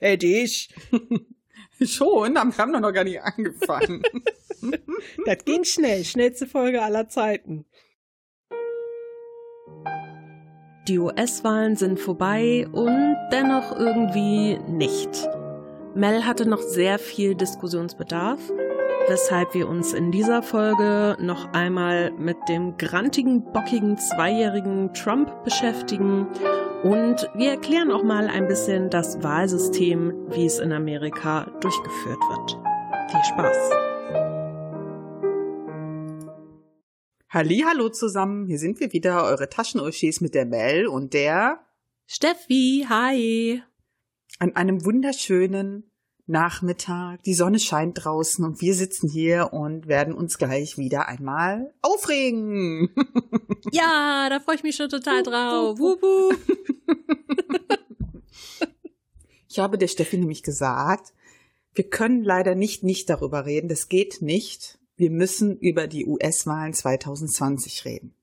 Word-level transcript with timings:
fertig. 0.00 0.74
Schon, 1.82 2.34
wir 2.34 2.58
haben 2.58 2.72
doch 2.72 2.80
noch 2.80 2.92
gar 2.92 3.04
nicht 3.04 3.22
angefangen. 3.22 4.02
das 5.24 5.44
ging 5.44 5.64
schnell, 5.64 6.04
schnellste 6.04 6.46
Folge 6.46 6.82
aller 6.82 7.08
Zeiten. 7.08 7.64
Die 10.88 10.98
US-Wahlen 10.98 11.76
sind 11.76 12.00
vorbei 12.00 12.66
und 12.72 13.16
dennoch 13.32 13.78
irgendwie 13.78 14.58
nicht. 14.68 15.28
Mel 15.94 16.26
hatte 16.26 16.46
noch 16.46 16.60
sehr 16.60 16.98
viel 16.98 17.34
Diskussionsbedarf, 17.34 18.40
weshalb 19.08 19.54
wir 19.54 19.68
uns 19.68 19.92
in 19.92 20.10
dieser 20.10 20.42
Folge 20.42 21.16
noch 21.20 21.52
einmal 21.52 22.10
mit 22.12 22.36
dem 22.48 22.76
grantigen, 22.76 23.44
bockigen, 23.52 23.96
zweijährigen 23.98 24.92
Trump 24.92 25.44
beschäftigen 25.44 26.26
und 26.82 27.28
wir 27.34 27.50
erklären 27.50 27.90
auch 27.90 28.02
mal 28.02 28.28
ein 28.28 28.48
bisschen 28.48 28.88
das 28.88 29.22
Wahlsystem, 29.22 30.30
wie 30.30 30.46
es 30.46 30.58
in 30.58 30.72
Amerika 30.72 31.44
durchgeführt 31.60 32.18
wird. 32.18 32.58
Viel 33.10 33.24
Spaß! 33.24 33.70
Hallo 37.32 37.88
zusammen, 37.90 38.46
hier 38.46 38.58
sind 38.58 38.80
wir 38.80 38.92
wieder, 38.92 39.24
eure 39.24 39.48
Taschenuschis 39.48 40.20
mit 40.20 40.34
der 40.34 40.46
Mel 40.46 40.86
und 40.86 41.12
der 41.12 41.60
Steffi, 42.06 42.86
hi! 42.88 43.62
An 44.38 44.56
einem 44.56 44.84
wunderschönen 44.84 45.89
Nachmittag, 46.30 47.22
die 47.24 47.34
Sonne 47.34 47.58
scheint 47.58 48.04
draußen 48.04 48.44
und 48.44 48.60
wir 48.60 48.74
sitzen 48.74 49.08
hier 49.08 49.52
und 49.52 49.88
werden 49.88 50.14
uns 50.14 50.38
gleich 50.38 50.78
wieder 50.78 51.08
einmal 51.08 51.72
aufregen. 51.82 52.90
Ja, 53.72 54.28
da 54.30 54.40
freue 54.40 54.54
ich 54.54 54.62
mich 54.62 54.74
schon 54.76 54.88
total 54.88 55.22
drauf. 55.22 55.78
Wup, 55.78 56.00
wup. 56.02 56.34
Ich 59.50 59.58
habe 59.58 59.76
der 59.76 59.88
Steffi 59.88 60.16
nämlich 60.16 60.42
gesagt, 60.44 61.12
wir 61.74 61.90
können 61.90 62.22
leider 62.22 62.54
nicht 62.54 62.84
nicht 62.84 63.10
darüber 63.10 63.46
reden. 63.46 63.68
Das 63.68 63.88
geht 63.88 64.22
nicht. 64.22 64.78
Wir 64.96 65.10
müssen 65.10 65.58
über 65.58 65.88
die 65.88 66.06
US-Wahlen 66.06 66.72
2020 66.72 67.84
reden. 67.84 68.14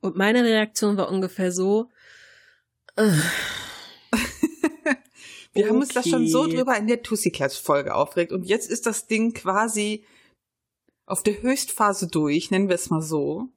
Und 0.00 0.16
meine 0.16 0.44
Reaktion 0.44 0.96
war 0.96 1.10
ungefähr 1.10 1.50
so. 1.50 1.88
Äh, 2.96 3.10
wir 5.52 5.68
haben 5.68 5.76
uns 5.76 5.88
da 5.88 6.02
schon 6.02 6.26
so 6.26 6.46
drüber 6.46 6.76
in 6.76 6.86
der 6.86 7.02
Tussi-Klatsch-Folge 7.02 7.94
aufgeregt 7.94 8.32
und 8.32 8.44
jetzt 8.44 8.70
ist 8.70 8.86
das 8.86 9.06
Ding 9.06 9.34
quasi 9.34 10.04
auf 11.04 11.22
der 11.22 11.42
Höchstphase 11.42 12.08
durch, 12.08 12.50
nennen 12.50 12.68
wir 12.68 12.76
es 12.76 12.90
mal 12.90 13.02
so. 13.02 13.48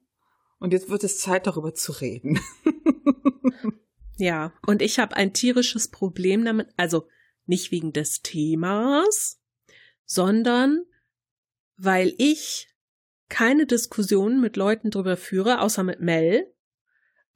Und 0.58 0.72
jetzt 0.72 0.88
wird 0.88 1.04
es 1.04 1.18
Zeit, 1.18 1.46
darüber 1.46 1.74
zu 1.74 1.92
reden. 1.92 2.40
ja, 4.16 4.52
und 4.66 4.82
ich 4.82 4.98
habe 4.98 5.16
ein 5.16 5.32
tierisches 5.32 5.88
Problem 5.88 6.44
damit, 6.44 6.68
also 6.76 7.08
nicht 7.44 7.70
wegen 7.70 7.92
des 7.92 8.22
Themas, 8.22 9.40
sondern 10.04 10.84
weil 11.76 12.14
ich 12.18 12.68
keine 13.28 13.66
Diskussionen 13.66 14.40
mit 14.40 14.56
Leuten 14.56 14.90
drüber 14.90 15.16
führe, 15.16 15.60
außer 15.60 15.82
mit 15.82 16.00
Mel, 16.00 16.52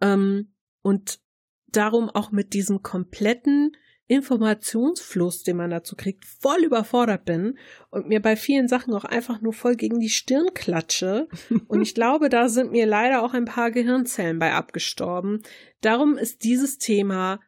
ähm, 0.01 0.55
und 0.83 1.21
darum 1.67 2.09
auch 2.09 2.31
mit 2.31 2.55
diesem 2.55 2.83
kompletten 2.83 3.77
Informationsfluss, 4.11 5.45
den 5.45 5.57
man 5.57 5.71
dazu 5.71 5.95
kriegt, 5.95 6.25
voll 6.25 6.65
überfordert 6.65 7.25
bin 7.25 7.57
und 7.91 8.09
mir 8.09 8.21
bei 8.21 8.35
vielen 8.35 8.67
Sachen 8.67 8.93
auch 8.93 9.05
einfach 9.05 9.41
nur 9.41 9.53
voll 9.53 9.77
gegen 9.77 10.01
die 10.01 10.09
Stirn 10.09 10.53
klatsche. 10.53 11.29
und 11.69 11.81
ich 11.81 11.95
glaube, 11.95 12.29
da 12.29 12.49
sind 12.49 12.73
mir 12.73 12.87
leider 12.87 13.23
auch 13.23 13.35
ein 13.35 13.45
paar 13.45 13.71
Gehirnzellen 13.71 14.41
bei 14.41 14.53
abgestorben. 14.53 15.43
Darum 15.81 16.19
ist 16.19 16.43
dieses 16.43 16.79
Thema 16.79 17.41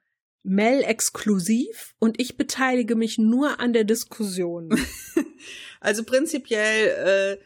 Mel 0.44 0.82
exklusiv 0.82 1.94
und 1.98 2.20
ich 2.20 2.36
beteilige 2.36 2.94
mich 2.94 3.19
nur 3.19 3.58
an 3.60 3.72
der 3.72 3.84
Diskussion. 3.84 4.70
Also 5.80 6.04
prinzipiell 6.04 7.38
äh, 7.41 7.44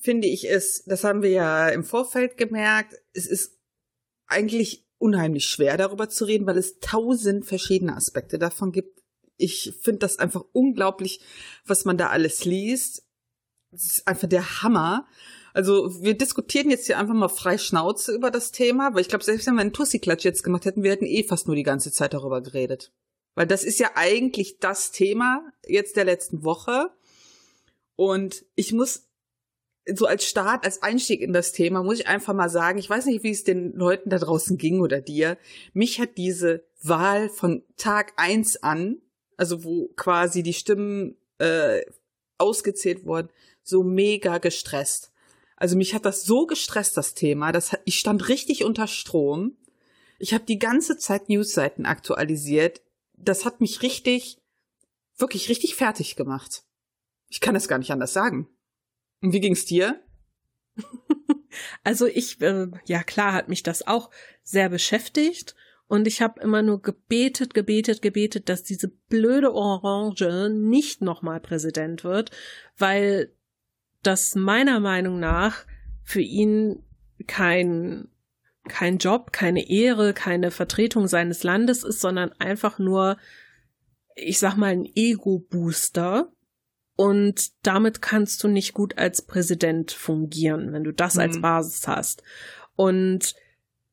finde 0.00 0.26
ich 0.26 0.48
es, 0.48 0.84
das 0.86 1.04
haben 1.04 1.20
wir 1.20 1.28
ja 1.28 1.68
im 1.68 1.84
Vorfeld 1.84 2.38
gemerkt, 2.38 2.94
es 3.12 3.26
ist 3.26 3.58
eigentlich 4.26 4.83
unheimlich 5.04 5.44
schwer, 5.44 5.76
darüber 5.76 6.08
zu 6.08 6.24
reden, 6.24 6.46
weil 6.46 6.56
es 6.56 6.78
tausend 6.80 7.44
verschiedene 7.44 7.94
Aspekte 7.94 8.38
davon 8.38 8.72
gibt. 8.72 9.02
Ich 9.36 9.74
finde 9.82 9.98
das 9.98 10.18
einfach 10.18 10.42
unglaublich, 10.52 11.20
was 11.66 11.84
man 11.84 11.98
da 11.98 12.08
alles 12.08 12.46
liest. 12.46 13.04
Das 13.70 13.84
ist 13.84 14.08
einfach 14.08 14.28
der 14.28 14.62
Hammer. 14.62 15.06
Also 15.52 16.02
wir 16.02 16.16
diskutieren 16.16 16.70
jetzt 16.70 16.86
hier 16.86 16.98
einfach 16.98 17.12
mal 17.12 17.28
frei 17.28 17.58
Schnauze 17.58 18.14
über 18.14 18.30
das 18.30 18.50
Thema, 18.50 18.94
weil 18.94 19.02
ich 19.02 19.08
glaube, 19.08 19.24
selbst 19.24 19.46
wenn 19.46 19.56
wir 19.56 19.60
einen 19.60 19.74
Tussi-Klatsch 19.74 20.24
jetzt 20.24 20.42
gemacht 20.42 20.64
hätten, 20.64 20.82
wir 20.82 20.92
hätten 20.92 21.04
eh 21.04 21.22
fast 21.22 21.48
nur 21.48 21.56
die 21.56 21.64
ganze 21.64 21.92
Zeit 21.92 22.14
darüber 22.14 22.40
geredet. 22.40 22.90
Weil 23.34 23.46
das 23.46 23.62
ist 23.62 23.78
ja 23.78 23.90
eigentlich 23.96 24.58
das 24.58 24.90
Thema 24.90 25.42
jetzt 25.66 25.96
der 25.96 26.06
letzten 26.06 26.44
Woche. 26.44 26.90
Und 27.94 28.46
ich 28.54 28.72
muss 28.72 29.06
so 29.92 30.06
als 30.06 30.24
Start, 30.24 30.64
als 30.64 30.82
Einstieg 30.82 31.20
in 31.20 31.32
das 31.32 31.52
Thema, 31.52 31.82
muss 31.82 32.00
ich 32.00 32.06
einfach 32.06 32.34
mal 32.34 32.48
sagen, 32.48 32.78
ich 32.78 32.88
weiß 32.88 33.06
nicht, 33.06 33.22
wie 33.22 33.30
es 33.30 33.44
den 33.44 33.72
Leuten 33.74 34.10
da 34.10 34.18
draußen 34.18 34.56
ging 34.56 34.80
oder 34.80 35.00
dir. 35.00 35.36
Mich 35.72 36.00
hat 36.00 36.16
diese 36.16 36.64
Wahl 36.82 37.28
von 37.28 37.62
Tag 37.76 38.12
eins 38.16 38.62
an, 38.62 39.02
also 39.36 39.64
wo 39.64 39.88
quasi 39.96 40.42
die 40.42 40.54
Stimmen 40.54 41.16
äh, 41.38 41.82
ausgezählt 42.38 43.04
wurden, 43.04 43.28
so 43.62 43.82
mega 43.82 44.38
gestresst. 44.38 45.12
Also 45.56 45.76
mich 45.76 45.94
hat 45.94 46.04
das 46.04 46.24
so 46.24 46.46
gestresst, 46.46 46.96
das 46.96 47.14
Thema. 47.14 47.52
Das, 47.52 47.76
ich 47.84 47.98
stand 47.98 48.28
richtig 48.28 48.64
unter 48.64 48.86
Strom. 48.86 49.56
Ich 50.18 50.34
habe 50.34 50.44
die 50.44 50.58
ganze 50.58 50.96
Zeit 50.96 51.28
Newsseiten 51.28 51.86
aktualisiert. 51.86 52.80
Das 53.16 53.44
hat 53.44 53.60
mich 53.60 53.82
richtig, 53.82 54.38
wirklich 55.16 55.48
richtig 55.48 55.74
fertig 55.74 56.16
gemacht. 56.16 56.64
Ich 57.28 57.40
kann 57.40 57.56
es 57.56 57.68
gar 57.68 57.78
nicht 57.78 57.90
anders 57.90 58.12
sagen. 58.12 58.48
Und 59.24 59.32
wie 59.32 59.40
ging's 59.40 59.64
dir? 59.64 60.00
Also 61.84 62.06
ich, 62.06 62.40
äh, 62.40 62.66
ja 62.86 63.04
klar, 63.04 63.32
hat 63.32 63.48
mich 63.48 63.62
das 63.62 63.86
auch 63.86 64.10
sehr 64.42 64.68
beschäftigt. 64.68 65.54
Und 65.86 66.08
ich 66.08 66.20
habe 66.20 66.40
immer 66.40 66.62
nur 66.62 66.82
gebetet, 66.82 67.54
gebetet, 67.54 68.02
gebetet, 68.02 68.48
dass 68.48 68.64
diese 68.64 68.88
blöde 68.88 69.54
Orange 69.54 70.50
nicht 70.50 71.00
nochmal 71.00 71.38
Präsident 71.38 72.02
wird, 72.02 72.32
weil 72.76 73.32
das 74.02 74.34
meiner 74.34 74.80
Meinung 74.80 75.20
nach 75.20 75.64
für 76.02 76.22
ihn 76.22 76.82
kein, 77.28 78.08
kein 78.66 78.98
Job, 78.98 79.32
keine 79.32 79.70
Ehre, 79.70 80.12
keine 80.12 80.50
Vertretung 80.50 81.06
seines 81.06 81.44
Landes 81.44 81.84
ist, 81.84 82.00
sondern 82.00 82.32
einfach 82.32 82.80
nur, 82.80 83.16
ich 84.16 84.40
sag 84.40 84.56
mal, 84.56 84.72
ein 84.72 84.90
Ego-Booster 84.92 86.33
und 86.96 87.50
damit 87.62 88.02
kannst 88.02 88.42
du 88.44 88.48
nicht 88.48 88.72
gut 88.72 88.98
als 88.98 89.22
Präsident 89.22 89.90
fungieren, 89.90 90.72
wenn 90.72 90.84
du 90.84 90.92
das 90.92 91.14
mhm. 91.14 91.20
als 91.20 91.40
Basis 91.40 91.88
hast. 91.88 92.22
Und 92.76 93.34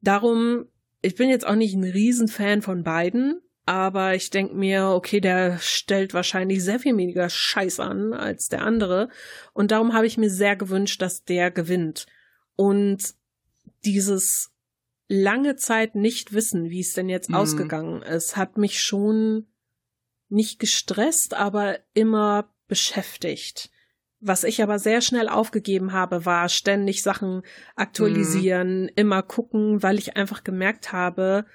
darum, 0.02 0.66
ich 1.02 1.16
bin 1.16 1.30
jetzt 1.30 1.48
auch 1.48 1.56
nicht 1.56 1.74
ein 1.74 1.84
Riesenfan 1.84 2.62
von 2.62 2.84
beiden, 2.84 3.42
aber 3.66 4.16
ich 4.16 4.30
denke 4.30 4.56
mir, 4.56 4.90
okay, 4.90 5.20
der 5.20 5.58
stellt 5.60 6.14
wahrscheinlich 6.14 6.64
sehr 6.64 6.80
viel 6.80 6.96
weniger 6.98 7.30
Scheiß 7.30 7.80
an 7.80 8.14
als 8.14 8.50
der 8.50 8.64
andere. 8.64 9.10
Und 9.54 9.72
darum 9.72 9.94
habe 9.94 10.08
ich 10.08 10.18
mir 10.18 10.30
sehr 10.30 10.56
gewünscht, 10.56 11.02
dass 11.02 11.24
der 11.24 11.52
gewinnt. 11.52 12.06
Und 12.56 13.16
dieses 13.86 14.52
lange 15.08 15.56
Zeit 15.56 15.96
nicht 15.96 16.34
wissen, 16.34 16.70
wie 16.70 16.82
es 16.82 16.94
denn 16.94 17.10
jetzt 17.10 17.30
mhm. 17.30 17.36
ausgegangen 17.36 18.02
ist, 18.02 18.38
hat 18.38 18.58
mich 18.58 18.80
schon 18.80 19.48
nicht 20.30 20.60
gestresst, 20.60 21.34
aber 21.34 21.80
immer 21.94 22.50
beschäftigt. 22.72 23.70
Was 24.22 24.46
ich 24.46 24.64
aber 24.64 24.80
sehr 24.80 25.02
schnell 25.02 25.28
aufgegeben 25.28 25.92
habe, 25.92 26.26
war 26.26 26.48
ständig 26.48 27.04
Sachen 27.04 27.42
aktualisieren, 27.76 28.84
mhm. 28.84 28.90
immer 28.96 29.24
gucken, 29.24 29.84
weil 29.84 30.00
ich 30.00 30.16
einfach 30.16 30.46
gemerkt 30.46 30.94
habe, 30.94 31.46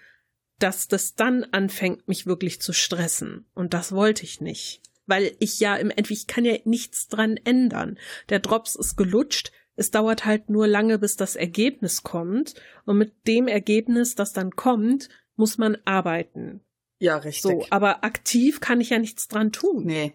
dass 0.58 0.88
das 0.88 1.14
dann 1.14 1.44
anfängt, 1.52 2.06
mich 2.06 2.26
wirklich 2.26 2.60
zu 2.60 2.74
stressen. 2.74 3.46
Und 3.54 3.72
das 3.72 3.92
wollte 3.92 4.24
ich 4.24 4.42
nicht. 4.42 4.82
Weil 5.06 5.34
ich 5.38 5.58
ja 5.58 5.74
im 5.76 5.88
Endeffekt, 5.88 6.20
ich 6.20 6.26
kann 6.26 6.44
ja 6.44 6.58
nichts 6.64 7.08
dran 7.08 7.38
ändern. 7.44 7.98
Der 8.28 8.40
Drops 8.40 8.76
ist 8.76 8.96
gelutscht. 8.96 9.52
Es 9.74 9.90
dauert 9.90 10.26
halt 10.26 10.50
nur 10.50 10.66
lange, 10.66 10.98
bis 10.98 11.16
das 11.16 11.34
Ergebnis 11.34 12.02
kommt. 12.02 12.56
Und 12.84 12.98
mit 12.98 13.26
dem 13.26 13.48
Ergebnis, 13.48 14.16
das 14.16 14.34
dann 14.34 14.50
kommt, 14.50 15.08
muss 15.34 15.56
man 15.56 15.78
arbeiten. 15.86 16.60
Ja, 16.98 17.16
richtig. 17.16 17.42
So, 17.42 17.66
aber 17.70 18.04
aktiv 18.04 18.60
kann 18.60 18.82
ich 18.82 18.90
ja 18.90 18.98
nichts 18.98 19.28
dran 19.28 19.50
tun. 19.50 19.86
Nee, 19.86 20.12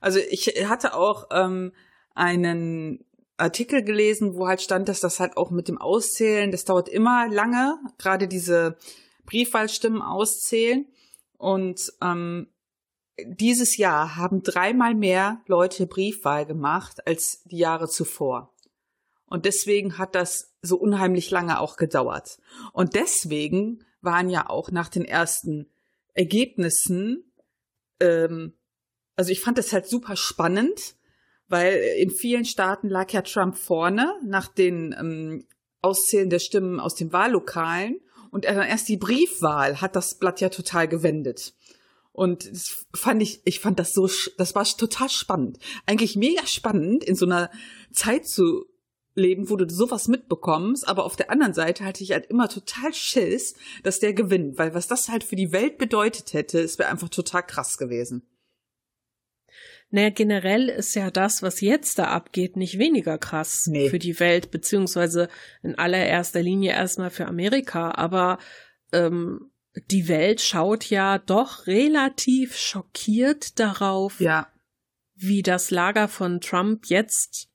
also 0.00 0.18
ich 0.18 0.46
hatte 0.68 0.94
auch 0.94 1.28
ähm, 1.30 1.72
einen 2.14 3.04
Artikel 3.36 3.82
gelesen, 3.82 4.34
wo 4.34 4.48
halt 4.48 4.60
stand, 4.60 4.88
dass 4.88 5.00
das 5.00 5.20
halt 5.20 5.36
auch 5.36 5.50
mit 5.50 5.68
dem 5.68 5.78
Auszählen, 5.78 6.50
das 6.50 6.64
dauert 6.64 6.88
immer 6.88 7.28
lange, 7.28 7.78
gerade 7.96 8.26
diese 8.28 8.76
Briefwahlstimmen 9.24 10.02
auszählen. 10.02 10.86
Und 11.36 11.92
ähm, 12.02 12.48
dieses 13.24 13.76
Jahr 13.76 14.16
haben 14.16 14.42
dreimal 14.42 14.94
mehr 14.94 15.40
Leute 15.46 15.86
Briefwahl 15.86 16.46
gemacht 16.46 17.06
als 17.06 17.42
die 17.44 17.58
Jahre 17.58 17.88
zuvor. 17.88 18.54
Und 19.26 19.44
deswegen 19.44 19.98
hat 19.98 20.14
das 20.14 20.54
so 20.62 20.76
unheimlich 20.76 21.30
lange 21.30 21.60
auch 21.60 21.76
gedauert. 21.76 22.38
Und 22.72 22.94
deswegen 22.94 23.84
waren 24.00 24.30
ja 24.30 24.48
auch 24.48 24.70
nach 24.70 24.88
den 24.88 25.04
ersten 25.04 25.70
Ergebnissen 26.14 27.32
ähm, 28.00 28.54
also 29.18 29.32
ich 29.32 29.40
fand 29.40 29.58
das 29.58 29.72
halt 29.72 29.88
super 29.88 30.14
spannend, 30.14 30.94
weil 31.48 31.74
in 31.98 32.10
vielen 32.10 32.44
Staaten 32.44 32.88
lag 32.88 33.10
ja 33.10 33.22
Trump 33.22 33.58
vorne 33.58 34.14
nach 34.24 34.46
den 34.46 34.94
ähm, 34.96 35.44
Auszählen 35.82 36.30
der 36.30 36.38
Stimmen 36.38 36.78
aus 36.78 36.94
den 36.94 37.12
Wahllokalen 37.12 37.98
und 38.30 38.44
dann 38.44 38.56
erst 38.58 38.88
die 38.88 38.96
Briefwahl 38.96 39.80
hat 39.80 39.96
das 39.96 40.18
Blatt 40.18 40.40
ja 40.40 40.50
total 40.50 40.86
gewendet. 40.86 41.54
Und 42.12 42.48
das 42.48 42.86
fand 42.94 43.20
ich, 43.20 43.42
ich 43.44 43.58
fand 43.58 43.80
das 43.80 43.92
so, 43.92 44.08
das 44.36 44.54
war 44.54 44.64
total 44.64 45.08
spannend. 45.08 45.58
Eigentlich 45.84 46.14
mega 46.14 46.46
spannend, 46.46 47.02
in 47.02 47.16
so 47.16 47.26
einer 47.26 47.50
Zeit 47.90 48.28
zu 48.28 48.66
leben, 49.16 49.50
wo 49.50 49.56
du 49.56 49.68
sowas 49.68 50.06
mitbekommst, 50.06 50.86
aber 50.86 51.04
auf 51.04 51.16
der 51.16 51.30
anderen 51.32 51.54
Seite 51.54 51.84
hatte 51.84 52.04
ich 52.04 52.12
halt 52.12 52.26
immer 52.26 52.48
total 52.48 52.94
Schiss, 52.94 53.54
dass 53.82 53.98
der 53.98 54.12
gewinnt, 54.12 54.58
weil 54.58 54.74
was 54.74 54.86
das 54.86 55.08
halt 55.08 55.24
für 55.24 55.34
die 55.34 55.50
Welt 55.50 55.76
bedeutet 55.76 56.34
hätte, 56.34 56.60
es 56.60 56.78
wäre 56.78 56.88
einfach 56.88 57.08
total 57.08 57.42
krass 57.42 57.78
gewesen. 57.78 58.22
Naja, 59.90 60.10
generell 60.10 60.68
ist 60.68 60.94
ja 60.94 61.10
das, 61.10 61.42
was 61.42 61.60
jetzt 61.62 61.98
da 61.98 62.08
abgeht, 62.08 62.56
nicht 62.56 62.78
weniger 62.78 63.16
krass 63.16 63.66
nee. 63.66 63.88
für 63.88 63.98
die 63.98 64.20
Welt, 64.20 64.50
beziehungsweise 64.50 65.28
in 65.62 65.78
allererster 65.78 66.42
Linie 66.42 66.72
erstmal 66.72 67.10
für 67.10 67.26
Amerika. 67.26 67.92
Aber 67.92 68.38
ähm, 68.92 69.50
die 69.90 70.08
Welt 70.08 70.40
schaut 70.40 70.90
ja 70.90 71.18
doch 71.18 71.66
relativ 71.66 72.56
schockiert 72.56 73.58
darauf, 73.58 74.20
ja. 74.20 74.48
wie 75.14 75.42
das 75.42 75.70
Lager 75.70 76.08
von 76.08 76.40
Trump 76.40 76.86
jetzt 76.86 77.48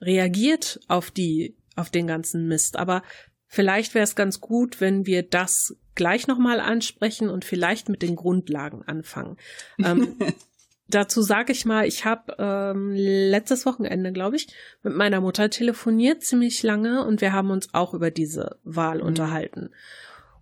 reagiert 0.00 0.80
auf 0.88 1.10
die, 1.10 1.56
auf 1.74 1.90
den 1.90 2.06
ganzen 2.06 2.46
Mist. 2.48 2.76
Aber 2.76 3.02
vielleicht 3.46 3.94
wäre 3.94 4.04
es 4.04 4.14
ganz 4.14 4.40
gut, 4.40 4.80
wenn 4.80 5.04
wir 5.04 5.22
das 5.22 5.76
gleich 5.94 6.26
nochmal 6.26 6.60
ansprechen 6.60 7.28
und 7.28 7.44
vielleicht 7.44 7.88
mit 7.90 8.02
den 8.02 8.16
Grundlagen 8.16 8.82
anfangen. 8.82 9.36
ähm, 9.78 10.16
dazu 10.88 11.22
sage 11.22 11.52
ich 11.52 11.64
mal, 11.64 11.86
ich 11.86 12.04
habe 12.04 12.36
ähm, 12.38 12.92
letztes 12.94 13.66
Wochenende, 13.66 14.12
glaube 14.12 14.36
ich, 14.36 14.48
mit 14.82 14.94
meiner 14.94 15.20
Mutter 15.20 15.50
telefoniert, 15.50 16.22
ziemlich 16.22 16.62
lange, 16.62 17.04
und 17.04 17.20
wir 17.20 17.32
haben 17.32 17.50
uns 17.50 17.72
auch 17.74 17.94
über 17.94 18.10
diese 18.10 18.58
Wahl 18.64 18.98
mhm. 18.98 19.06
unterhalten. 19.06 19.70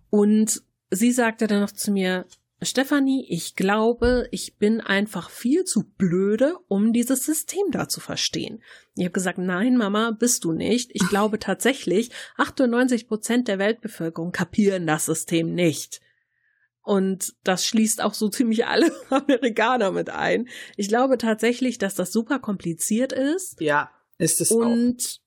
Und 0.09 0.61
sie 0.91 1.11
sagte 1.11 1.47
dann 1.47 1.61
noch 1.61 1.71
zu 1.71 1.91
mir, 1.91 2.25
Stefanie, 2.61 3.25
ich 3.29 3.55
glaube, 3.55 4.27
ich 4.31 4.57
bin 4.57 4.79
einfach 4.79 5.29
viel 5.29 5.65
zu 5.65 5.83
blöde, 5.97 6.55
um 6.67 6.93
dieses 6.93 7.25
System 7.25 7.69
da 7.71 7.89
zu 7.89 7.99
verstehen. 7.99 8.63
Ich 8.95 9.03
habe 9.03 9.11
gesagt, 9.11 9.37
nein, 9.37 9.75
Mama, 9.75 10.11
bist 10.11 10.45
du 10.45 10.53
nicht. 10.53 10.91
Ich 10.93 11.07
glaube 11.09 11.37
tatsächlich, 11.37 12.11
98 12.37 13.07
Prozent 13.07 13.47
der 13.47 13.59
Weltbevölkerung 13.59 14.31
kapieren 14.31 14.87
das 14.87 15.05
System 15.05 15.53
nicht. 15.53 16.01
Und 16.85 17.33
das 17.43 17.65
schließt 17.65 18.01
auch 18.01 18.13
so 18.13 18.29
ziemlich 18.29 18.67
alle 18.67 18.91
Amerikaner 19.09 19.91
mit 19.91 20.09
ein. 20.11 20.47
Ich 20.77 20.87
glaube 20.87 21.17
tatsächlich, 21.17 21.79
dass 21.79 21.95
das 21.95 22.11
super 22.11 22.39
kompliziert 22.39 23.11
ist. 23.11 23.59
Ja, 23.59 23.89
ist 24.17 24.39
es 24.39 24.51
und 24.51 24.63
auch. 24.63 24.71
Und 24.71 25.21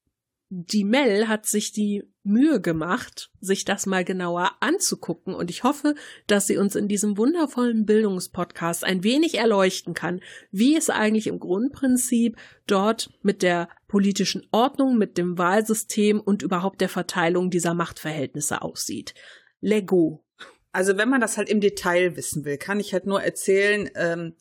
die 0.51 0.85
Mel 0.85 1.29
hat 1.29 1.47
sich 1.47 1.73
die 1.73 2.05
Mühe 2.23 2.61
gemacht, 2.61 3.31
sich 3.41 3.65
das 3.65 3.87
mal 3.87 4.05
genauer 4.05 4.53
anzugucken. 4.61 5.35
Und 5.35 5.51
ich 5.51 5.63
hoffe, 5.63 5.95
dass 6.27 6.47
sie 6.47 6.57
uns 6.57 6.75
in 6.75 6.89
diesem 6.89 7.19
wundervollen 7.19 7.85
Bildungspodcast 7.85 8.85
ein 8.85 9.05
wenig 9.05 9.37
erleuchten 9.37 9.95
kann, 9.95 10.21
wie 10.51 10.77
es 10.77 10.89
eigentlich 10.91 11.27
im 11.27 11.39
Grundprinzip 11.39 12.37
dort 12.67 13.11
mit 13.23 13.43
der 13.43 13.69
politischen 13.89 14.47
Ordnung, 14.51 14.97
mit 14.97 15.19
dem 15.19 15.37
Wahlsystem 15.37 16.21
und 16.21 16.43
überhaupt 16.43 16.81
der 16.81 16.89
Verteilung 16.89 17.51
dieser 17.51 17.75
Machtverhältnisse 17.75 18.63
aussieht. 18.63 19.15
Lego 19.61 20.25
also 20.73 20.97
wenn 20.97 21.09
man 21.09 21.21
das 21.21 21.37
halt 21.37 21.49
im 21.49 21.61
Detail 21.61 22.17
wissen 22.17 22.45
will, 22.45 22.59
kann 22.59 22.81
ich 22.81 22.93
halt 22.93 23.07
nur 23.07 23.23
erzählen, 23.23 23.91
ähm, 23.95 24.35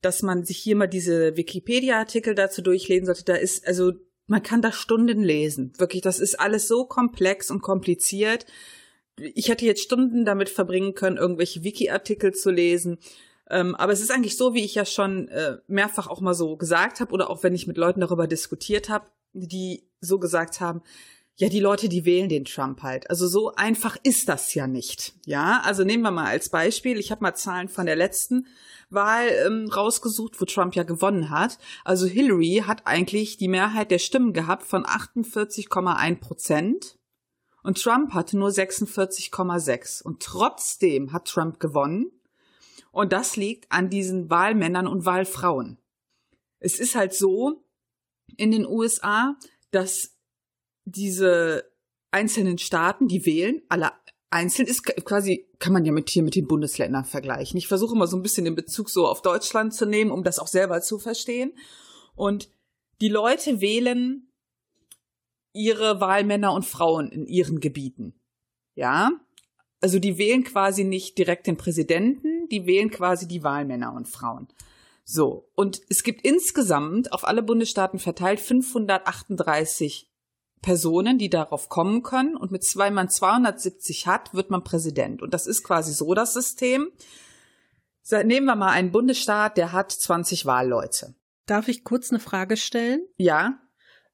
dass 0.00 0.22
man 0.22 0.44
sich 0.44 0.58
hier 0.58 0.76
mal 0.76 0.86
diese 0.86 1.36
Wikipedia-Artikel 1.36 2.34
dazu 2.34 2.62
durchlesen 2.62 3.06
sollte. 3.06 3.24
Da 3.24 3.34
ist, 3.34 3.66
also 3.66 3.92
man 4.26 4.42
kann 4.42 4.62
da 4.62 4.72
Stunden 4.72 5.22
lesen. 5.22 5.72
Wirklich, 5.78 6.02
das 6.02 6.18
ist 6.18 6.40
alles 6.40 6.68
so 6.68 6.84
komplex 6.84 7.50
und 7.50 7.62
kompliziert. 7.62 8.46
Ich 9.18 9.48
hätte 9.48 9.64
jetzt 9.64 9.82
Stunden 9.82 10.24
damit 10.24 10.48
verbringen 10.48 10.94
können, 10.94 11.16
irgendwelche 11.16 11.62
Wiki-Artikel 11.62 12.32
zu 12.32 12.50
lesen. 12.50 12.98
Ähm, 13.50 13.74
aber 13.74 13.92
es 13.92 14.00
ist 14.00 14.10
eigentlich 14.10 14.36
so, 14.36 14.54
wie 14.54 14.64
ich 14.64 14.74
ja 14.74 14.84
schon 14.84 15.28
äh, 15.28 15.58
mehrfach 15.66 16.08
auch 16.08 16.20
mal 16.20 16.34
so 16.34 16.56
gesagt 16.56 17.00
habe 17.00 17.12
oder 17.12 17.30
auch 17.30 17.42
wenn 17.42 17.54
ich 17.54 17.66
mit 17.66 17.76
Leuten 17.76 18.00
darüber 18.00 18.26
diskutiert 18.26 18.88
habe, 18.88 19.06
die 19.32 19.84
so 20.00 20.18
gesagt 20.18 20.60
haben, 20.60 20.82
ja, 21.36 21.48
die 21.48 21.60
Leute, 21.60 21.88
die 21.88 22.04
wählen 22.04 22.28
den 22.28 22.44
Trump 22.44 22.82
halt. 22.82 23.10
Also 23.10 23.26
so 23.26 23.52
einfach 23.54 23.96
ist 24.02 24.28
das 24.28 24.54
ja 24.54 24.66
nicht. 24.66 25.14
Ja, 25.26 25.62
also 25.64 25.82
nehmen 25.82 26.04
wir 26.04 26.12
mal 26.12 26.26
als 26.26 26.48
Beispiel, 26.48 26.98
ich 26.98 27.10
habe 27.10 27.22
mal 27.22 27.34
Zahlen 27.34 27.68
von 27.68 27.86
der 27.86 27.96
letzten 27.96 28.46
Wahl 28.90 29.28
ähm, 29.44 29.68
rausgesucht, 29.68 30.40
wo 30.40 30.44
Trump 30.44 30.76
ja 30.76 30.84
gewonnen 30.84 31.30
hat. 31.30 31.58
Also 31.84 32.06
Hillary 32.06 32.62
hat 32.66 32.86
eigentlich 32.86 33.36
die 33.36 33.48
Mehrheit 33.48 33.90
der 33.90 33.98
Stimmen 33.98 34.32
gehabt 34.32 34.64
von 34.64 34.84
48,1 34.84 36.20
Prozent 36.20 36.98
und 37.64 37.82
Trump 37.82 38.12
hatte 38.12 38.36
nur 38.36 38.50
46,6. 38.50 40.02
Und 40.02 40.22
trotzdem 40.22 41.12
hat 41.12 41.26
Trump 41.26 41.58
gewonnen. 41.58 42.12
Und 42.92 43.12
das 43.12 43.36
liegt 43.36 43.72
an 43.72 43.88
diesen 43.88 44.30
Wahlmännern 44.30 44.86
und 44.86 45.06
Wahlfrauen. 45.06 45.78
Es 46.60 46.78
ist 46.78 46.94
halt 46.94 47.14
so 47.14 47.64
in 48.36 48.52
den 48.52 48.66
USA, 48.66 49.36
dass 49.70 50.13
diese 50.84 51.70
einzelnen 52.10 52.58
Staaten, 52.58 53.08
die 53.08 53.26
wählen, 53.26 53.62
alle 53.68 53.92
einzeln 54.30 54.66
ist 54.66 54.84
quasi, 55.04 55.46
kann 55.58 55.72
man 55.72 55.84
ja 55.84 55.92
mit 55.92 56.10
hier 56.10 56.22
mit 56.22 56.34
den 56.34 56.46
Bundesländern 56.46 57.04
vergleichen. 57.04 57.56
Ich 57.56 57.68
versuche 57.68 57.94
immer 57.94 58.06
so 58.06 58.16
ein 58.16 58.22
bisschen 58.22 58.44
den 58.44 58.56
Bezug 58.56 58.90
so 58.90 59.06
auf 59.06 59.22
Deutschland 59.22 59.74
zu 59.74 59.86
nehmen, 59.86 60.10
um 60.10 60.24
das 60.24 60.38
auch 60.38 60.48
selber 60.48 60.80
zu 60.80 60.98
verstehen. 60.98 61.52
Und 62.16 62.48
die 63.00 63.08
Leute 63.08 63.60
wählen 63.60 64.28
ihre 65.52 66.00
Wahlmänner 66.00 66.52
und 66.52 66.64
Frauen 66.64 67.10
in 67.10 67.26
ihren 67.26 67.60
Gebieten. 67.60 68.14
Ja? 68.74 69.12
Also 69.80 69.98
die 69.98 70.18
wählen 70.18 70.42
quasi 70.44 70.82
nicht 70.82 71.16
direkt 71.16 71.46
den 71.46 71.56
Präsidenten, 71.56 72.48
die 72.48 72.66
wählen 72.66 72.90
quasi 72.90 73.28
die 73.28 73.44
Wahlmänner 73.44 73.92
und 73.92 74.08
Frauen. 74.08 74.48
So. 75.04 75.48
Und 75.54 75.80
es 75.88 76.02
gibt 76.02 76.24
insgesamt 76.24 77.12
auf 77.12 77.24
alle 77.24 77.42
Bundesstaaten 77.42 77.98
verteilt 77.98 78.40
538 78.40 80.10
Personen, 80.64 81.18
die 81.18 81.28
darauf 81.28 81.68
kommen 81.68 82.02
können. 82.02 82.36
Und 82.36 82.50
mit 82.50 82.64
zwei 82.64 82.90
man 82.90 83.10
270 83.10 84.06
hat, 84.06 84.32
wird 84.32 84.50
man 84.50 84.64
Präsident. 84.64 85.20
Und 85.20 85.34
das 85.34 85.46
ist 85.46 85.62
quasi 85.62 85.92
so 85.92 86.14
das 86.14 86.32
System. 86.32 86.90
Nehmen 88.10 88.46
wir 88.46 88.56
mal 88.56 88.70
einen 88.70 88.90
Bundesstaat, 88.90 89.58
der 89.58 89.72
hat 89.72 89.92
20 89.92 90.46
Wahlleute. 90.46 91.14
Darf 91.46 91.68
ich 91.68 91.84
kurz 91.84 92.10
eine 92.10 92.18
Frage 92.18 92.56
stellen? 92.56 93.06
Ja. 93.18 93.58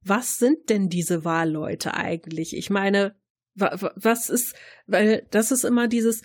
Was 0.02 0.38
sind 0.38 0.70
denn 0.70 0.88
diese 0.88 1.24
Wahlleute 1.24 1.94
eigentlich? 1.94 2.56
Ich 2.56 2.68
meine, 2.68 3.14
was 3.54 4.28
ist, 4.28 4.56
weil 4.86 5.26
das 5.30 5.52
ist 5.52 5.64
immer 5.64 5.86
dieses 5.86 6.22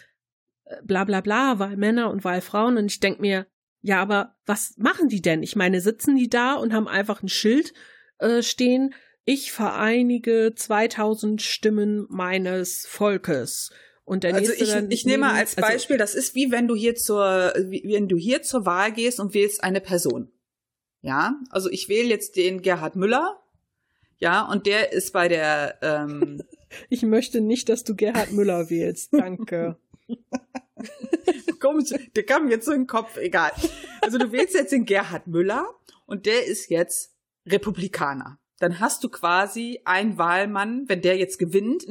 äh, 0.63 0.81
bla 0.83 1.03
bla 1.03 1.21
bla, 1.21 1.59
Wahlmänner 1.59 2.09
und 2.09 2.23
Wahlfrauen 2.23 2.77
und 2.77 2.85
ich 2.85 2.99
denke 2.99 3.21
mir, 3.21 3.45
ja, 3.81 4.01
aber 4.01 4.37
was 4.45 4.73
machen 4.77 5.09
die 5.09 5.21
denn? 5.21 5.43
Ich 5.43 5.55
meine, 5.55 5.81
sitzen 5.81 6.15
die 6.15 6.29
da 6.29 6.55
und 6.55 6.73
haben 6.73 6.87
einfach 6.87 7.21
ein 7.21 7.29
Schild 7.29 7.73
äh, 8.17 8.41
stehen, 8.41 8.95
ich 9.25 9.51
vereinige 9.51 10.53
2000 10.55 11.41
Stimmen 11.41 12.05
meines 12.09 12.85
Volkes. 12.85 13.71
Und 14.05 14.23
der 14.23 14.35
also 14.35 14.53
ich, 14.53 14.73
ich 14.89 15.05
nehme 15.05 15.25
mal 15.25 15.33
als 15.33 15.57
also 15.57 15.67
Beispiel, 15.67 15.99
also, 15.99 16.13
das 16.13 16.23
ist 16.23 16.35
wie 16.35 16.51
wenn 16.51 16.67
du 16.67 16.75
hier 16.75 16.95
zur, 16.95 17.53
wie, 17.57 17.83
wenn 17.91 18.07
du 18.07 18.17
hier 18.17 18.43
zur 18.43 18.65
Wahl 18.65 18.91
gehst 18.91 19.19
und 19.19 19.33
wählst 19.33 19.63
eine 19.63 19.81
Person. 19.81 20.31
Ja, 21.01 21.39
also 21.49 21.69
ich 21.71 21.89
wähle 21.89 22.07
jetzt 22.07 22.35
den 22.35 22.61
Gerhard 22.61 22.95
Müller. 22.95 23.41
Ja, 24.17 24.43
und 24.49 24.67
der 24.67 24.93
ist 24.93 25.11
bei 25.11 25.27
der. 25.27 25.79
Ähm 25.81 26.43
ich 26.89 27.01
möchte 27.01 27.41
nicht, 27.41 27.67
dass 27.67 27.83
du 27.83 27.95
Gerhard 27.95 28.31
Müller 28.31 28.69
wählst. 28.69 29.11
Danke. 29.11 29.77
Komisch, 31.59 31.89
der 32.15 32.25
kam 32.25 32.49
jetzt 32.51 32.65
so 32.65 32.73
in 32.73 32.81
den 32.81 32.87
Kopf, 32.87 33.17
egal. 33.17 33.51
Also 34.01 34.19
du 34.19 34.31
wählst 34.31 34.53
jetzt 34.53 34.71
den 34.71 34.85
Gerhard 34.85 35.25
Müller 35.25 35.67
und 36.05 36.27
der 36.27 36.45
ist 36.45 36.69
jetzt 36.69 37.15
Republikaner 37.47 38.39
dann 38.65 38.79
hast 38.79 39.03
du 39.03 39.09
quasi 39.09 39.79
einen 39.85 40.17
Wahlmann, 40.17 40.89
wenn 40.89 41.03
der 41.03 41.17
jetzt 41.17 41.37
gewinnt, 41.37 41.85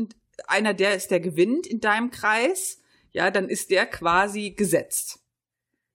einer 0.48 0.74
der 0.74 0.96
ist, 0.96 1.12
der 1.12 1.20
gewinnt 1.20 1.68
in 1.68 1.78
deinem 1.78 2.10
Kreis, 2.10 2.80
ja, 3.12 3.30
dann 3.30 3.48
ist 3.48 3.70
der 3.70 3.86
quasi 3.86 4.50
gesetzt. 4.50 5.20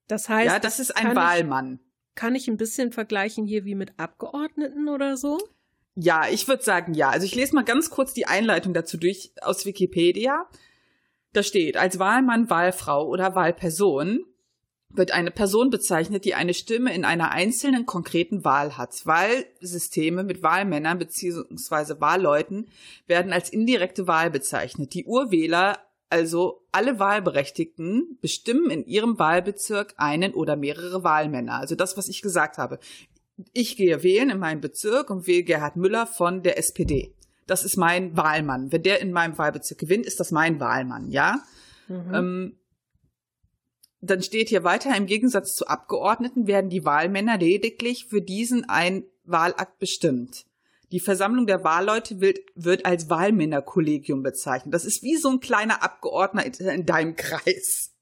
Das 0.08 0.30
heißt, 0.30 0.54
ja, 0.54 0.58
das 0.58 0.80
ist 0.80 0.96
ein 0.96 1.18
Wahlmann. 1.18 1.82
Ich, 1.82 2.16
kann 2.16 2.34
ich 2.34 2.48
ein 2.48 2.56
bisschen 2.56 2.94
vergleichen 2.94 3.46
hier 3.46 3.66
wie 3.66 3.76
mit 3.76 4.00
Abgeordneten 4.00 4.88
oder 4.88 5.18
so? 5.18 5.38
Ja, 5.96 6.30
ich 6.30 6.48
würde 6.48 6.64
sagen 6.64 6.94
ja. 6.94 7.10
Also 7.10 7.26
ich 7.26 7.36
lese 7.36 7.56
mal 7.56 7.66
ganz 7.66 7.90
kurz 7.90 8.14
die 8.14 8.26
Einleitung 8.26 8.74
dazu 8.74 8.96
durch 8.96 9.34
aus 9.42 9.66
Wikipedia. 9.66 10.50
Da 11.34 11.44
steht, 11.44 11.76
als 11.76 12.00
Wahlmann, 12.00 12.50
Wahlfrau 12.50 13.06
oder 13.06 13.36
Wahlperson 13.36 14.24
wird 14.92 15.12
eine 15.12 15.32
Person 15.32 15.70
bezeichnet, 15.70 16.26
die 16.26 16.34
eine 16.34 16.54
Stimme 16.54 16.94
in 16.94 17.06
einer 17.06 17.32
einzelnen 17.32 17.86
konkreten 17.86 18.44
Wahl 18.44 18.78
hat. 18.78 19.06
Wahlsysteme 19.06 20.24
mit 20.24 20.42
Wahlmännern 20.42 20.98
bzw. 20.98 22.00
Wahlleuten 22.00 22.68
werden 23.08 23.32
als 23.32 23.50
indirekte 23.50 24.08
Wahl 24.08 24.32
bezeichnet. 24.32 24.94
Die 24.94 25.06
Urwähler 25.06 25.80
Also 26.12 26.66
alle 26.72 26.98
Wahlberechtigten 26.98 28.18
bestimmen 28.20 28.72
in 28.72 28.84
ihrem 28.86 29.20
Wahlbezirk 29.20 29.94
einen 29.98 30.34
oder 30.34 30.56
mehrere 30.56 31.04
Wahlmänner. 31.04 31.60
Also 31.60 31.76
das, 31.76 31.98
was 31.98 32.10
ich 32.10 32.24
gesagt 32.24 32.58
habe. 32.58 32.80
Ich 33.54 33.78
gehe 33.78 34.02
wählen 34.04 34.32
in 34.32 34.40
meinem 34.40 34.60
Bezirk 34.60 35.12
und 35.12 35.28
wähle 35.28 35.44
Gerhard 35.44 35.76
Müller 35.76 36.08
von 36.08 36.42
der 36.42 36.58
SPD. 36.58 37.14
Das 37.46 37.64
ist 37.64 37.78
mein 37.78 38.18
Wahlmann. 38.18 38.72
Wenn 38.72 38.84
der 38.84 39.02
in 39.02 39.12
meinem 39.12 39.38
Wahlbezirk 39.38 39.80
gewinnt, 39.80 40.06
ist 40.06 40.20
das 40.20 40.32
mein 40.32 40.60
Wahlmann, 40.60 41.12
ja? 41.12 41.42
Mhm. 41.88 42.14
Ähm, 42.14 42.56
dann 44.02 44.22
steht 44.22 44.50
hier 44.50 44.64
weiter, 44.64 44.96
im 44.96 45.06
Gegensatz 45.06 45.56
zu 45.56 45.68
Abgeordneten 45.68 46.48
werden 46.48 46.70
die 46.70 46.86
Wahlmänner 46.86 47.38
lediglich 47.38 48.06
für 48.06 48.22
diesen 48.22 48.68
ein 48.70 49.04
Wahlakt 49.24 49.80
bestimmt. 49.80 50.46
Die 50.92 51.00
Versammlung 51.00 51.46
der 51.46 51.64
Wahlleute 51.64 52.20
wird, 52.20 52.40
wird 52.56 52.86
als 52.86 53.10
Wahlmännerkollegium 53.10 54.24
bezeichnet. 54.24 54.74
Das 54.74 54.86
ist 54.86 55.04
wie 55.04 55.18
so 55.18 55.30
ein 55.30 55.40
kleiner 55.40 55.84
Abgeordneter 55.84 56.74
in 56.74 56.86
deinem 56.86 57.16
Kreis. 57.16 57.94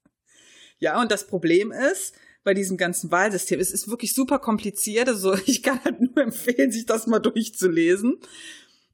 Ja, 0.78 1.00
und 1.00 1.10
das 1.10 1.26
Problem 1.26 1.72
ist, 1.72 2.14
bei 2.44 2.54
diesem 2.54 2.76
ganzen 2.76 3.10
Wahlsystem, 3.10 3.60
es 3.60 3.72
ist 3.72 3.88
wirklich 3.88 4.14
super 4.14 4.38
kompliziert. 4.38 5.08
Also 5.08 5.34
ich 5.46 5.62
kann 5.62 5.84
halt 5.84 6.00
nur 6.00 6.16
empfehlen, 6.16 6.72
sich 6.72 6.86
das 6.86 7.06
mal 7.06 7.18
durchzulesen. 7.18 8.18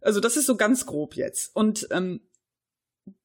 Also 0.00 0.20
das 0.20 0.36
ist 0.36 0.46
so 0.46 0.56
ganz 0.56 0.86
grob 0.86 1.14
jetzt. 1.14 1.54
Und 1.54 1.86
ähm, 1.90 2.20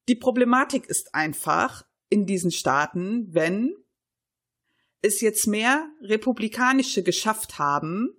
die 0.08 0.14
Problematik 0.14 0.86
ist 0.86 1.14
einfach 1.14 1.84
in 2.10 2.26
diesen 2.26 2.50
Staaten, 2.50 3.32
wenn 3.32 3.74
es 5.00 5.22
jetzt 5.22 5.46
mehr 5.46 5.88
Republikanische 6.02 7.02
geschafft 7.02 7.58
haben, 7.58 8.14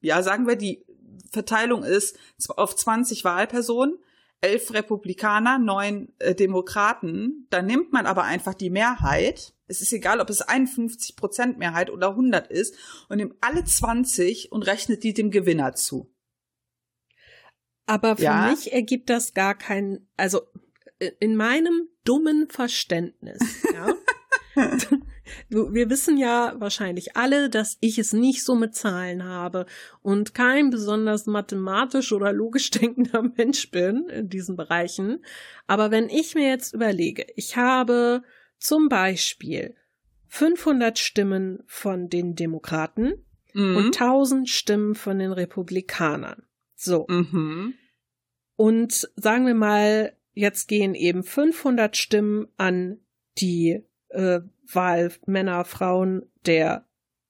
ja, 0.00 0.22
sagen 0.22 0.46
wir, 0.46 0.56
die 0.56 0.86
Verteilung 1.30 1.84
ist 1.84 2.18
auf 2.48 2.74
20 2.74 3.24
Wahlpersonen, 3.24 3.98
elf 4.40 4.72
Republikaner, 4.72 5.58
neun 5.58 6.12
äh, 6.18 6.34
Demokraten, 6.34 7.46
dann 7.50 7.66
nimmt 7.66 7.92
man 7.92 8.06
aber 8.06 8.24
einfach 8.24 8.54
die 8.54 8.70
Mehrheit. 8.70 9.54
Es 9.66 9.82
ist 9.82 9.92
egal, 9.92 10.20
ob 10.20 10.30
es 10.30 10.40
51 10.40 11.16
Prozent 11.16 11.58
Mehrheit 11.58 11.90
oder 11.90 12.10
100 12.10 12.50
ist 12.50 12.74
und 13.08 13.18
nimmt 13.18 13.34
alle 13.42 13.64
20 13.64 14.50
und 14.50 14.62
rechnet 14.62 15.04
die 15.04 15.12
dem 15.12 15.30
Gewinner 15.30 15.74
zu. 15.74 16.10
Aber 17.86 18.16
für 18.16 18.22
ja? 18.22 18.50
mich 18.50 18.72
ergibt 18.72 19.10
das 19.10 19.34
gar 19.34 19.54
keinen, 19.54 20.08
also 20.16 20.42
in 21.18 21.36
meinem 21.36 21.88
dummen 22.10 22.48
Verständnis, 22.48 23.38
ja, 23.72 23.94
wir 25.48 25.90
wissen 25.90 26.16
ja 26.16 26.54
wahrscheinlich 26.58 27.16
alle, 27.16 27.48
dass 27.48 27.78
ich 27.80 27.98
es 27.98 28.12
nicht 28.12 28.42
so 28.42 28.56
mit 28.56 28.74
Zahlen 28.74 29.22
habe 29.22 29.66
und 30.02 30.34
kein 30.34 30.70
besonders 30.70 31.26
mathematisch 31.26 32.12
oder 32.12 32.32
logisch 32.32 32.70
denkender 32.70 33.22
Mensch 33.36 33.70
bin 33.70 34.08
in 34.08 34.28
diesen 34.28 34.56
Bereichen. 34.56 35.24
Aber 35.68 35.92
wenn 35.92 36.08
ich 36.08 36.34
mir 36.34 36.48
jetzt 36.48 36.74
überlege, 36.74 37.26
ich 37.36 37.56
habe 37.56 38.22
zum 38.58 38.88
Beispiel 38.88 39.76
500 40.26 40.98
Stimmen 40.98 41.62
von 41.66 42.08
den 42.08 42.34
Demokraten 42.34 43.24
mhm. 43.52 43.76
und 43.76 44.00
1000 44.00 44.48
Stimmen 44.48 44.96
von 44.96 45.20
den 45.20 45.30
Republikanern. 45.30 46.42
So. 46.74 47.06
Mhm. 47.08 47.74
Und 48.56 49.08
sagen 49.16 49.46
wir 49.46 49.54
mal, 49.54 50.12
jetzt 50.34 50.68
gehen 50.68 50.94
eben 50.94 51.22
500 51.22 51.96
Stimmen 51.96 52.48
an 52.56 52.98
die 53.38 53.84
äh, 54.08 54.40
Wahlmänner, 54.72 55.64
Frauen 55.64 56.30
der 56.46 56.86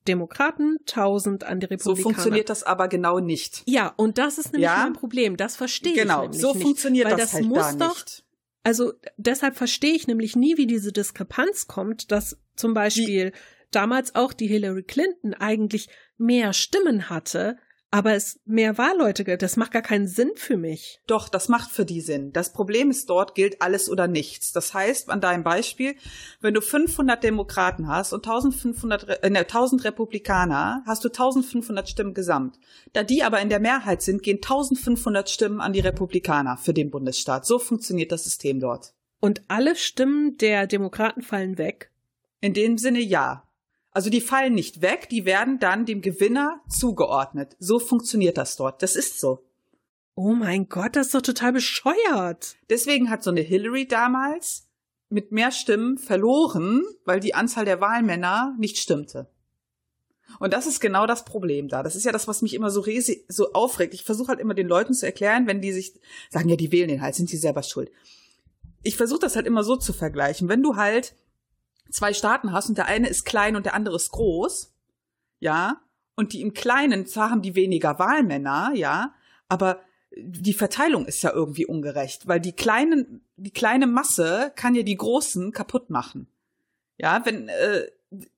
Demokraten, 0.08 0.78
1000 0.88 1.44
an 1.44 1.60
die 1.60 1.66
Republikaner. 1.66 1.96
So 1.96 2.02
funktioniert 2.02 2.48
das 2.48 2.62
aber 2.62 2.88
genau 2.88 3.20
nicht. 3.20 3.62
Ja, 3.66 3.92
und 3.96 4.18
das 4.18 4.38
ist 4.38 4.52
nämlich 4.52 4.70
ja? 4.70 4.82
mein 4.84 4.94
Problem. 4.94 5.36
Das 5.36 5.56
verstehe 5.56 5.94
genau, 5.94 6.22
ich 6.24 6.30
nämlich 6.30 6.40
so 6.40 6.52
nicht. 6.52 6.62
funktioniert 6.62 7.06
weil 7.06 7.16
das, 7.16 7.32
das 7.32 7.34
halt 7.34 7.46
muss 7.46 7.76
doch, 7.76 7.96
nicht. 7.96 8.24
Also 8.62 8.92
deshalb 9.16 9.56
verstehe 9.56 9.94
ich 9.94 10.06
nämlich 10.06 10.36
nie, 10.36 10.56
wie 10.56 10.66
diese 10.66 10.92
Diskrepanz 10.92 11.66
kommt, 11.66 12.10
dass 12.12 12.38
zum 12.56 12.74
Beispiel 12.74 13.26
wie? 13.26 13.38
damals 13.70 14.14
auch 14.14 14.32
die 14.32 14.46
Hillary 14.46 14.82
Clinton 14.82 15.34
eigentlich 15.34 15.88
mehr 16.16 16.52
Stimmen 16.52 17.08
hatte 17.08 17.56
aber 17.90 18.14
es 18.14 18.38
mehr 18.44 18.78
Wahlleute 18.78 19.24
gibt. 19.24 19.42
Das 19.42 19.56
macht 19.56 19.72
gar 19.72 19.82
keinen 19.82 20.06
Sinn 20.06 20.30
für 20.36 20.56
mich. 20.56 21.00
Doch, 21.06 21.28
das 21.28 21.48
macht 21.48 21.70
für 21.70 21.84
die 21.84 22.00
Sinn. 22.00 22.32
Das 22.32 22.52
Problem 22.52 22.90
ist, 22.90 23.10
dort 23.10 23.34
gilt 23.34 23.60
alles 23.62 23.90
oder 23.90 24.06
nichts. 24.06 24.52
Das 24.52 24.74
heißt, 24.74 25.10
an 25.10 25.20
deinem 25.20 25.42
Beispiel, 25.42 25.96
wenn 26.40 26.54
du 26.54 26.60
500 26.60 27.22
Demokraten 27.22 27.88
hast 27.88 28.12
und 28.12 28.24
1500, 28.24 29.24
äh, 29.24 29.30
1000 29.30 29.84
Republikaner, 29.84 30.84
hast 30.86 31.04
du 31.04 31.08
1500 31.08 31.88
Stimmen 31.88 32.14
gesamt. 32.14 32.58
Da 32.92 33.02
die 33.02 33.24
aber 33.24 33.40
in 33.40 33.48
der 33.48 33.60
Mehrheit 33.60 34.02
sind, 34.02 34.22
gehen 34.22 34.36
1500 34.36 35.28
Stimmen 35.28 35.60
an 35.60 35.72
die 35.72 35.80
Republikaner 35.80 36.56
für 36.56 36.72
den 36.72 36.90
Bundesstaat. 36.90 37.44
So 37.44 37.58
funktioniert 37.58 38.12
das 38.12 38.24
System 38.24 38.60
dort. 38.60 38.94
Und 39.18 39.42
alle 39.48 39.74
Stimmen 39.74 40.38
der 40.38 40.66
Demokraten 40.66 41.22
fallen 41.22 41.58
weg? 41.58 41.90
In 42.40 42.54
dem 42.54 42.78
Sinne 42.78 43.00
ja. 43.00 43.44
Also 43.92 44.08
die 44.10 44.20
fallen 44.20 44.54
nicht 44.54 44.82
weg, 44.82 45.08
die 45.10 45.24
werden 45.24 45.58
dann 45.58 45.84
dem 45.84 46.00
Gewinner 46.00 46.60
zugeordnet. 46.68 47.56
So 47.58 47.78
funktioniert 47.78 48.38
das 48.38 48.56
dort. 48.56 48.82
Das 48.82 48.94
ist 48.94 49.18
so. 49.18 49.44
Oh 50.14 50.32
mein 50.32 50.68
Gott, 50.68 50.96
das 50.96 51.06
ist 51.06 51.14
doch 51.14 51.22
total 51.22 51.52
bescheuert. 51.52 52.56
Deswegen 52.68 53.10
hat 53.10 53.22
so 53.22 53.30
eine 53.30 53.40
Hillary 53.40 53.86
damals 53.86 54.68
mit 55.08 55.32
mehr 55.32 55.50
Stimmen 55.50 55.98
verloren, 55.98 56.84
weil 57.04 57.20
die 57.20 57.34
Anzahl 57.34 57.64
der 57.64 57.80
Wahlmänner 57.80 58.54
nicht 58.58 58.78
stimmte. 58.78 59.28
Und 60.38 60.52
das 60.52 60.66
ist 60.66 60.80
genau 60.80 61.06
das 61.06 61.24
Problem 61.24 61.68
da. 61.68 61.82
Das 61.82 61.96
ist 61.96 62.04
ja 62.04 62.12
das, 62.12 62.28
was 62.28 62.42
mich 62.42 62.54
immer 62.54 62.70
so, 62.70 62.84
so 63.28 63.52
aufregt. 63.52 63.94
Ich 63.94 64.04
versuche 64.04 64.28
halt 64.28 64.40
immer 64.40 64.54
den 64.54 64.68
Leuten 64.68 64.94
zu 64.94 65.04
erklären, 65.04 65.48
wenn 65.48 65.60
die 65.60 65.72
sich 65.72 65.98
sagen, 66.28 66.48
ja, 66.48 66.56
die 66.56 66.70
wählen 66.70 66.88
den 66.88 67.02
halt, 67.02 67.16
sind 67.16 67.28
sie 67.28 67.36
selber 67.36 67.64
schuld. 67.64 67.90
Ich 68.82 68.96
versuche 68.96 69.20
das 69.20 69.34
halt 69.34 69.46
immer 69.46 69.64
so 69.64 69.76
zu 69.76 69.92
vergleichen. 69.92 70.48
Wenn 70.48 70.62
du 70.62 70.76
halt 70.76 71.14
zwei 71.90 72.12
Staaten 72.12 72.52
hast 72.52 72.68
und 72.68 72.78
der 72.78 72.86
eine 72.86 73.08
ist 73.08 73.24
klein 73.24 73.56
und 73.56 73.66
der 73.66 73.74
andere 73.74 73.96
ist 73.96 74.10
groß, 74.10 74.72
ja, 75.40 75.80
und 76.16 76.32
die 76.32 76.42
im 76.42 76.52
Kleinen, 76.52 77.06
zwar 77.06 77.30
haben 77.30 77.42
die 77.42 77.54
weniger 77.54 77.98
Wahlmänner, 77.98 78.72
ja, 78.74 79.14
aber 79.48 79.80
die 80.16 80.54
Verteilung 80.54 81.06
ist 81.06 81.22
ja 81.22 81.32
irgendwie 81.32 81.66
ungerecht, 81.66 82.26
weil 82.26 82.40
die 82.40 82.52
kleinen, 82.52 83.24
die 83.36 83.52
kleine 83.52 83.86
Masse 83.86 84.52
kann 84.56 84.74
ja 84.74 84.82
die 84.82 84.96
Großen 84.96 85.52
kaputt 85.52 85.88
machen. 85.88 86.26
Ja, 86.98 87.24
wenn, 87.24 87.48
äh, 87.48 87.86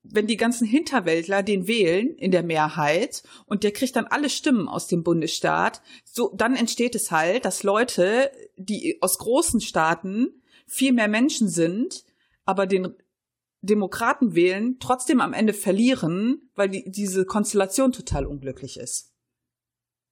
wenn 0.02 0.26
die 0.26 0.37
ganzen 0.37 0.66
Hinterwäldler 0.66 1.42
den 1.42 1.66
wählen 1.66 2.14
in 2.16 2.30
der 2.30 2.42
Mehrheit 2.42 3.23
und 3.47 3.64
der 3.64 3.73
kriegt 3.73 3.97
dann 3.97 4.06
alle 4.06 4.28
Stimmen 4.28 4.68
aus 4.68 4.87
dem 4.87 5.02
Bundesstaat, 5.02 5.80
so, 6.04 6.32
dann 6.37 6.54
entsteht 6.54 6.94
es 6.94 7.11
halt, 7.11 7.44
dass 7.47 7.62
Leute, 7.62 8.30
die 8.56 8.99
aus 9.00 9.18
großen 9.18 9.61
Staaten 9.61 10.42
viel 10.66 10.92
mehr 10.92 11.09
Menschen 11.09 11.49
sind, 11.49 12.04
aber 12.44 12.66
den 12.66 12.94
Demokraten 13.62 14.35
wählen, 14.35 14.76
trotzdem 14.81 15.21
am 15.21 15.33
Ende 15.33 15.54
verlieren, 15.54 16.50
weil 16.54 16.69
die, 16.69 16.90
diese 16.90 17.25
Konstellation 17.25 17.92
total 17.92 18.26
unglücklich 18.26 18.76
ist. 18.76 19.12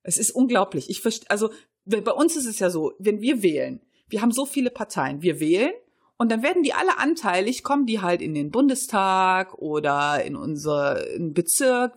Es 0.03 0.17
ist 0.17 0.31
unglaublich. 0.31 0.89
Ich 0.89 1.01
verstehe, 1.01 1.29
also 1.31 1.51
bei 1.85 2.13
uns 2.13 2.37
ist 2.37 2.47
es 2.47 2.61
ja 2.61 2.71
so, 2.71 2.93
wenn 2.99 3.21
wir 3.21 3.43
wählen, 3.43 3.81
wir 4.09 4.23
haben 4.23 4.33
so 4.33 4.47
viele 4.47 4.71
Parteien, 4.71 5.23
wir 5.23 5.41
wählen 5.41 5.73
und 6.17 6.31
dann 6.31 6.43
werden 6.43 6.63
die 6.63 6.75
alle 6.75 6.99
anteilig, 6.99 7.63
kommen 7.63 7.87
die 7.87 8.01
halt 8.01 8.23
in 8.23 8.35
den 8.35 8.51
Bundestag 8.51 9.55
oder 9.55 10.25
in 10.25 10.37
unser 10.37 11.05
Bezirk, 11.19 11.95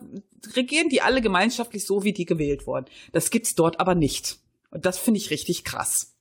regieren 0.54 0.88
die 0.88 1.02
alle 1.02 1.20
gemeinschaftlich 1.20 1.86
so, 1.86 2.02
wie 2.04 2.12
die 2.12 2.24
gewählt 2.24 2.66
wurden. 2.66 2.86
Das 3.12 3.30
gibt's 3.30 3.54
dort 3.54 3.80
aber 3.80 3.94
nicht. 3.94 4.38
Und 4.70 4.86
das 4.86 4.98
finde 4.98 5.18
ich 5.18 5.30
richtig 5.30 5.62
krass. 5.64 6.16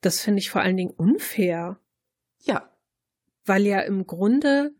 Das 0.00 0.20
finde 0.20 0.40
ich 0.40 0.50
vor 0.50 0.60
allen 0.60 0.76
Dingen 0.76 0.90
unfair. 0.90 1.78
Ja, 2.42 2.73
weil 3.44 3.66
ja 3.66 3.80
im 3.80 4.06
Grunde, 4.06 4.74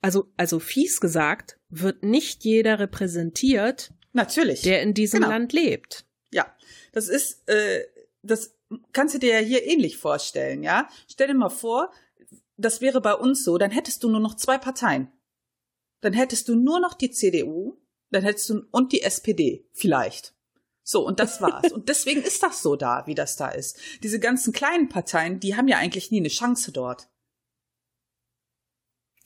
also, 0.00 0.30
also 0.36 0.58
fies 0.58 1.00
gesagt, 1.00 1.58
wird 1.68 2.02
nicht 2.02 2.44
jeder 2.44 2.78
repräsentiert, 2.78 3.92
Natürlich. 4.12 4.62
der 4.62 4.82
in 4.82 4.94
diesem 4.94 5.20
genau. 5.20 5.32
Land 5.32 5.52
lebt. 5.52 6.06
Ja, 6.32 6.54
das 6.92 7.08
ist, 7.08 7.48
äh, 7.48 7.84
das 8.22 8.54
kannst 8.92 9.14
du 9.14 9.18
dir 9.18 9.40
ja 9.40 9.46
hier 9.46 9.64
ähnlich 9.64 9.96
vorstellen, 9.96 10.62
ja? 10.62 10.88
Stell 11.08 11.28
dir 11.28 11.34
mal 11.34 11.48
vor, 11.48 11.92
das 12.56 12.80
wäre 12.80 13.00
bei 13.00 13.14
uns 13.14 13.44
so, 13.44 13.58
dann 13.58 13.70
hättest 13.70 14.02
du 14.02 14.10
nur 14.10 14.20
noch 14.20 14.34
zwei 14.34 14.58
Parteien. 14.58 15.10
Dann 16.00 16.12
hättest 16.12 16.48
du 16.48 16.54
nur 16.54 16.80
noch 16.80 16.94
die 16.94 17.10
CDU, 17.10 17.76
dann 18.10 18.22
hättest 18.22 18.50
du 18.50 18.62
und 18.70 18.92
die 18.92 19.02
SPD 19.02 19.66
vielleicht. 19.72 20.34
So, 20.90 21.06
und 21.06 21.20
das 21.20 21.42
war's. 21.42 21.70
und 21.70 21.90
deswegen 21.90 22.22
ist 22.22 22.42
das 22.42 22.62
so 22.62 22.74
da, 22.74 23.06
wie 23.06 23.14
das 23.14 23.36
da 23.36 23.48
ist. 23.48 23.78
Diese 24.02 24.18
ganzen 24.18 24.54
kleinen 24.54 24.88
Parteien, 24.88 25.38
die 25.38 25.54
haben 25.54 25.68
ja 25.68 25.76
eigentlich 25.76 26.10
nie 26.10 26.16
eine 26.16 26.30
Chance 26.30 26.72
dort. 26.72 27.10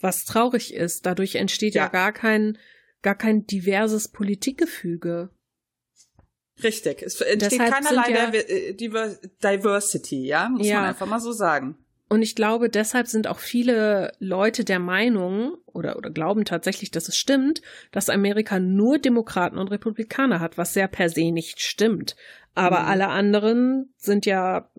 Was 0.01 0.25
traurig 0.25 0.73
ist, 0.73 1.05
dadurch 1.05 1.35
entsteht 1.35 1.73
ja, 1.73 1.83
ja 1.83 1.87
gar 1.87 2.11
kein, 2.11 2.57
gar 3.01 3.15
kein 3.15 3.47
diverses 3.47 4.09
Politikgefüge. 4.09 5.29
Richtig, 6.61 7.01
es 7.01 7.21
entsteht 7.21 7.53
Deshalb 7.53 7.71
keinerlei 7.71 8.11
ja, 8.11 8.33
äh, 8.33 8.73
Diversity, 8.73 10.27
ja, 10.27 10.49
muss 10.49 10.67
ja. 10.67 10.81
man 10.81 10.89
einfach 10.89 11.07
mal 11.07 11.21
so 11.21 11.31
sagen. 11.31 11.77
Und 12.09 12.21
ich 12.21 12.35
glaube, 12.35 12.69
deshalb 12.69 13.07
sind 13.07 13.27
auch 13.27 13.39
viele 13.39 14.11
Leute 14.19 14.63
der 14.63 14.79
Meinung 14.79 15.55
oder, 15.65 15.97
oder 15.97 16.11
glauben 16.11 16.45
tatsächlich, 16.45 16.91
dass 16.91 17.07
es 17.07 17.17
stimmt, 17.17 17.61
dass 17.91 18.09
Amerika 18.09 18.59
nur 18.59 18.99
Demokraten 18.99 19.57
und 19.57 19.69
Republikaner 19.71 20.39
hat, 20.39 20.57
was 20.57 20.73
sehr 20.73 20.87
per 20.87 21.09
se 21.09 21.31
nicht 21.31 21.61
stimmt. 21.61 22.15
Aber 22.53 22.81
mhm. 22.81 22.87
alle 22.87 23.07
anderen 23.07 23.93
sind 23.97 24.25
ja 24.25 24.69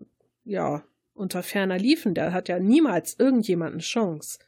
ja, 0.45 0.83
unter 1.13 1.43
ferner 1.43 1.77
liefen. 1.77 2.13
Der 2.13 2.31
hat 2.31 2.47
ja 2.47 2.59
niemals 2.59 3.19
irgendjemanden 3.19 3.79
Chance. 3.79 4.39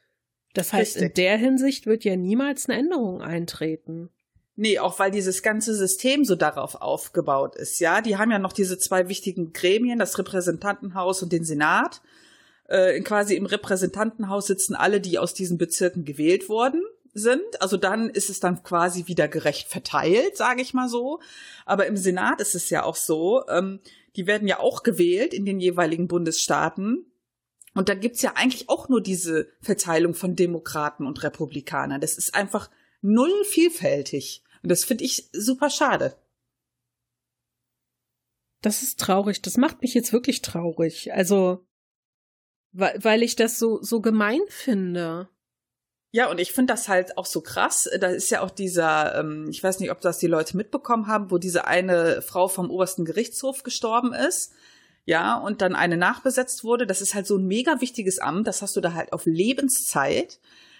Das 0.53 0.71
heißt, 0.71 0.95
Richtig. 0.95 1.09
in 1.09 1.13
der 1.15 1.37
Hinsicht 1.37 1.85
wird 1.85 2.03
ja 2.03 2.15
niemals 2.15 2.69
eine 2.69 2.79
Änderung 2.79 3.21
eintreten. 3.21 4.09
Nee, 4.55 4.79
auch 4.79 4.97
weil 4.97 5.11
dieses 5.11 5.43
ganze 5.43 5.75
System 5.75 6.25
so 6.25 6.35
darauf 6.35 6.75
aufgebaut 6.75 7.55
ist, 7.55 7.79
ja. 7.79 8.01
Die 8.01 8.17
haben 8.17 8.31
ja 8.31 8.39
noch 8.39 8.53
diese 8.53 8.79
zwei 8.79 9.07
wichtigen 9.07 9.53
Gremien, 9.53 9.99
das 9.99 10.17
Repräsentantenhaus 10.17 11.21
und 11.21 11.31
den 11.31 11.43
Senat. 11.43 12.01
Äh, 12.67 12.99
quasi 13.01 13.35
im 13.35 13.45
Repräsentantenhaus 13.45 14.47
sitzen 14.47 14.75
alle, 14.75 14.99
die 14.99 15.19
aus 15.19 15.33
diesen 15.33 15.57
Bezirken 15.57 16.05
gewählt 16.05 16.49
wurden 16.49 16.81
sind. 17.13 17.61
Also 17.61 17.77
dann 17.77 18.09
ist 18.09 18.29
es 18.29 18.39
dann 18.39 18.63
quasi 18.63 19.07
wieder 19.07 19.27
gerecht 19.27 19.69
verteilt, 19.69 20.37
sage 20.37 20.61
ich 20.61 20.73
mal 20.73 20.89
so. 20.89 21.19
Aber 21.65 21.87
im 21.87 21.97
Senat 21.97 22.41
ist 22.41 22.55
es 22.55 22.69
ja 22.69 22.83
auch 22.83 22.95
so, 22.95 23.47
ähm, 23.47 23.79
die 24.15 24.27
werden 24.27 24.47
ja 24.47 24.59
auch 24.59 24.83
gewählt 24.83 25.33
in 25.33 25.45
den 25.45 25.59
jeweiligen 25.59 26.07
Bundesstaaten. 26.07 27.05
Und 27.73 27.89
da 27.89 27.93
gibt's 27.93 28.21
ja 28.21 28.33
eigentlich 28.35 28.69
auch 28.69 28.89
nur 28.89 29.01
diese 29.01 29.47
Verteilung 29.61 30.13
von 30.13 30.35
Demokraten 30.35 31.05
und 31.05 31.21
Republikanern. 31.23 32.01
Das 32.01 32.17
ist 32.17 32.33
einfach 32.33 32.69
null 33.01 33.31
vielfältig. 33.45 34.43
Und 34.63 34.71
das 34.71 34.83
finde 34.83 35.03
ich 35.03 35.29
super 35.31 35.69
schade. 35.69 36.15
Das 38.61 38.81
ist 38.81 38.99
traurig. 38.99 39.41
Das 39.43 39.57
macht 39.57 39.81
mich 39.81 39.93
jetzt 39.93 40.11
wirklich 40.11 40.41
traurig. 40.41 41.13
Also, 41.13 41.65
weil, 42.71 42.97
weil 43.03 43.23
ich 43.23 43.35
das 43.35 43.59
so, 43.59 43.81
so 43.81 44.01
gemein 44.01 44.41
finde. 44.49 45.29
Ja, 46.11 46.29
und 46.29 46.39
ich 46.39 46.53
finde 46.53 46.73
das 46.73 46.87
halt 46.87 47.17
auch 47.17 47.25
so 47.25 47.41
krass. 47.41 47.89
Da 47.99 48.07
ist 48.07 48.31
ja 48.31 48.41
auch 48.41 48.49
dieser, 48.49 49.19
ähm, 49.19 49.47
ich 49.49 49.61
weiß 49.61 49.79
nicht, 49.79 49.91
ob 49.91 50.01
das 50.01 50.19
die 50.19 50.27
Leute 50.27 50.55
mitbekommen 50.55 51.07
haben, 51.07 51.31
wo 51.31 51.37
diese 51.37 51.67
eine 51.67 52.21
Frau 52.21 52.47
vom 52.47 52.71
obersten 52.71 53.05
Gerichtshof 53.05 53.63
gestorben 53.63 54.13
ist. 54.13 54.53
Ja, 55.05 55.37
und 55.37 55.61
dann 55.61 55.75
eine 55.75 55.95
nachbesetzt 55.95 56.63
wurde. 56.63 56.87
Das 56.87 57.01
ist 57.01 57.13
halt 57.13 57.27
so 57.27 57.37
ein 57.37 57.45
mega 57.45 57.81
wichtiges 57.81 58.19
Amt. 58.19 58.47
Das 58.47 58.61
hast 58.61 58.75
du 58.75 58.81
da 58.81 58.93
halt 58.93 59.13
auf 59.13 59.25
Lebenszeit. 59.25 60.39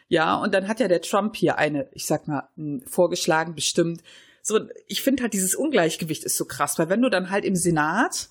Ja, 0.09 0.35
und 0.35 0.53
dann 0.53 0.67
hat 0.67 0.79
ja 0.79 0.87
der 0.87 1.01
Trump 1.01 1.35
hier 1.35 1.57
eine, 1.57 1.89
ich 1.91 2.05
sag 2.05 2.27
mal, 2.27 2.49
vorgeschlagen, 2.85 3.55
bestimmt. 3.55 4.01
So, 4.41 4.61
ich 4.87 5.01
finde 5.01 5.23
halt 5.23 5.33
dieses 5.33 5.55
Ungleichgewicht 5.55 6.23
ist 6.23 6.37
so 6.37 6.45
krass, 6.45 6.79
weil 6.79 6.89
wenn 6.89 7.01
du 7.01 7.09
dann 7.09 7.29
halt 7.29 7.43
im 7.43 7.55
Senat 7.55 8.29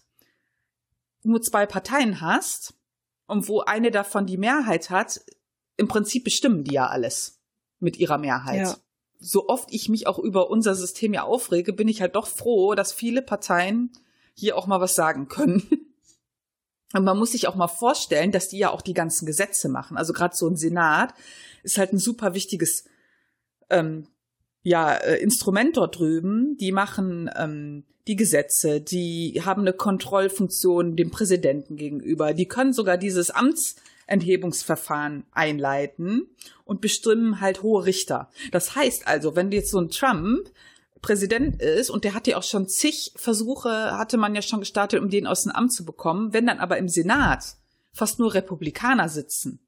nur 1.22 1.42
zwei 1.42 1.66
Parteien 1.66 2.20
hast 2.20 2.74
und 3.26 3.48
wo 3.48 3.60
eine 3.60 3.90
davon 3.90 4.26
die 4.26 4.36
Mehrheit 4.36 4.90
hat, 4.90 5.20
im 5.76 5.88
Prinzip 5.88 6.24
bestimmen 6.24 6.64
die 6.64 6.74
ja 6.74 6.86
alles 6.86 7.40
mit 7.78 7.96
ihrer 7.96 8.18
Mehrheit. 8.18 8.66
Ja. 8.66 8.76
So 9.18 9.48
oft 9.48 9.72
ich 9.72 9.88
mich 9.88 10.06
auch 10.06 10.18
über 10.18 10.50
unser 10.50 10.74
System 10.74 11.14
ja 11.14 11.22
aufrege, 11.22 11.72
bin 11.72 11.88
ich 11.88 12.00
halt 12.00 12.16
doch 12.16 12.26
froh, 12.26 12.74
dass 12.74 12.92
viele 12.92 13.22
Parteien 13.22 13.92
hier 14.34 14.56
auch 14.56 14.66
mal 14.66 14.80
was 14.80 14.94
sagen 14.94 15.28
können. 15.28 15.68
Und 16.94 17.04
man 17.04 17.18
muss 17.18 17.32
sich 17.32 17.48
auch 17.48 17.56
mal 17.56 17.68
vorstellen, 17.68 18.30
dass 18.30 18.48
die 18.48 18.58
ja 18.58 18.70
auch 18.70 18.80
die 18.80 18.94
ganzen 18.94 19.26
Gesetze 19.26 19.68
machen. 19.68 19.96
Also 19.96 20.12
gerade 20.12 20.36
so 20.36 20.48
ein 20.48 20.56
Senat 20.56 21.14
ist 21.62 21.78
halt 21.78 21.92
ein 21.92 21.98
super 21.98 22.32
wichtiges 22.32 22.84
ähm, 23.70 24.06
ja, 24.66 24.94
äh, 24.94 25.22
Instrument 25.22 25.76
dort 25.76 25.96
drüben. 25.96 26.56
Die 26.58 26.72
machen 26.72 27.30
ähm, 27.36 27.84
die 28.08 28.16
Gesetze, 28.16 28.80
die 28.80 29.40
haben 29.44 29.60
eine 29.60 29.72
Kontrollfunktion 29.72 30.96
dem 30.96 31.12
Präsidenten 31.12 31.76
gegenüber. 31.76 32.34
Die 32.34 32.48
können 32.48 32.72
sogar 32.72 32.98
dieses 32.98 33.30
Amtsenthebungsverfahren 33.30 35.24
einleiten 35.30 36.26
und 36.64 36.80
bestimmen 36.80 37.40
halt 37.40 37.62
hohe 37.62 37.86
Richter. 37.86 38.28
Das 38.50 38.74
heißt 38.74 39.06
also, 39.06 39.36
wenn 39.36 39.52
jetzt 39.52 39.70
so 39.70 39.78
ein 39.78 39.90
Trump 39.90 40.50
Präsident 41.00 41.62
ist 41.62 41.88
und 41.88 42.02
der 42.02 42.14
hat 42.14 42.26
ja 42.26 42.36
auch 42.36 42.42
schon 42.42 42.66
zig 42.66 43.12
Versuche, 43.14 43.96
hatte 43.96 44.16
man 44.16 44.34
ja 44.34 44.42
schon 44.42 44.58
gestartet, 44.58 45.00
um 45.00 45.10
den 45.10 45.28
aus 45.28 45.44
dem 45.44 45.52
Amt 45.52 45.74
zu 45.74 45.84
bekommen, 45.84 46.32
wenn 46.32 46.46
dann 46.46 46.58
aber 46.58 46.76
im 46.78 46.88
Senat 46.88 47.54
fast 47.92 48.18
nur 48.18 48.34
Republikaner 48.34 49.08
sitzen, 49.08 49.60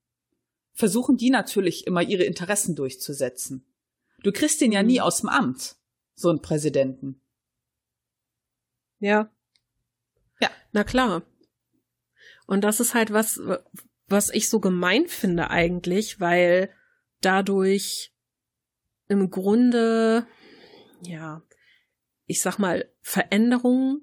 versuchen 0.75 1.17
die 1.17 1.31
natürlich 1.31 1.87
immer 1.87 2.03
ihre 2.03 2.25
Interessen 2.25 2.75
durchzusetzen. 2.75 3.65
Du 4.23 4.33
kriegst 4.33 4.61
den 4.61 4.73
ja 4.73 4.83
nie 4.83 4.99
mhm. 4.99 5.05
aus 5.05 5.21
dem 5.21 5.29
Amt, 5.29 5.77
so 6.15 6.29
einen 6.29 6.43
Präsidenten. 6.43 7.21
Ja. 8.99 9.31
Ja. 10.41 10.51
Na 10.73 10.85
klar. 10.85 11.23
Und 12.47 12.63
das 12.63 12.81
ist 12.81 12.95
halt 12.95 13.13
was, 13.13 13.41
was 14.07 14.31
ich 14.31 14.49
so 14.49 14.61
gemein 14.61 15.07
finde 15.07 15.51
eigentlich, 15.51 16.21
weil 16.21 16.73
dadurch 17.21 18.13
im 19.09 19.31
Grunde, 19.31 20.27
ja, 21.03 21.43
ich 22.27 22.43
sag 22.43 22.59
mal, 22.59 22.91
Veränderung 23.01 24.03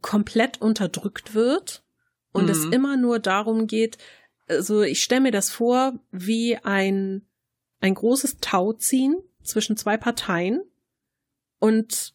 komplett 0.00 0.60
unterdrückt 0.60 1.34
wird 1.34 1.84
und 2.32 2.44
mhm. 2.44 2.50
es 2.50 2.64
immer 2.64 2.96
nur 2.96 3.18
darum 3.18 3.66
geht, 3.66 3.98
also 4.46 4.82
ich 4.82 5.02
stelle 5.02 5.22
mir 5.22 5.32
das 5.32 5.50
vor 5.50 5.98
wie 6.10 6.56
ein, 6.56 7.26
ein 7.84 7.94
großes 7.94 8.38
Tauziehen 8.38 9.16
zwischen 9.42 9.76
zwei 9.76 9.96
Parteien 9.96 10.62
und 11.58 12.14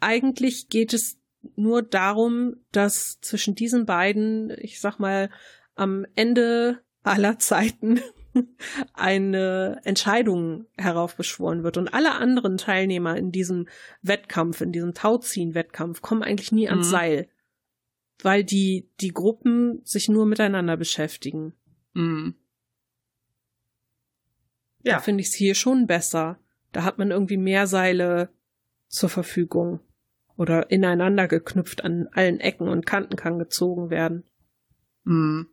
eigentlich 0.00 0.68
geht 0.68 0.92
es 0.92 1.18
nur 1.54 1.82
darum, 1.82 2.56
dass 2.72 3.20
zwischen 3.20 3.54
diesen 3.54 3.86
beiden, 3.86 4.50
ich 4.58 4.80
sag 4.80 4.98
mal, 4.98 5.30
am 5.74 6.06
Ende 6.14 6.82
aller 7.02 7.38
Zeiten 7.38 8.00
eine 8.92 9.80
Entscheidung 9.84 10.66
heraufbeschworen 10.76 11.62
wird. 11.62 11.76
Und 11.76 11.88
alle 11.94 12.12
anderen 12.12 12.58
Teilnehmer 12.58 13.16
in 13.16 13.32
diesem 13.32 13.68
Wettkampf, 14.02 14.60
in 14.60 14.72
diesem 14.72 14.92
Tauziehen-Wettkampf, 14.92 16.02
kommen 16.02 16.22
eigentlich 16.22 16.52
nie 16.52 16.68
ans 16.68 16.88
mhm. 16.88 16.90
Seil 16.90 17.28
weil 18.22 18.44
die, 18.44 18.88
die 19.00 19.12
Gruppen 19.12 19.80
sich 19.84 20.08
nur 20.08 20.26
miteinander 20.26 20.76
beschäftigen. 20.76 21.54
Mhm. 21.94 22.34
Ja. 24.86 24.94
Da 24.94 25.00
finde 25.00 25.20
ich 25.22 25.28
es 25.30 25.34
hier 25.34 25.56
schon 25.56 25.88
besser. 25.88 26.38
Da 26.70 26.84
hat 26.84 26.96
man 26.96 27.10
irgendwie 27.10 27.36
mehr 27.36 27.66
Seile 27.66 28.28
zur 28.86 29.08
Verfügung. 29.08 29.80
Oder 30.36 30.70
ineinander 30.70 31.26
geknüpft 31.26 31.82
an 31.82 32.08
allen 32.12 32.38
Ecken 32.38 32.68
und 32.68 32.86
Kanten 32.86 33.16
kann 33.16 33.40
gezogen 33.40 33.90
werden. 33.90 34.22
Mhm. 35.02 35.48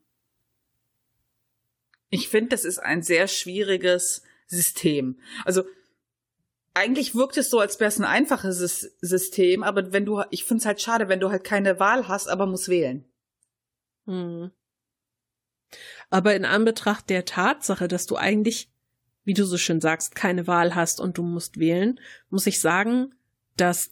Ich 2.12 2.30
finde, 2.30 2.50
das 2.50 2.64
ist 2.64 2.78
ein 2.78 3.02
sehr 3.02 3.28
schwieriges 3.28 4.22
System. 4.46 5.18
Also 5.46 5.64
eigentlich 6.76 7.16
wirkt 7.16 7.38
es 7.38 7.50
so, 7.50 7.60
als 7.60 7.80
wäre 7.80 7.88
es 7.88 7.98
ein 7.98 8.06
einfaches 8.06 8.60
System, 9.02 9.64
aber 9.64 9.94
wenn 9.94 10.06
du, 10.06 10.22
ich 10.30 10.44
finde 10.44 10.62
es 10.62 10.66
halt 10.68 10.80
schade, 10.80 11.10
wenn 11.10 11.20
du 11.20 11.32
halt 11.32 11.44
keine 11.44 11.80
Wahl 11.80 12.08
hast, 12.08 12.28
aber 12.28 12.46
musst 12.46 12.70
wählen. 12.70 13.04
Hm. 14.06 14.52
Aber 16.12 16.36
in 16.36 16.46
Anbetracht 16.46 17.10
der 17.10 17.26
Tatsache, 17.26 17.88
dass 17.88 18.06
du 18.06 18.16
eigentlich, 18.16 18.70
wie 19.24 19.34
du 19.34 19.46
so 19.46 19.58
schön 19.58 19.82
sagst, 19.82 20.16
keine 20.16 20.48
Wahl 20.48 20.76
hast 20.76 21.00
und 21.00 21.18
du 21.18 21.24
musst 21.24 21.58
wählen, 21.58 22.00
muss 22.30 22.48
ich 22.48 22.60
sagen, 22.60 23.16
dass 23.56 23.92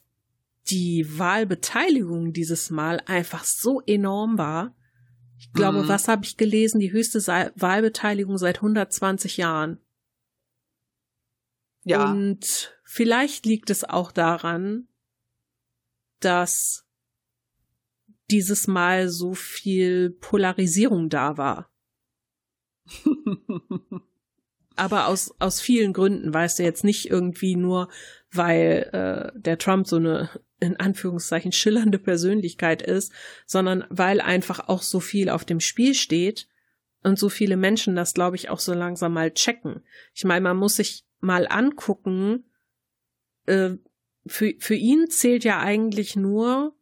die 0.70 1.18
Wahlbeteiligung 1.18 2.34
dieses 2.34 2.70
Mal 2.70 3.02
einfach 3.06 3.44
so 3.44 3.82
enorm 3.82 4.38
war. 4.38 4.76
Ich 5.40 5.52
glaube, 5.54 5.84
mhm. 5.84 5.88
was 5.88 6.08
habe 6.08 6.24
ich 6.24 6.38
gelesen? 6.38 6.80
Die 6.80 6.92
höchste 6.92 7.20
Wahlbeteiligung 7.20 8.38
seit 8.38 8.58
120 8.58 9.38
Jahren. 9.38 9.80
Ja. 11.84 12.12
Und 12.12 12.78
vielleicht 12.84 13.46
liegt 13.46 13.72
es 13.72 13.84
auch 13.84 14.12
daran, 14.12 14.88
dass 16.20 16.86
dieses 18.30 18.68
Mal 18.68 19.10
so 19.10 19.34
viel 19.34 20.12
Polarisierung 20.12 21.10
da 21.10 21.38
war. 21.38 21.72
Aber 24.76 25.08
aus, 25.08 25.34
aus 25.40 25.62
vielen 25.62 25.94
Gründen, 25.94 26.34
weißt 26.34 26.60
du, 26.60 26.64
jetzt 26.64 26.84
nicht 26.84 27.10
irgendwie 27.10 27.56
nur, 27.56 27.90
weil 28.32 28.90
äh, 28.94 29.40
der 29.40 29.58
Trump 29.58 29.88
so 29.88 29.98
eine 29.98 30.30
in 30.60 30.80
Anführungszeichen 30.80 31.52
schillernde 31.52 31.98
Persönlichkeit 31.98 32.82
ist, 32.82 33.12
sondern 33.46 33.84
weil 33.90 34.22
einfach 34.22 34.70
auch 34.70 34.84
so 34.84 35.00
viel 35.00 35.30
auf 35.30 35.44
dem 35.44 35.60
Spiel 35.60 35.96
steht 35.96 36.48
und 37.04 37.18
so 37.18 37.30
viele 37.30 37.58
Menschen 37.58 37.96
das, 37.96 38.14
glaube 38.14 38.36
ich, 38.36 38.50
auch 38.50 38.60
so 38.60 38.74
langsam 38.74 39.14
mal 39.14 39.32
checken. 39.34 39.84
Ich 40.14 40.24
meine, 40.24 40.42
man 40.42 40.58
muss 40.58 40.76
sich 40.76 41.04
mal 41.20 41.48
angucken, 41.48 42.46
äh, 43.48 43.72
für, 44.28 44.54
für 44.60 44.76
ihn 44.76 45.10
zählt 45.10 45.44
ja 45.44 45.60
eigentlich 45.60 46.16
nur, 46.16 46.76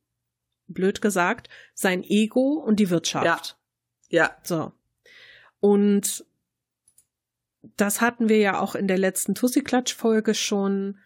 blöd 0.68 1.02
gesagt, 1.02 1.48
sein 1.74 2.04
Ego 2.04 2.62
und 2.66 2.82
die 2.82 2.90
Wirtschaft. 2.90 3.58
Ja. 4.10 4.26
Ja. 4.26 4.38
So. 4.44 4.74
Und 5.62 6.26
das 7.82 8.02
hatten 8.02 8.30
wir 8.30 8.38
ja 8.38 8.60
auch 8.60 8.76
in 8.76 8.88
der 8.88 8.98
letzten 8.98 9.36
Tussi-Klatsch-Folge 9.36 10.34
schon 10.34 10.98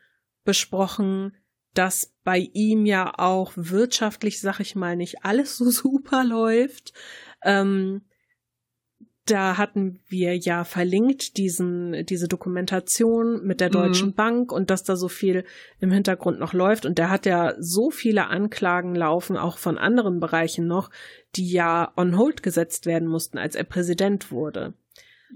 besprochen, 0.43 1.35
dass 1.73 2.13
bei 2.23 2.49
ihm 2.53 2.85
ja 2.85 3.13
auch 3.17 3.53
wirtschaftlich, 3.55 4.39
sag 4.39 4.59
ich 4.59 4.75
mal, 4.75 4.95
nicht 4.95 5.23
alles 5.23 5.57
so 5.57 5.69
super 5.69 6.23
läuft. 6.23 6.93
Ähm, 7.43 8.01
da 9.25 9.57
hatten 9.57 10.01
wir 10.09 10.37
ja 10.37 10.65
verlinkt 10.65 11.37
diesen, 11.37 12.05
diese 12.05 12.27
Dokumentation 12.27 13.45
mit 13.45 13.61
der 13.61 13.69
Deutschen 13.69 14.09
mhm. 14.09 14.15
Bank 14.15 14.51
und 14.51 14.69
dass 14.69 14.83
da 14.83 14.97
so 14.97 15.07
viel 15.07 15.45
im 15.79 15.91
Hintergrund 15.91 16.39
noch 16.39 16.51
läuft. 16.51 16.85
Und 16.85 16.97
der 16.97 17.09
hat 17.09 17.25
ja 17.25 17.53
so 17.57 17.89
viele 17.89 18.27
Anklagen 18.27 18.95
laufen, 18.95 19.37
auch 19.37 19.57
von 19.57 19.77
anderen 19.77 20.19
Bereichen 20.19 20.67
noch, 20.67 20.89
die 21.35 21.49
ja 21.49 21.93
on 21.95 22.17
hold 22.17 22.43
gesetzt 22.43 22.85
werden 22.85 23.07
mussten, 23.07 23.37
als 23.37 23.55
er 23.55 23.63
Präsident 23.63 24.29
wurde. 24.29 24.73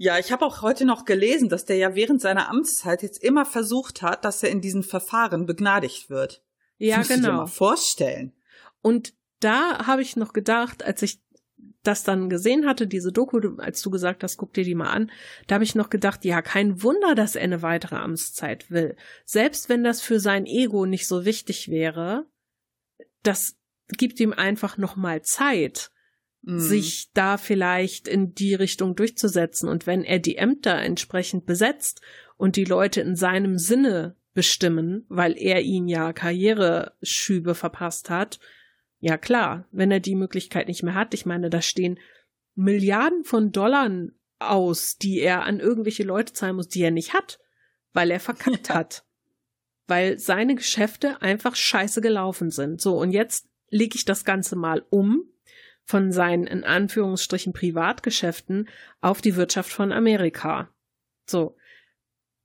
Ja, 0.00 0.16
ich 0.16 0.30
habe 0.30 0.46
auch 0.46 0.62
heute 0.62 0.84
noch 0.84 1.04
gelesen, 1.04 1.48
dass 1.48 1.64
der 1.64 1.76
ja 1.76 1.96
während 1.96 2.20
seiner 2.20 2.48
Amtszeit 2.48 3.02
jetzt 3.02 3.20
immer 3.20 3.44
versucht 3.44 4.00
hat, 4.00 4.24
dass 4.24 4.44
er 4.44 4.50
in 4.50 4.60
diesen 4.60 4.84
Verfahren 4.84 5.44
begnadigt 5.44 6.08
wird. 6.08 6.40
Ja, 6.76 6.98
das 6.98 7.08
genau. 7.08 7.20
Du 7.20 7.26
dir 7.26 7.36
mal 7.38 7.46
vorstellen. 7.46 8.32
Und 8.80 9.12
da 9.40 9.88
habe 9.88 10.02
ich 10.02 10.14
noch 10.14 10.32
gedacht, 10.32 10.84
als 10.84 11.02
ich 11.02 11.20
das 11.82 12.04
dann 12.04 12.30
gesehen 12.30 12.64
hatte, 12.64 12.86
diese 12.86 13.10
Doku, 13.10 13.40
als 13.58 13.82
du 13.82 13.90
gesagt 13.90 14.22
hast, 14.22 14.36
guck 14.36 14.52
dir 14.52 14.62
die 14.62 14.76
mal 14.76 14.90
an, 14.90 15.10
da 15.48 15.56
habe 15.56 15.64
ich 15.64 15.74
noch 15.74 15.90
gedacht, 15.90 16.24
ja, 16.24 16.42
kein 16.42 16.80
Wunder, 16.84 17.16
dass 17.16 17.34
er 17.34 17.42
eine 17.42 17.62
weitere 17.62 17.96
Amtszeit 17.96 18.70
will. 18.70 18.94
Selbst 19.24 19.68
wenn 19.68 19.82
das 19.82 20.00
für 20.00 20.20
sein 20.20 20.46
Ego 20.46 20.86
nicht 20.86 21.08
so 21.08 21.24
wichtig 21.24 21.70
wäre, 21.70 22.24
das 23.24 23.56
gibt 23.88 24.20
ihm 24.20 24.32
einfach 24.32 24.76
noch 24.78 24.94
mal 24.94 25.22
Zeit, 25.22 25.90
mhm. 26.48 26.60
sich 26.60 27.10
da 27.12 27.36
vielleicht 27.36 28.08
in 28.08 28.34
die 28.34 28.54
Richtung 28.54 28.96
durchzusetzen. 28.96 29.68
Und 29.68 29.86
wenn 29.86 30.02
er 30.02 30.18
die 30.18 30.36
Ämter 30.36 30.76
entsprechend 30.76 31.46
besetzt 31.46 32.00
und 32.36 32.56
die 32.56 32.64
Leute 32.64 33.02
in 33.02 33.16
seinem 33.16 33.58
Sinne 33.58 34.16
bestimmen, 34.32 35.04
weil 35.08 35.36
er 35.36 35.62
ihnen 35.62 35.88
ja 35.88 36.12
Karriereschübe 36.12 37.54
verpasst 37.54 38.08
hat, 38.08 38.40
ja 38.98 39.18
klar, 39.18 39.66
wenn 39.70 39.90
er 39.90 40.00
die 40.00 40.14
Möglichkeit 40.14 40.68
nicht 40.68 40.82
mehr 40.82 40.94
hat, 40.94 41.12
ich 41.12 41.26
meine, 41.26 41.50
da 41.50 41.60
stehen 41.60 41.98
Milliarden 42.54 43.24
von 43.24 43.52
Dollar 43.52 43.90
aus, 44.38 44.96
die 44.96 45.20
er 45.20 45.44
an 45.44 45.60
irgendwelche 45.60 46.02
Leute 46.02 46.32
zahlen 46.32 46.56
muss, 46.56 46.68
die 46.68 46.82
er 46.82 46.90
nicht 46.90 47.12
hat, 47.12 47.38
weil 47.92 48.10
er 48.10 48.20
verkackt 48.20 48.70
hat. 48.74 49.04
Weil 49.86 50.18
seine 50.18 50.54
Geschäfte 50.54 51.22
einfach 51.22 51.56
scheiße 51.56 52.00
gelaufen 52.00 52.50
sind. 52.50 52.80
So, 52.80 52.98
und 52.98 53.12
jetzt 53.12 53.48
lege 53.70 53.96
ich 53.96 54.04
das 54.04 54.24
Ganze 54.24 54.56
mal 54.56 54.84
um 54.90 55.28
von 55.88 56.12
seinen 56.12 56.46
in 56.46 56.64
Anführungsstrichen 56.64 57.54
Privatgeschäften 57.54 58.68
auf 59.00 59.22
die 59.22 59.36
Wirtschaft 59.36 59.72
von 59.72 59.90
Amerika. 59.90 60.68
So. 61.26 61.56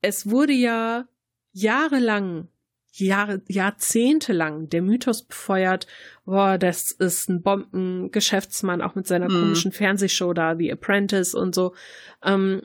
Es 0.00 0.30
wurde 0.30 0.54
ja 0.54 1.06
jahrelang 1.52 2.48
Jahre, 2.90 3.42
Jahrzehnte 3.48 4.32
lang 4.32 4.70
der 4.70 4.80
Mythos 4.80 5.24
befeuert, 5.24 5.86
boah, 6.24 6.56
das 6.56 6.90
ist 6.90 7.28
ein 7.28 7.42
Bombengeschäftsmann, 7.42 8.80
auch 8.80 8.94
mit 8.94 9.06
seiner 9.06 9.26
mm. 9.26 9.40
komischen 9.40 9.72
Fernsehshow 9.72 10.32
da, 10.32 10.56
The 10.56 10.72
Apprentice 10.72 11.34
und 11.34 11.54
so. 11.54 11.74
Ähm, 12.22 12.62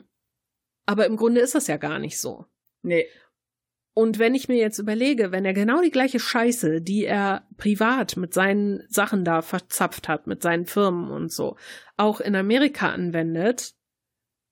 aber 0.86 1.04
im 1.04 1.16
Grunde 1.16 1.42
ist 1.42 1.54
das 1.54 1.66
ja 1.66 1.76
gar 1.76 1.98
nicht 1.98 2.18
so. 2.18 2.46
Nee. 2.82 3.06
Und 3.92 4.18
wenn 4.18 4.34
ich 4.34 4.48
mir 4.48 4.56
jetzt 4.56 4.78
überlege, 4.78 5.32
wenn 5.32 5.44
er 5.44 5.52
genau 5.52 5.82
die 5.82 5.90
gleiche 5.90 6.20
Scheiße, 6.20 6.80
die 6.80 7.04
er 7.04 7.46
privat 7.56 8.16
mit 8.16 8.32
seinen 8.32 8.82
Sachen 8.88 9.24
da 9.24 9.42
verzapft 9.42 10.08
hat, 10.08 10.26
mit 10.26 10.42
seinen 10.42 10.66
Firmen 10.66 11.10
und 11.10 11.32
so, 11.32 11.56
auch 11.96 12.20
in 12.20 12.36
Amerika 12.36 12.90
anwendet, 12.90 13.74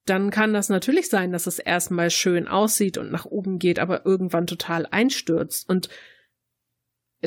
dann 0.07 0.31
kann 0.31 0.53
das 0.53 0.69
natürlich 0.69 1.09
sein, 1.09 1.33
dass 1.33 1.47
es 1.47 1.59
erstmal 1.59 2.11
schön 2.11 2.49
aussieht 2.49 2.99
und 2.99 3.13
nach 3.13 3.27
oben 3.27 3.59
geht, 3.59 3.79
aber 3.79 4.07
irgendwann 4.07 4.47
total 4.47 4.87
einstürzt. 4.87 5.69
Und 5.69 5.89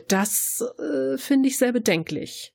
das 0.08 0.63
äh, 0.80 1.17
finde 1.17 1.47
ich 1.50 1.58
sehr 1.58 1.71
bedenklich. 1.71 2.54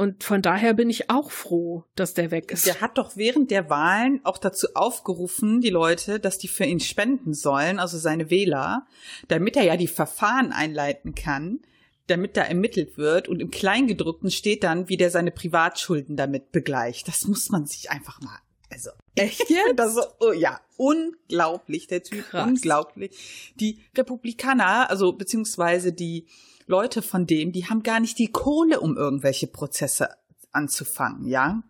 Und 0.00 0.24
von 0.24 0.40
daher 0.40 0.72
bin 0.72 0.88
ich 0.88 1.10
auch 1.10 1.30
froh, 1.30 1.84
dass 1.94 2.14
der 2.14 2.30
weg 2.30 2.52
ist. 2.52 2.64
Der 2.64 2.80
hat 2.80 2.96
doch 2.96 3.18
während 3.18 3.50
der 3.50 3.68
Wahlen 3.68 4.22
auch 4.24 4.38
dazu 4.38 4.68
aufgerufen, 4.72 5.60
die 5.60 5.68
Leute, 5.68 6.18
dass 6.18 6.38
die 6.38 6.48
für 6.48 6.64
ihn 6.64 6.80
spenden 6.80 7.34
sollen, 7.34 7.78
also 7.78 7.98
seine 7.98 8.30
Wähler, 8.30 8.86
damit 9.28 9.58
er 9.58 9.64
ja 9.64 9.76
die 9.76 9.88
Verfahren 9.88 10.52
einleiten 10.52 11.14
kann, 11.14 11.60
damit 12.06 12.38
da 12.38 12.44
ermittelt 12.44 12.96
wird. 12.96 13.28
Und 13.28 13.42
im 13.42 13.50
Kleingedruckten 13.50 14.30
steht 14.30 14.64
dann, 14.64 14.88
wie 14.88 14.96
der 14.96 15.10
seine 15.10 15.32
Privatschulden 15.32 16.16
damit 16.16 16.50
begleicht. 16.50 17.06
Das 17.06 17.26
muss 17.26 17.50
man 17.50 17.66
sich 17.66 17.90
einfach 17.90 18.22
mal 18.22 18.38
also 18.70 18.90
echt 19.16 19.50
jetzt? 19.50 19.60
Das 19.76 19.94
so, 19.94 20.02
oh, 20.20 20.32
ja, 20.32 20.60
unglaublich, 20.78 21.88
der 21.88 22.02
Typ, 22.02 22.24
Krass. 22.30 22.48
unglaublich. 22.48 23.52
Die 23.56 23.80
Republikaner, 23.94 24.88
also 24.88 25.12
beziehungsweise 25.12 25.92
die 25.92 26.26
Leute 26.70 27.02
von 27.02 27.26
dem, 27.26 27.52
die 27.52 27.66
haben 27.66 27.82
gar 27.82 28.00
nicht 28.00 28.18
die 28.18 28.30
Kohle, 28.30 28.80
um 28.80 28.96
irgendwelche 28.96 29.48
Prozesse 29.48 30.08
anzufangen, 30.52 31.26
ja? 31.26 31.62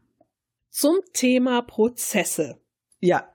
Zum 0.70 1.00
Thema 1.12 1.62
Prozesse. 1.62 2.60
Ja. 3.00 3.34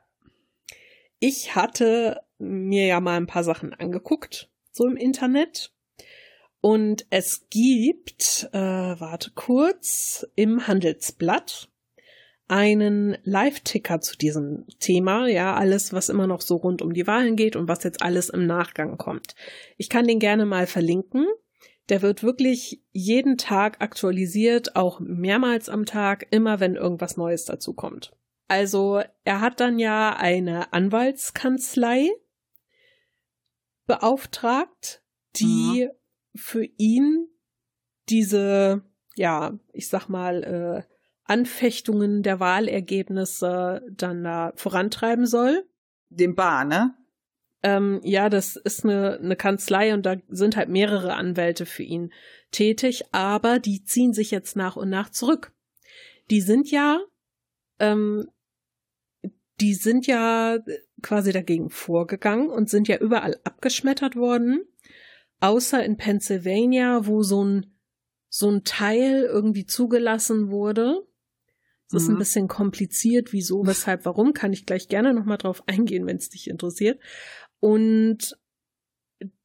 Ich 1.19 1.55
hatte 1.55 2.21
mir 2.37 2.85
ja 2.85 2.99
mal 2.99 3.17
ein 3.17 3.27
paar 3.27 3.43
Sachen 3.43 3.73
angeguckt, 3.73 4.49
so 4.71 4.85
im 4.85 4.95
Internet. 4.95 5.73
Und 6.61 7.07
es 7.09 7.47
gibt, 7.49 8.47
äh, 8.53 8.59
warte 8.59 9.31
kurz, 9.31 10.25
im 10.35 10.67
Handelsblatt 10.67 11.69
einen 12.47 13.17
Live-Ticker 13.23 14.01
zu 14.01 14.17
diesem 14.17 14.65
Thema, 14.79 15.27
ja, 15.27 15.55
alles, 15.55 15.93
was 15.93 16.09
immer 16.09 16.27
noch 16.27 16.41
so 16.41 16.57
rund 16.57 16.83
um 16.83 16.93
die 16.93 17.07
Wahlen 17.07 17.35
geht 17.35 17.55
und 17.55 17.67
was 17.67 17.83
jetzt 17.83 18.03
alles 18.03 18.29
im 18.29 18.45
Nachgang 18.45 18.97
kommt. 18.97 19.33
Ich 19.77 19.89
kann 19.89 20.05
den 20.05 20.19
gerne 20.19 20.45
mal 20.45 20.67
verlinken. 20.67 21.25
Der 21.89 22.01
wird 22.01 22.23
wirklich 22.23 22.83
jeden 22.91 23.37
Tag 23.37 23.81
aktualisiert, 23.81 24.75
auch 24.75 24.99
mehrmals 24.99 25.69
am 25.69 25.85
Tag, 25.85 26.27
immer 26.31 26.59
wenn 26.59 26.75
irgendwas 26.75 27.15
Neues 27.17 27.45
dazu 27.45 27.73
kommt. 27.73 28.11
Also, 28.47 29.01
er 29.23 29.41
hat 29.41 29.59
dann 29.59 29.79
ja 29.79 30.15
eine 30.15 30.73
Anwaltskanzlei 30.73 32.09
beauftragt, 33.87 35.03
die 35.35 35.87
mhm. 35.87 36.39
für 36.39 36.65
ihn 36.77 37.27
diese, 38.09 38.83
ja, 39.15 39.57
ich 39.73 39.89
sag 39.89 40.09
mal, 40.09 40.43
äh, 40.43 40.95
Anfechtungen 41.23 42.21
der 42.21 42.39
Wahlergebnisse 42.39 43.81
dann 43.91 44.23
da 44.23 44.53
vorantreiben 44.55 45.25
soll. 45.25 45.67
Dem 46.09 46.35
Bar, 46.35 46.65
ne? 46.65 46.95
Ähm, 47.65 47.99
ja, 48.03 48.29
das 48.29 48.57
ist 48.57 48.83
eine, 48.83 49.17
eine 49.17 49.35
Kanzlei 49.35 49.95
und 49.95 50.05
da 50.05 50.17
sind 50.29 50.55
halt 50.55 50.69
mehrere 50.69 51.15
Anwälte 51.15 51.65
für 51.65 51.81
ihn 51.81 52.13
tätig, 52.51 53.05
aber 53.11 53.57
die 53.57 53.83
ziehen 53.83 54.13
sich 54.13 54.29
jetzt 54.29 54.55
nach 54.55 54.75
und 54.75 54.91
nach 54.91 55.09
zurück. 55.09 55.51
Die 56.29 56.41
sind 56.41 56.69
ja, 56.69 56.99
ähm, 57.79 58.29
die 59.59 59.73
sind 59.73 60.05
ja 60.05 60.59
quasi 61.01 61.31
dagegen 61.31 61.71
vorgegangen 61.71 62.51
und 62.51 62.69
sind 62.69 62.87
ja 62.87 62.99
überall 62.99 63.39
abgeschmettert 63.43 64.15
worden, 64.15 64.61
außer 65.39 65.83
in 65.83 65.97
Pennsylvania, 65.97 67.07
wo 67.07 67.23
so 67.23 67.43
ein 67.43 67.71
so 68.29 68.47
ein 68.47 68.63
Teil 68.63 69.23
irgendwie 69.23 69.65
zugelassen 69.65 70.51
wurde 70.51 71.07
es 71.87 71.93
mhm. 71.93 71.97
ist 71.97 72.07
ein 72.07 72.13
mhm. 72.13 72.19
bisschen 72.19 72.47
kompliziert, 72.47 73.33
wieso, 73.33 73.65
weshalb, 73.65 74.05
warum, 74.05 74.33
kann 74.33 74.53
ich 74.53 74.65
gleich 74.65 74.87
gerne 74.87 75.13
nochmal 75.13 75.37
drauf 75.37 75.63
eingehen, 75.67 76.05
wenn 76.07 76.17
es 76.17 76.29
dich 76.29 76.49
interessiert. 76.49 76.99
Und 77.59 78.37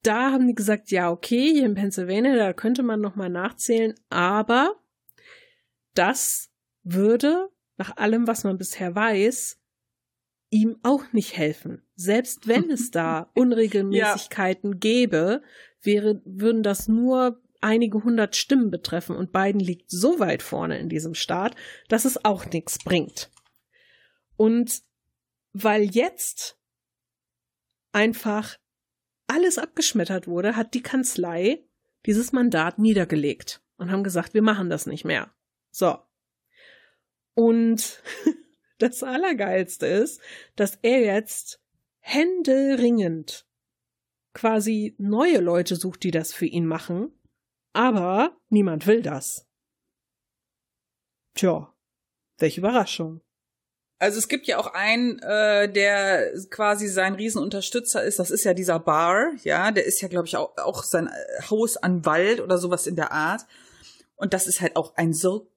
da 0.02 0.32
haben 0.32 0.46
die 0.46 0.54
gesagt, 0.54 0.90
ja, 0.90 1.10
okay, 1.10 1.52
hier 1.52 1.66
in 1.66 1.74
Pennsylvania, 1.74 2.36
da 2.36 2.52
könnte 2.52 2.82
man 2.82 3.00
nochmal 3.00 3.28
nachzählen, 3.28 3.94
aber 4.08 4.76
das 5.94 6.50
würde, 6.82 7.48
nach 7.76 7.96
allem, 7.96 8.26
was 8.26 8.44
man 8.44 8.58
bisher 8.58 8.94
weiß, 8.94 9.60
ihm 10.50 10.78
auch 10.82 11.12
nicht 11.12 11.36
helfen. 11.36 11.82
Selbst 11.94 12.48
wenn 12.48 12.70
es 12.70 12.90
da 12.90 13.30
Unregelmäßigkeiten 13.34 14.72
ja. 14.72 14.78
gäbe, 14.78 15.42
wäre, 15.82 16.20
würden 16.24 16.62
das 16.62 16.88
nur 16.88 17.40
einige 17.60 18.02
hundert 18.02 18.36
Stimmen 18.36 18.70
betreffen 18.70 19.16
und 19.16 19.32
Biden 19.32 19.60
liegt 19.60 19.90
so 19.90 20.18
weit 20.18 20.42
vorne 20.42 20.78
in 20.78 20.88
diesem 20.88 21.14
Staat, 21.14 21.54
dass 21.88 22.04
es 22.04 22.24
auch 22.24 22.46
nichts 22.46 22.78
bringt. 22.78 23.30
Und 24.36 24.82
weil 25.52 25.82
jetzt 25.82 26.58
einfach 27.92 28.58
alles 29.26 29.58
abgeschmettert 29.58 30.26
wurde, 30.26 30.56
hat 30.56 30.74
die 30.74 30.82
Kanzlei 30.82 31.64
dieses 32.06 32.32
Mandat 32.32 32.78
niedergelegt 32.78 33.62
und 33.76 33.90
haben 33.90 34.04
gesagt, 34.04 34.34
wir 34.34 34.42
machen 34.42 34.70
das 34.70 34.86
nicht 34.86 35.04
mehr. 35.04 35.32
So. 35.70 35.98
Und 37.34 38.02
das 38.78 39.02
Allergeilste 39.02 39.86
ist, 39.86 40.20
dass 40.56 40.76
er 40.82 41.00
jetzt 41.00 41.62
händeringend 42.00 43.46
quasi 44.32 44.94
neue 44.98 45.38
Leute 45.38 45.76
sucht, 45.76 46.02
die 46.02 46.10
das 46.10 46.32
für 46.32 46.46
ihn 46.46 46.66
machen 46.66 47.12
aber 47.72 48.36
niemand 48.48 48.86
will 48.86 49.02
das. 49.02 49.48
Tja, 51.34 51.72
welche 52.38 52.60
Überraschung. 52.60 53.20
Also 54.00 54.18
es 54.18 54.28
gibt 54.28 54.46
ja 54.46 54.56
auch 54.56 54.72
einen, 54.72 55.18
äh, 55.18 55.70
der 55.70 56.32
quasi 56.48 56.88
sein 56.88 57.14
Riesenunterstützer 57.14 58.02
ist. 58.02 58.18
Das 58.18 58.30
ist 58.30 58.44
ja 58.44 58.54
dieser 58.54 58.78
Bar, 58.78 59.32
ja, 59.44 59.70
der 59.72 59.84
ist 59.84 60.00
ja, 60.00 60.08
glaube 60.08 60.26
ich, 60.26 60.38
auch, 60.38 60.56
auch 60.56 60.84
sein 60.84 61.08
äh, 61.08 61.42
Haus 61.50 61.76
an 61.76 62.06
Wald 62.06 62.40
oder 62.40 62.56
sowas 62.56 62.86
in 62.86 62.96
der 62.96 63.12
Art. 63.12 63.42
Und 64.16 64.32
das 64.32 64.46
ist 64.46 64.62
halt 64.62 64.76
auch 64.76 64.96
ein 64.96 65.12
so 65.12 65.50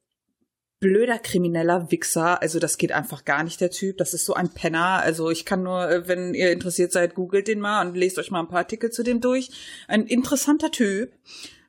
blöder 0.81 1.19
krimineller 1.19 1.89
Wichser. 1.89 2.41
Also 2.41 2.59
das 2.59 2.77
geht 2.77 2.91
einfach 2.91 3.23
gar 3.23 3.45
nicht, 3.45 3.61
der 3.61 3.71
Typ. 3.71 3.97
Das 3.97 4.13
ist 4.13 4.25
so 4.25 4.33
ein 4.33 4.49
Penner. 4.49 5.01
Also 5.01 5.29
ich 5.29 5.45
kann 5.45 5.63
nur, 5.63 5.89
äh, 5.89 6.07
wenn 6.09 6.33
ihr 6.33 6.51
interessiert 6.51 6.91
seid, 6.91 7.15
googelt 7.15 7.47
den 7.47 7.61
mal 7.61 7.87
und 7.87 7.95
lest 7.95 8.19
euch 8.19 8.29
mal 8.29 8.41
ein 8.41 8.49
paar 8.49 8.59
Artikel 8.59 8.91
zu 8.91 9.03
dem 9.03 9.21
durch. 9.21 9.51
Ein 9.87 10.05
interessanter 10.05 10.69
Typ. 10.69 11.13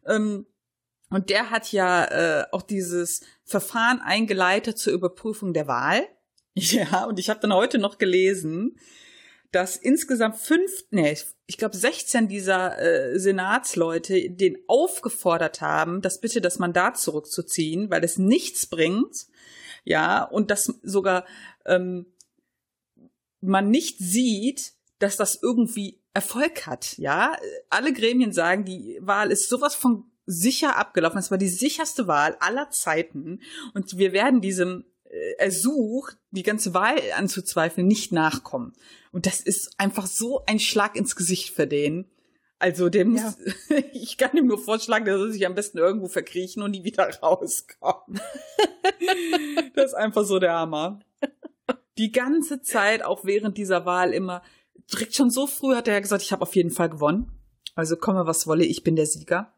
Ähm, 0.07 0.47
und 1.09 1.31
der 1.31 1.51
hat 1.51 1.71
ja 1.71 2.05
äh, 2.07 2.47
auch 2.51 2.63
dieses 2.63 3.21
Verfahren 3.45 4.01
eingeleitet 4.01 4.77
zur 4.77 4.93
Überprüfung 4.93 5.53
der 5.53 5.69
Wahl. 5.69 6.09
Ja, 6.57 7.07
und 7.07 7.19
ich 7.19 7.31
habe 7.31 7.41
dann 7.41 7.53
heute 7.53 7.79
noch 7.79 7.99
gelesen, 7.99 8.79
dass 9.51 9.77
insgesamt 9.77 10.37
fünf, 10.37 10.71
nee, 10.91 11.17
ich 11.47 11.59
glaube 11.59 11.77
16 11.77 12.29
dieser 12.29 12.79
äh, 12.79 13.19
Senatsleute 13.19 14.31
den 14.31 14.59
aufgefordert 14.67 15.61
haben, 15.61 16.01
das 16.01 16.21
bitte 16.21 16.41
das 16.41 16.59
Mandat 16.59 16.99
zurückzuziehen, 16.99 17.91
weil 17.91 18.03
es 18.05 18.19
nichts 18.19 18.67
bringt. 18.67 19.27
Ja, 19.85 20.25
und 20.25 20.51
dass 20.51 20.73
sogar 20.83 21.25
ähm, 21.67 22.07
man 23.41 23.71
nicht 23.71 23.99
sieht, 23.99 24.73
dass 24.99 25.17
das 25.17 25.39
irgendwie 25.43 26.01
Erfolg 26.15 26.67
hat. 26.67 26.97
Ja, 26.97 27.37
alle 27.69 27.93
Gremien 27.93 28.33
sagen, 28.33 28.65
die 28.65 28.99
Wahl 29.03 29.31
ist 29.31 29.49
sowas 29.49 29.75
von 29.75 30.11
sicher 30.27 30.77
abgelaufen. 30.77 31.19
Es 31.19 31.31
war 31.31 31.39
die 31.39 31.49
sicherste 31.49 32.07
Wahl 32.07 32.37
aller 32.41 32.71
Zeiten. 32.71 33.41
Und 33.75 33.99
wir 33.99 34.13
werden 34.13 34.41
diesem 34.41 34.85
Ersuch, 35.39 36.11
die 36.31 36.43
ganze 36.43 36.75
Wahl 36.75 36.99
anzuzweifeln, 37.17 37.87
nicht 37.87 38.13
nachkommen. 38.13 38.73
Und 39.13 39.27
das 39.27 39.41
ist 39.41 39.79
einfach 39.79 40.07
so 40.07 40.43
ein 40.47 40.59
Schlag 40.59 40.97
ins 40.97 41.15
Gesicht 41.15 41.51
für 41.51 41.67
den. 41.67 42.11
Also 42.59 42.89
dem 42.89 43.17
ja. 43.17 43.35
ich 43.93 44.17
kann 44.17 44.37
ihm 44.37 44.47
nur 44.47 44.59
vorschlagen, 44.59 45.05
dass 45.05 45.21
er 45.21 45.31
sich 45.31 45.47
am 45.47 45.55
besten 45.55 45.79
irgendwo 45.79 46.09
verkriechen 46.09 46.63
und 46.63 46.73
nie 46.73 46.85
wieder 46.85 47.09
rauskommt. 47.23 48.21
das 49.75 49.87
ist 49.87 49.95
einfach 49.95 50.25
so 50.25 50.39
der 50.39 50.55
Hammer. 50.55 51.01
Die 51.99 52.11
ganze 52.11 52.63
Zeit, 52.63 53.05
auch 53.05 53.25
während 53.25 53.57
dieser 53.57 53.87
Wahl 53.87 54.13
immer, 54.13 54.43
direkt 54.93 55.15
schon 55.15 55.31
so 55.31 55.47
früh 55.47 55.75
hat 55.75 55.89
er 55.89 56.01
gesagt, 56.01 56.23
ich 56.23 56.33
habe 56.33 56.43
auf 56.43 56.57
jeden 56.57 56.71
Fall 56.71 56.91
gewonnen. 56.91 57.31
Also 57.75 57.97
komme, 57.97 58.27
was 58.27 58.47
wolle, 58.47 58.65
ich 58.65 58.83
bin 58.83 58.97
der 58.97 59.07
Sieger. 59.07 59.53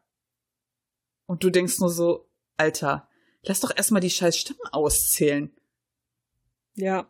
Und 1.26 1.42
du 1.42 1.50
denkst 1.50 1.78
nur 1.80 1.90
so, 1.90 2.28
Alter, 2.56 3.08
lass 3.46 3.60
doch 3.60 3.74
erstmal 3.74 4.00
die 4.00 4.10
scheiß 4.10 4.36
Stimmen 4.36 4.60
auszählen. 4.72 5.50
Ja. 6.74 7.08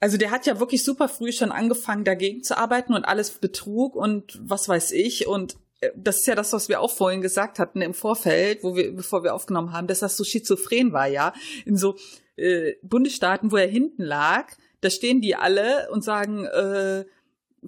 Also 0.00 0.16
der 0.16 0.30
hat 0.30 0.46
ja 0.46 0.58
wirklich 0.58 0.84
super 0.84 1.08
früh 1.08 1.32
schon 1.32 1.52
angefangen, 1.52 2.04
dagegen 2.04 2.42
zu 2.42 2.58
arbeiten 2.58 2.94
und 2.94 3.04
alles 3.04 3.30
Betrug 3.30 3.94
und 3.94 4.40
was 4.42 4.68
weiß 4.68 4.92
ich. 4.92 5.26
Und 5.26 5.56
äh, 5.80 5.90
das 5.96 6.18
ist 6.18 6.26
ja 6.26 6.34
das, 6.34 6.52
was 6.52 6.68
wir 6.68 6.80
auch 6.80 6.90
vorhin 6.90 7.20
gesagt 7.20 7.58
hatten 7.58 7.82
im 7.82 7.94
Vorfeld, 7.94 8.64
wo 8.64 8.74
wir, 8.74 8.94
bevor 8.94 9.22
wir 9.22 9.34
aufgenommen 9.34 9.72
haben, 9.72 9.86
dass 9.86 10.00
das 10.00 10.16
so 10.16 10.24
schizophren 10.24 10.92
war, 10.92 11.06
ja. 11.06 11.32
In 11.64 11.76
so 11.76 11.96
äh, 12.36 12.72
Bundesstaaten, 12.82 13.52
wo 13.52 13.56
er 13.56 13.68
hinten 13.68 14.02
lag, 14.02 14.52
da 14.80 14.90
stehen 14.90 15.20
die 15.20 15.36
alle 15.36 15.88
und 15.92 16.02
sagen, 16.02 16.46
äh, 16.46 17.04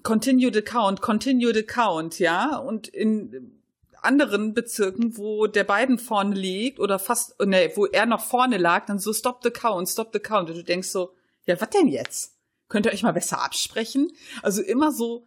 continue 0.02 0.52
the 0.52 0.62
count, 0.62 1.00
continue 1.00 1.54
the 1.54 1.62
count, 1.62 2.18
ja. 2.18 2.56
Und 2.56 2.88
in 2.88 3.60
anderen 4.04 4.54
Bezirken, 4.54 5.16
wo 5.16 5.46
der 5.46 5.64
beiden 5.64 5.98
vorne 5.98 6.34
liegt 6.34 6.78
oder 6.78 6.98
fast, 6.98 7.38
ne, 7.40 7.72
wo 7.74 7.86
er 7.86 8.06
noch 8.06 8.24
vorne 8.24 8.58
lag, 8.58 8.86
dann 8.86 8.98
so 8.98 9.12
stop 9.12 9.42
the 9.42 9.50
count, 9.50 9.88
stop 9.88 10.10
the 10.12 10.20
count. 10.20 10.50
Und 10.50 10.56
du 10.56 10.64
denkst 10.64 10.88
so, 10.88 11.14
ja, 11.46 11.60
was 11.60 11.70
denn 11.70 11.88
jetzt? 11.88 12.36
Könnt 12.68 12.86
ihr 12.86 12.92
euch 12.92 13.02
mal 13.02 13.12
besser 13.12 13.42
absprechen? 13.42 14.12
Also 14.42 14.62
immer 14.62 14.92
so 14.92 15.26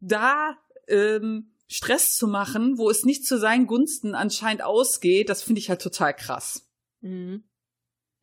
da 0.00 0.56
ähm, 0.88 1.52
Stress 1.68 2.16
zu 2.16 2.26
machen, 2.26 2.78
wo 2.78 2.90
es 2.90 3.04
nicht 3.04 3.26
zu 3.26 3.38
seinen 3.38 3.66
Gunsten 3.66 4.14
anscheinend 4.14 4.62
ausgeht, 4.62 5.28
das 5.28 5.42
finde 5.42 5.60
ich 5.60 5.68
halt 5.68 5.80
total 5.80 6.14
krass. 6.14 6.68
Mhm. 7.00 7.44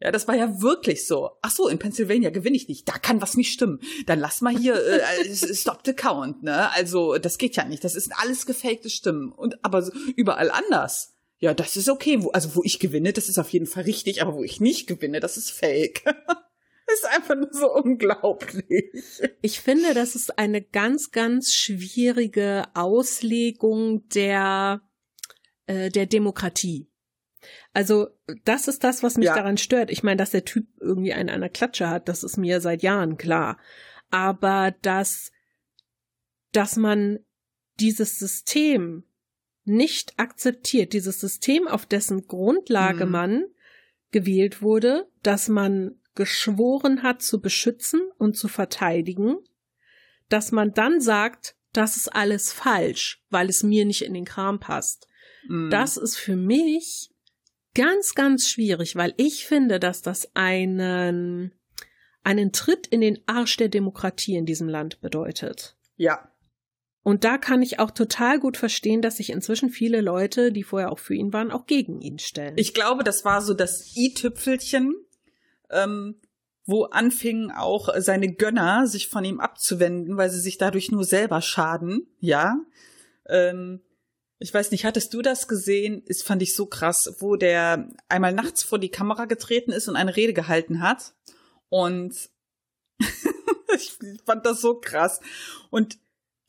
Ja, 0.01 0.11
das 0.11 0.27
war 0.27 0.35
ja 0.35 0.61
wirklich 0.61 1.05
so. 1.05 1.29
Ach 1.43 1.51
so, 1.51 1.67
in 1.67 1.77
Pennsylvania 1.77 2.31
gewinne 2.31 2.57
ich 2.57 2.67
nicht. 2.67 2.89
Da 2.89 2.93
kann 2.93 3.21
was 3.21 3.37
nicht 3.37 3.53
stimmen. 3.53 3.79
Dann 4.07 4.19
lass 4.19 4.41
mal 4.41 4.57
hier 4.57 4.73
äh, 4.73 5.27
äh 5.27 5.53
stop 5.53 5.81
the 5.85 5.93
count, 5.93 6.41
ne? 6.41 6.71
Also, 6.73 7.17
das 7.17 7.37
geht 7.37 7.55
ja 7.55 7.65
nicht. 7.65 7.83
Das 7.83 7.93
ist 7.93 8.11
alles 8.17 8.47
gefakte 8.47 8.89
Stimmen 8.89 9.31
und 9.31 9.63
aber 9.63 9.87
überall 10.15 10.49
anders. 10.49 11.13
Ja, 11.37 11.53
das 11.53 11.77
ist 11.77 11.87
okay. 11.87 12.23
Wo, 12.23 12.31
also, 12.31 12.55
wo 12.55 12.63
ich 12.63 12.79
gewinne, 12.79 13.13
das 13.13 13.29
ist 13.29 13.37
auf 13.37 13.49
jeden 13.49 13.67
Fall 13.67 13.83
richtig, 13.83 14.23
aber 14.23 14.33
wo 14.33 14.43
ich 14.43 14.59
nicht 14.59 14.87
gewinne, 14.87 15.19
das 15.19 15.37
ist 15.37 15.51
fake. 15.51 16.03
das 16.03 16.95
ist 16.95 17.05
einfach 17.05 17.35
nur 17.35 17.53
so 17.53 17.71
unglaublich. 17.71 18.85
Ich 19.43 19.61
finde, 19.61 19.93
das 19.93 20.15
ist 20.15 20.39
eine 20.39 20.63
ganz, 20.63 21.11
ganz 21.11 21.53
schwierige 21.53 22.63
Auslegung 22.73 24.07
der, 24.09 24.81
äh, 25.67 25.91
der 25.91 26.07
Demokratie. 26.07 26.90
Also 27.73 28.09
das 28.43 28.67
ist 28.67 28.83
das, 28.83 29.01
was 29.01 29.17
mich 29.17 29.27
ja. 29.27 29.35
daran 29.35 29.57
stört. 29.57 29.91
Ich 29.91 30.03
meine, 30.03 30.17
dass 30.17 30.31
der 30.31 30.45
Typ 30.45 30.67
irgendwie 30.79 31.13
einen 31.13 31.29
an 31.29 31.41
der 31.41 31.49
Klatsche 31.49 31.89
hat, 31.89 32.09
das 32.09 32.23
ist 32.23 32.37
mir 32.37 32.59
seit 32.59 32.83
Jahren 32.83 33.17
klar. 33.17 33.57
Aber 34.09 34.73
dass, 34.81 35.31
dass 36.51 36.75
man 36.75 37.19
dieses 37.79 38.19
System 38.19 39.05
nicht 39.63 40.13
akzeptiert, 40.17 40.93
dieses 40.93 41.19
System, 41.19 41.67
auf 41.67 41.85
dessen 41.85 42.27
Grundlage 42.27 43.05
mhm. 43.05 43.11
man 43.11 43.45
gewählt 44.11 44.61
wurde, 44.61 45.07
dass 45.23 45.47
man 45.47 45.95
geschworen 46.15 47.03
hat 47.03 47.21
zu 47.21 47.39
beschützen 47.39 48.01
und 48.17 48.35
zu 48.35 48.49
verteidigen, 48.49 49.37
dass 50.27 50.51
man 50.51 50.73
dann 50.73 50.99
sagt, 50.99 51.55
das 51.71 51.95
ist 51.95 52.09
alles 52.09 52.51
falsch, 52.51 53.23
weil 53.29 53.47
es 53.47 53.63
mir 53.63 53.85
nicht 53.85 54.01
in 54.01 54.13
den 54.13 54.25
Kram 54.25 54.59
passt. 54.59 55.07
Mhm. 55.47 55.69
Das 55.69 55.95
ist 55.95 56.17
für 56.17 56.35
mich 56.35 57.10
ganz, 57.73 58.15
ganz 58.15 58.49
schwierig, 58.49 58.95
weil 58.95 59.13
ich 59.17 59.45
finde, 59.45 59.79
dass 59.79 60.01
das 60.01 60.29
einen, 60.33 61.51
einen 62.23 62.51
Tritt 62.51 62.87
in 62.87 63.01
den 63.01 63.19
Arsch 63.27 63.57
der 63.57 63.69
Demokratie 63.69 64.35
in 64.35 64.45
diesem 64.45 64.67
Land 64.67 65.01
bedeutet. 65.01 65.75
Ja. 65.95 66.27
Und 67.03 67.23
da 67.23 67.37
kann 67.37 67.63
ich 67.63 67.79
auch 67.79 67.91
total 67.91 68.39
gut 68.39 68.57
verstehen, 68.57 69.01
dass 69.01 69.17
sich 69.17 69.31
inzwischen 69.31 69.69
viele 69.69 70.01
Leute, 70.01 70.51
die 70.51 70.63
vorher 70.63 70.91
auch 70.91 70.99
für 70.99 71.15
ihn 71.15 71.33
waren, 71.33 71.51
auch 71.51 71.65
gegen 71.65 71.99
ihn 71.99 72.19
stellen. 72.19 72.53
Ich 72.57 72.73
glaube, 72.73 73.03
das 73.03 73.25
war 73.25 73.41
so 73.41 73.55
das 73.55 73.95
i-Tüpfelchen, 73.95 74.93
ähm, 75.71 76.21
wo 76.65 76.83
anfingen 76.85 77.51
auch 77.51 77.89
seine 77.97 78.33
Gönner 78.33 78.85
sich 78.85 79.07
von 79.07 79.25
ihm 79.25 79.39
abzuwenden, 79.39 80.15
weil 80.17 80.29
sie 80.29 80.39
sich 80.39 80.59
dadurch 80.59 80.91
nur 80.91 81.03
selber 81.03 81.41
schaden, 81.41 82.07
ja. 82.19 82.59
Ähm, 83.27 83.81
ich 84.41 84.53
weiß 84.53 84.71
nicht, 84.71 84.85
hattest 84.85 85.13
du 85.13 85.21
das 85.21 85.47
gesehen? 85.47 86.03
Das 86.07 86.23
fand 86.23 86.41
ich 86.41 86.55
so 86.55 86.65
krass, 86.65 87.15
wo 87.19 87.35
der 87.35 87.89
einmal 88.09 88.33
nachts 88.33 88.63
vor 88.63 88.79
die 88.79 88.89
Kamera 88.89 89.25
getreten 89.25 89.71
ist 89.71 89.87
und 89.87 89.95
eine 89.95 90.15
Rede 90.15 90.33
gehalten 90.33 90.81
hat. 90.81 91.13
Und 91.69 92.31
ich 93.75 93.93
fand 94.25 94.45
das 94.45 94.59
so 94.59 94.79
krass. 94.79 95.19
Und 95.69 95.99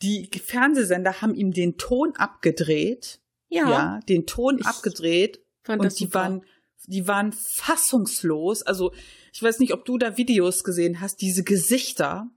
die 0.01 0.29
Fernsehsender 0.43 1.21
haben 1.21 1.35
ihm 1.35 1.53
den 1.53 1.77
Ton 1.77 2.15
abgedreht. 2.17 3.21
Ja. 3.49 3.69
Ja, 3.71 4.01
den 4.09 4.27
Ton 4.27 4.59
ich 4.59 4.67
abgedreht. 4.67 5.45
Fand 5.63 5.83
und 5.83 6.01
die 6.01 6.05
super. 6.05 6.19
waren, 6.19 6.47
die 6.87 7.07
waren 7.07 7.33
fassungslos. 7.33 8.63
Also, 8.63 8.95
ich 9.35 9.43
weiß 9.43 9.59
nicht, 9.59 9.75
ob 9.75 9.85
du 9.85 9.99
da 9.99 10.17
Videos 10.17 10.65
gesehen 10.65 11.03
hast, 11.03 11.21
diese 11.21 11.45
Gesichter 11.45 12.31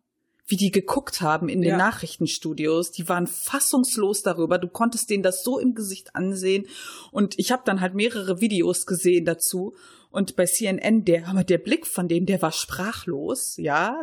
wie 0.48 0.58
die 0.58 0.72
geguckt 0.72 1.22
haben 1.22 1.50
in 1.50 1.62
den 1.62 1.72
ja. 1.72 1.78
Nachrichtenstudios. 1.78 2.92
Die 2.92 3.10
waren 3.10 3.28
fassungslos 3.28 4.22
darüber. 4.22 4.58
Du 4.58 4.68
konntest 4.68 5.10
denen 5.10 5.24
das 5.24 5.44
so 5.44 5.60
im 5.60 5.74
Gesicht 5.74 6.16
ansehen. 6.16 6.68
Und 7.12 7.38
ich 7.40 7.52
habe 7.52 7.64
dann 7.66 7.82
halt 7.82 7.96
mehrere 7.96 8.42
Videos 8.42 8.86
gesehen 8.86 9.26
dazu. 9.26 9.76
Und 10.12 10.36
bei 10.36 10.46
CNN, 10.46 11.04
der, 11.04 11.44
der 11.44 11.58
Blick 11.58 11.88
von 11.88 12.08
dem, 12.08 12.26
der 12.26 12.42
war 12.42 12.52
sprachlos, 12.52 13.56
ja 13.58 14.02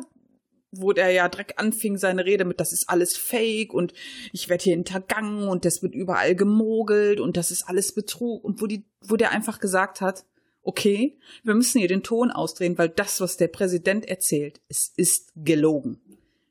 wo 0.72 0.92
der 0.92 1.10
ja 1.10 1.28
direkt 1.28 1.58
anfing 1.58 1.98
seine 1.98 2.24
Rede 2.24 2.46
mit, 2.46 2.58
das 2.58 2.72
ist 2.72 2.88
alles 2.88 3.16
Fake 3.16 3.74
und 3.74 3.92
ich 4.32 4.48
werde 4.48 4.64
hier 4.64 4.74
hintergangen 4.74 5.46
und 5.48 5.66
das 5.66 5.82
wird 5.82 5.94
überall 5.94 6.34
gemogelt 6.34 7.20
und 7.20 7.36
das 7.36 7.50
ist 7.50 7.68
alles 7.68 7.92
Betrug 7.92 8.42
und 8.42 8.62
wo 8.62 8.66
die, 8.66 8.86
wo 9.02 9.16
der 9.16 9.30
einfach 9.32 9.60
gesagt 9.60 10.00
hat, 10.00 10.24
okay, 10.62 11.18
wir 11.44 11.54
müssen 11.54 11.78
hier 11.78 11.88
den 11.88 12.02
Ton 12.02 12.30
ausdrehen, 12.30 12.78
weil 12.78 12.88
das, 12.88 13.20
was 13.20 13.36
der 13.36 13.48
Präsident 13.48 14.06
erzählt, 14.08 14.60
es 14.68 14.92
ist 14.96 15.32
gelogen. 15.36 16.00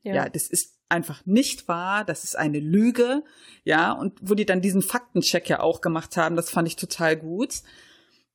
Ja. 0.03 0.15
ja, 0.15 0.29
das 0.29 0.47
ist 0.47 0.79
einfach 0.89 1.25
nicht 1.25 1.67
wahr, 1.67 2.03
das 2.03 2.23
ist 2.23 2.35
eine 2.35 2.59
Lüge, 2.59 3.23
ja, 3.63 3.91
und 3.93 4.17
wo 4.21 4.35
die 4.35 4.45
dann 4.45 4.61
diesen 4.61 4.81
Faktencheck 4.81 5.47
ja 5.47 5.59
auch 5.61 5.81
gemacht 5.81 6.17
haben, 6.17 6.35
das 6.35 6.49
fand 6.49 6.67
ich 6.67 6.75
total 6.75 7.15
gut. 7.15 7.61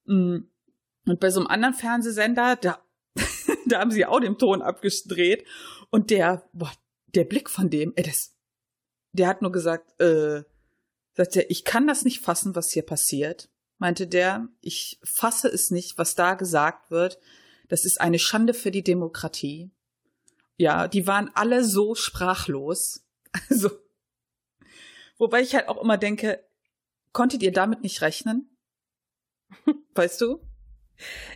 Mm. 0.04 0.38
Und 1.08 1.20
bei 1.20 1.30
so 1.30 1.40
einem 1.40 1.48
anderen 1.48 1.74
Fernsehsender, 1.74 2.56
da, 2.56 2.80
da 3.66 3.80
haben 3.80 3.90
sie 3.90 4.06
auch 4.06 4.20
den 4.20 4.38
Ton 4.38 4.62
abgedreht 4.62 5.44
und 5.90 6.10
der, 6.10 6.48
boah, 6.52 6.72
der 7.14 7.24
Blick 7.24 7.50
von 7.50 7.70
dem, 7.70 7.92
ey, 7.96 8.02
das, 8.02 8.36
der 9.12 9.28
hat 9.28 9.42
nur 9.42 9.52
gesagt, 9.52 10.00
äh, 10.00 10.42
sagt 11.14 11.36
er, 11.36 11.50
ich 11.50 11.64
kann 11.64 11.86
das 11.86 12.04
nicht 12.04 12.20
fassen, 12.20 12.54
was 12.54 12.72
hier 12.72 12.84
passiert, 12.84 13.48
meinte 13.78 14.06
der, 14.06 14.48
ich 14.60 14.98
fasse 15.02 15.48
es 15.48 15.70
nicht, 15.70 15.98
was 15.98 16.14
da 16.14 16.34
gesagt 16.34 16.90
wird. 16.90 17.18
Das 17.68 17.84
ist 17.84 18.00
eine 18.00 18.18
Schande 18.18 18.54
für 18.54 18.70
die 18.70 18.84
Demokratie. 18.84 19.70
Ja, 20.56 20.88
die 20.88 21.06
waren 21.06 21.30
alle 21.34 21.64
so 21.64 21.94
sprachlos. 21.94 23.02
Also, 23.50 23.70
wobei 25.18 25.42
ich 25.42 25.54
halt 25.54 25.68
auch 25.68 25.82
immer 25.82 25.98
denke, 25.98 26.42
konntet 27.12 27.42
ihr 27.42 27.52
damit 27.52 27.82
nicht 27.82 28.00
rechnen? 28.00 28.56
Weißt 29.94 30.22
du? 30.22 30.40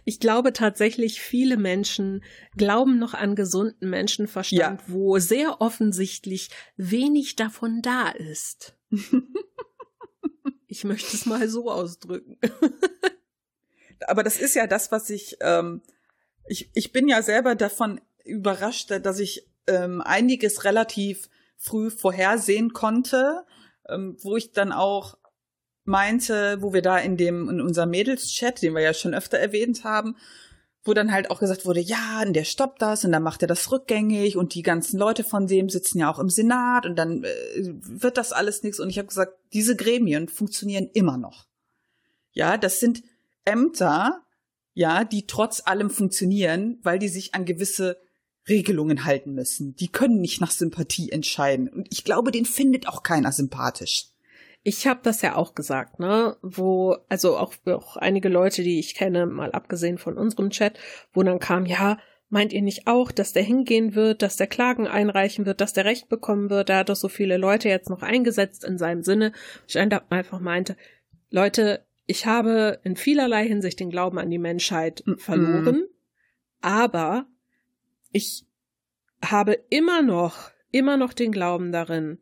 Ich 0.07 0.19
glaube 0.19 0.55
tatsächlich, 0.55 1.21
viele 1.21 1.59
Menschen 1.59 2.25
glauben 2.57 2.99
noch 2.99 3.13
an 3.13 3.35
gesunden 3.35 3.91
Menschenverstand, 3.91 4.81
ja. 4.81 4.89
wo 4.89 5.19
sehr 5.19 5.61
offensichtlich 5.61 6.49
wenig 6.77 7.37
davon 7.37 7.83
da 7.83 8.09
ist. 8.09 8.79
ich 10.67 10.85
möchte 10.85 11.15
es 11.15 11.27
mal 11.27 11.49
so 11.49 11.71
ausdrücken. 11.71 12.39
Aber 14.07 14.23
das 14.23 14.39
ist 14.39 14.55
ja 14.55 14.67
das, 14.67 14.91
was 14.91 15.11
ich, 15.11 15.37
ähm, 15.41 15.83
ich, 16.47 16.71
ich 16.73 16.93
bin 16.93 17.09
ja 17.09 17.21
selber 17.23 17.55
davon 17.55 18.01
überrascht, 18.31 18.91
dass 19.03 19.19
ich 19.19 19.47
ähm, 19.67 20.01
einiges 20.01 20.65
relativ 20.65 21.29
früh 21.57 21.91
vorhersehen 21.91 22.73
konnte, 22.73 23.45
ähm, 23.89 24.17
wo 24.21 24.37
ich 24.37 24.53
dann 24.53 24.73
auch 24.73 25.19
meinte, 25.85 26.59
wo 26.61 26.73
wir 26.73 26.83
da 26.83 26.99
in 26.99 27.17
dem, 27.17 27.49
in 27.49 27.61
unserem 27.61 27.91
Mädels-Chat, 27.91 28.63
den 28.63 28.75
wir 28.75 28.83
ja 28.83 28.95
schon 28.95 29.15
öfter 29.15 29.39
erwähnt 29.39 29.85
haben, 29.85 30.17
wo 30.85 30.95
dann 30.95 31.13
halt 31.13 31.31
auch 31.31 31.41
gesagt 31.41 31.67
wurde, 31.67 31.81
ja, 31.81 32.23
und 32.25 32.33
der 32.33 32.45
stoppt 32.45 32.81
das 32.81 33.05
und 33.05 33.13
dann 33.13 33.23
macht 33.23 33.43
er 33.43 33.49
das 33.49 33.71
rückgängig 33.71 34.37
und 34.37 34.55
die 34.55 34.63
ganzen 34.63 34.99
Leute 34.99 35.25
von 35.25 35.47
dem 35.47 35.69
sitzen 35.69 35.99
ja 35.99 36.11
auch 36.11 36.19
im 36.19 36.31
Senat 36.31 36.87
und 36.87 36.97
dann 36.97 37.25
äh, 37.25 37.29
wird 37.83 38.17
das 38.17 38.33
alles 38.33 38.63
nichts. 38.63 38.81
Und 38.81 38.89
ich 38.89 38.99
habe 38.99 39.09
gesagt, 39.09 39.35
diese 39.53 39.77
Gremien 39.77 40.29
funktionieren 40.29 40.89
immer 40.95 41.19
noch. 41.19 41.47
Ja, 42.33 42.57
das 42.57 42.81
sind 42.81 43.03
Ämter, 43.45 44.23
ja, 44.73 45.05
die 45.05 45.27
trotz 45.27 45.63
allem 45.67 45.91
funktionieren, 45.91 46.79
weil 46.83 46.99
die 46.99 47.09
sich 47.09 47.35
an 47.35 47.45
gewisse 47.45 47.99
Regelungen 48.49 49.05
halten 49.05 49.35
müssen. 49.35 49.75
Die 49.77 49.89
können 49.89 50.21
nicht 50.21 50.41
nach 50.41 50.51
Sympathie 50.51 51.11
entscheiden. 51.11 51.69
Und 51.69 51.89
ich 51.91 52.05
glaube, 52.05 52.31
den 52.31 52.45
findet 52.45 52.89
auch 52.89 53.03
keiner 53.03 53.33
sympathisch. 53.33 54.07
Ich 54.63 54.87
habe 54.87 55.01
das 55.03 55.23
ja 55.23 55.37
auch 55.37 55.55
gesagt, 55.55 56.01
ne? 56.01 56.37
Wo, 56.43 56.97
also 57.09 57.39
auch, 57.39 57.55
auch 57.67 57.97
einige 57.97 58.29
Leute, 58.29 58.63
die 58.63 58.79
ich 58.79 58.95
kenne, 58.95 59.27
mal 59.27 59.53
abgesehen 59.53 59.97
von 59.97 60.19
unserem 60.19 60.51
Chat, 60.51 60.79
wo 61.13 61.23
dann 61.23 61.39
kam, 61.39 61.65
ja, 61.65 61.99
meint 62.29 62.53
ihr 62.53 62.61
nicht 62.63 62.87
auch, 62.87 63.11
dass 63.11 63.33
der 63.33 63.43
hingehen 63.43 63.95
wird, 63.95 64.23
dass 64.23 64.37
der 64.37 64.47
Klagen 64.47 64.87
einreichen 64.87 65.47
wird, 65.47 65.61
dass 65.61 65.73
der 65.73 65.87
Recht 65.87 66.09
bekommen 66.09 66.51
wird? 66.51 66.69
Da 66.69 66.79
hat 66.79 66.91
doch 66.91 66.97
so 66.97 67.09
viele 67.09 67.39
Leute 67.39 67.69
jetzt 67.69 67.89
noch 67.89 68.03
eingesetzt 68.03 68.65
in 68.65 68.77
seinem 68.77 69.03
Sinne. 69.03 69.33
Ich 69.67 69.79
einfach 69.79 70.41
meinte, 70.41 70.77
Leute, 71.31 71.85
ich 72.07 72.27
habe 72.27 72.81
in 72.85 72.97
vielerlei 72.97 73.47
Hinsicht 73.47 73.81
den 73.81 73.91
Glauben 73.91 74.19
an 74.19 74.31
die 74.31 74.39
Menschheit 74.39 75.05
verloren, 75.17 75.77
mm. 75.77 75.89
aber 76.61 77.27
ich 78.13 78.47
habe 79.25 79.53
immer 79.71 80.03
noch, 80.03 80.51
immer 80.71 80.97
noch 80.97 81.13
den 81.13 81.33
Glauben 81.33 81.73
darin, 81.73 82.19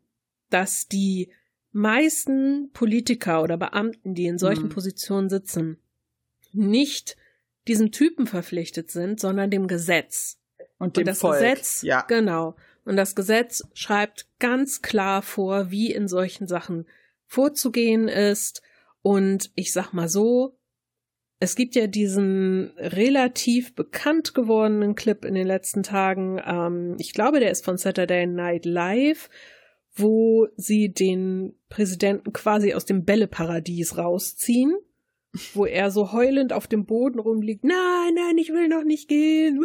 dass 0.49 0.87
die 0.87 1.31
meisten 1.71 2.71
Politiker 2.73 3.43
oder 3.43 3.57
Beamten, 3.57 4.15
die 4.15 4.25
in 4.25 4.37
solchen 4.37 4.65
mhm. 4.65 4.69
Positionen 4.69 5.29
sitzen, 5.29 5.77
nicht 6.51 7.15
diesem 7.67 7.91
Typen 7.91 8.25
verpflichtet 8.25 8.89
sind, 8.89 9.19
sondern 9.19 9.51
dem 9.51 9.67
Gesetz. 9.67 10.39
Und 10.79 10.97
dem 10.97 11.01
Und 11.01 11.07
das 11.07 11.19
Volk. 11.19 11.39
Gesetz, 11.39 11.81
ja. 11.83 12.01
genau. 12.01 12.55
Und 12.85 12.95
das 12.95 13.15
Gesetz 13.15 13.63
schreibt 13.73 14.27
ganz 14.39 14.81
klar 14.81 15.21
vor, 15.21 15.69
wie 15.69 15.91
in 15.91 16.07
solchen 16.07 16.47
Sachen 16.47 16.87
vorzugehen 17.27 18.07
ist. 18.07 18.63
Und 19.01 19.51
ich 19.55 19.71
sag 19.71 19.93
mal 19.93 20.09
so, 20.09 20.57
es 21.39 21.55
gibt 21.55 21.75
ja 21.75 21.87
diesen 21.87 22.71
relativ 22.77 23.73
bekannt 23.73 24.33
gewordenen 24.33 24.95
Clip 24.95 25.23
in 25.23 25.35
den 25.35 25.47
letzten 25.47 25.83
Tagen. 25.83 26.41
Ähm, 26.45 26.95
ich 26.99 27.13
glaube, 27.13 27.39
der 27.39 27.51
ist 27.51 27.63
von 27.63 27.77
Saturday 27.77 28.27
Night 28.27 28.65
Live, 28.65 29.29
wo 29.95 30.47
sie 30.57 30.91
den 30.91 31.55
Präsidenten 31.69 32.33
quasi 32.33 32.73
aus 32.73 32.85
dem 32.85 33.05
Bälleparadies 33.05 33.97
rausziehen, 33.97 34.75
wo 35.53 35.65
er 35.65 35.91
so 35.91 36.11
heulend 36.11 36.51
auf 36.51 36.67
dem 36.67 36.85
Boden 36.85 37.19
rumliegt, 37.19 37.63
nein, 37.63 38.13
nein, 38.15 38.37
ich 38.37 38.49
will 38.49 38.67
noch 38.67 38.83
nicht 38.83 39.07
gehen. 39.07 39.59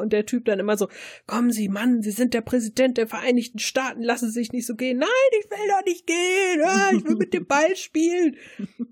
Und 0.00 0.12
der 0.12 0.26
Typ 0.26 0.44
dann 0.46 0.58
immer 0.58 0.76
so, 0.76 0.88
kommen 1.28 1.52
Sie, 1.52 1.68
Mann, 1.68 2.02
Sie 2.02 2.10
sind 2.10 2.34
der 2.34 2.40
Präsident 2.40 2.98
der 2.98 3.06
Vereinigten 3.06 3.60
Staaten, 3.60 4.02
lassen 4.02 4.26
Sie 4.26 4.40
sich 4.40 4.52
nicht 4.52 4.66
so 4.66 4.74
gehen. 4.74 4.98
Nein, 4.98 5.08
ich 5.40 5.50
will 5.50 5.68
doch 5.68 5.84
nicht 5.84 6.06
gehen. 6.06 6.62
Ah, 6.64 6.90
ich 6.92 7.04
will 7.04 7.16
mit 7.16 7.32
dem 7.32 7.46
Ball 7.46 7.76
spielen. 7.76 8.36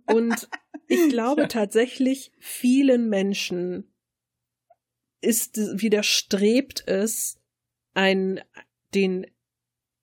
Und 0.07 0.49
ich 0.89 1.09
glaube 1.09 1.49
tatsächlich, 1.49 2.33
vielen 2.39 3.09
Menschen 3.09 3.93
ist, 5.21 5.57
widerstrebt 5.57 6.87
es, 6.87 7.39
ein, 7.95 8.41
den 8.95 9.27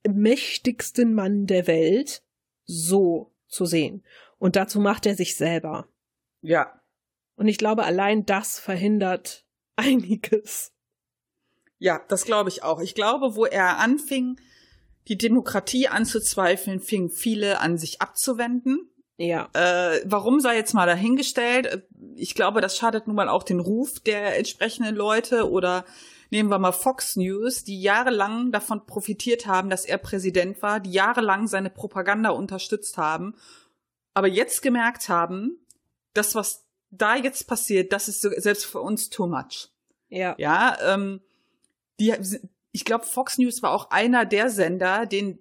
mächtigsten 0.08 1.14
Mann 1.14 1.46
der 1.46 1.68
Welt 1.68 2.24
so 2.66 3.32
zu 3.48 3.66
sehen. 3.66 4.04
Und 4.40 4.56
dazu 4.56 4.80
macht 4.80 5.06
er 5.06 5.16
sich 5.16 5.36
selber. 5.36 5.88
Ja. 6.42 6.82
Und 7.36 7.48
ich 7.48 7.58
glaube, 7.58 7.84
allein 7.84 8.26
das 8.26 8.60
verhindert 8.60 9.46
einiges. 9.76 10.74
Ja, 11.78 12.04
das 12.08 12.26
glaube 12.26 12.50
ich 12.50 12.64
auch. 12.64 12.80
Ich 12.80 12.96
glaube, 12.96 13.36
wo 13.36 13.46
er 13.46 13.80
anfing, 13.80 14.40
die 15.08 15.18
Demokratie 15.18 15.88
anzuzweifeln, 15.88 16.80
fingen 16.80 17.10
viele 17.10 17.60
an, 17.60 17.78
sich 17.78 18.02
abzuwenden. 18.02 18.91
Ja. 19.22 19.50
Äh, 19.54 20.02
warum 20.06 20.40
sei 20.40 20.56
jetzt 20.56 20.74
mal 20.74 20.86
dahingestellt? 20.86 21.88
Ich 22.16 22.34
glaube, 22.34 22.62
das 22.62 22.78
schadet 22.78 23.08
nun 23.08 23.16
mal 23.16 23.30
auch 23.30 23.44
den 23.44 23.60
Ruf 23.60 24.00
der 24.00 24.38
entsprechenden 24.38 24.96
Leute 24.96 25.50
oder 25.50 25.86
Nehmen 26.34 26.50
wir 26.50 26.60
mal 26.60 26.72
Fox 26.72 27.18
News, 27.18 27.66
die 27.66 27.82
jahrelang 27.82 28.54
davon 28.54 28.86
profitiert 28.86 29.48
haben, 29.48 29.70
dass 29.70 29.84
er 29.84 29.98
Präsident 29.98 30.62
war, 30.62 30.80
die 30.80 30.94
jahrelang 30.94 31.48
seine 31.48 31.70
Propaganda 31.70 32.30
unterstützt 32.30 32.98
haben, 32.98 33.36
aber 34.14 34.28
jetzt 34.28 34.62
gemerkt 34.62 35.10
haben, 35.10 35.60
das, 36.14 36.34
was 36.34 36.66
da 36.90 37.18
jetzt 37.18 37.48
passiert, 37.48 37.92
das 37.92 38.08
ist 38.08 38.22
selbst 38.22 38.66
für 38.66 38.80
uns 38.80 39.10
too 39.10 39.28
much. 39.28 39.72
Ja. 40.08 40.36
Ja, 40.38 40.78
ähm, 40.82 41.20
die, 42.00 42.14
ich 42.72 42.86
glaube, 42.86 43.06
Fox 43.06 43.38
News 43.38 43.62
war 43.62 43.72
auch 43.72 43.92
einer 43.92 44.26
der 44.26 44.50
Sender, 44.50 45.06
den 45.06 45.38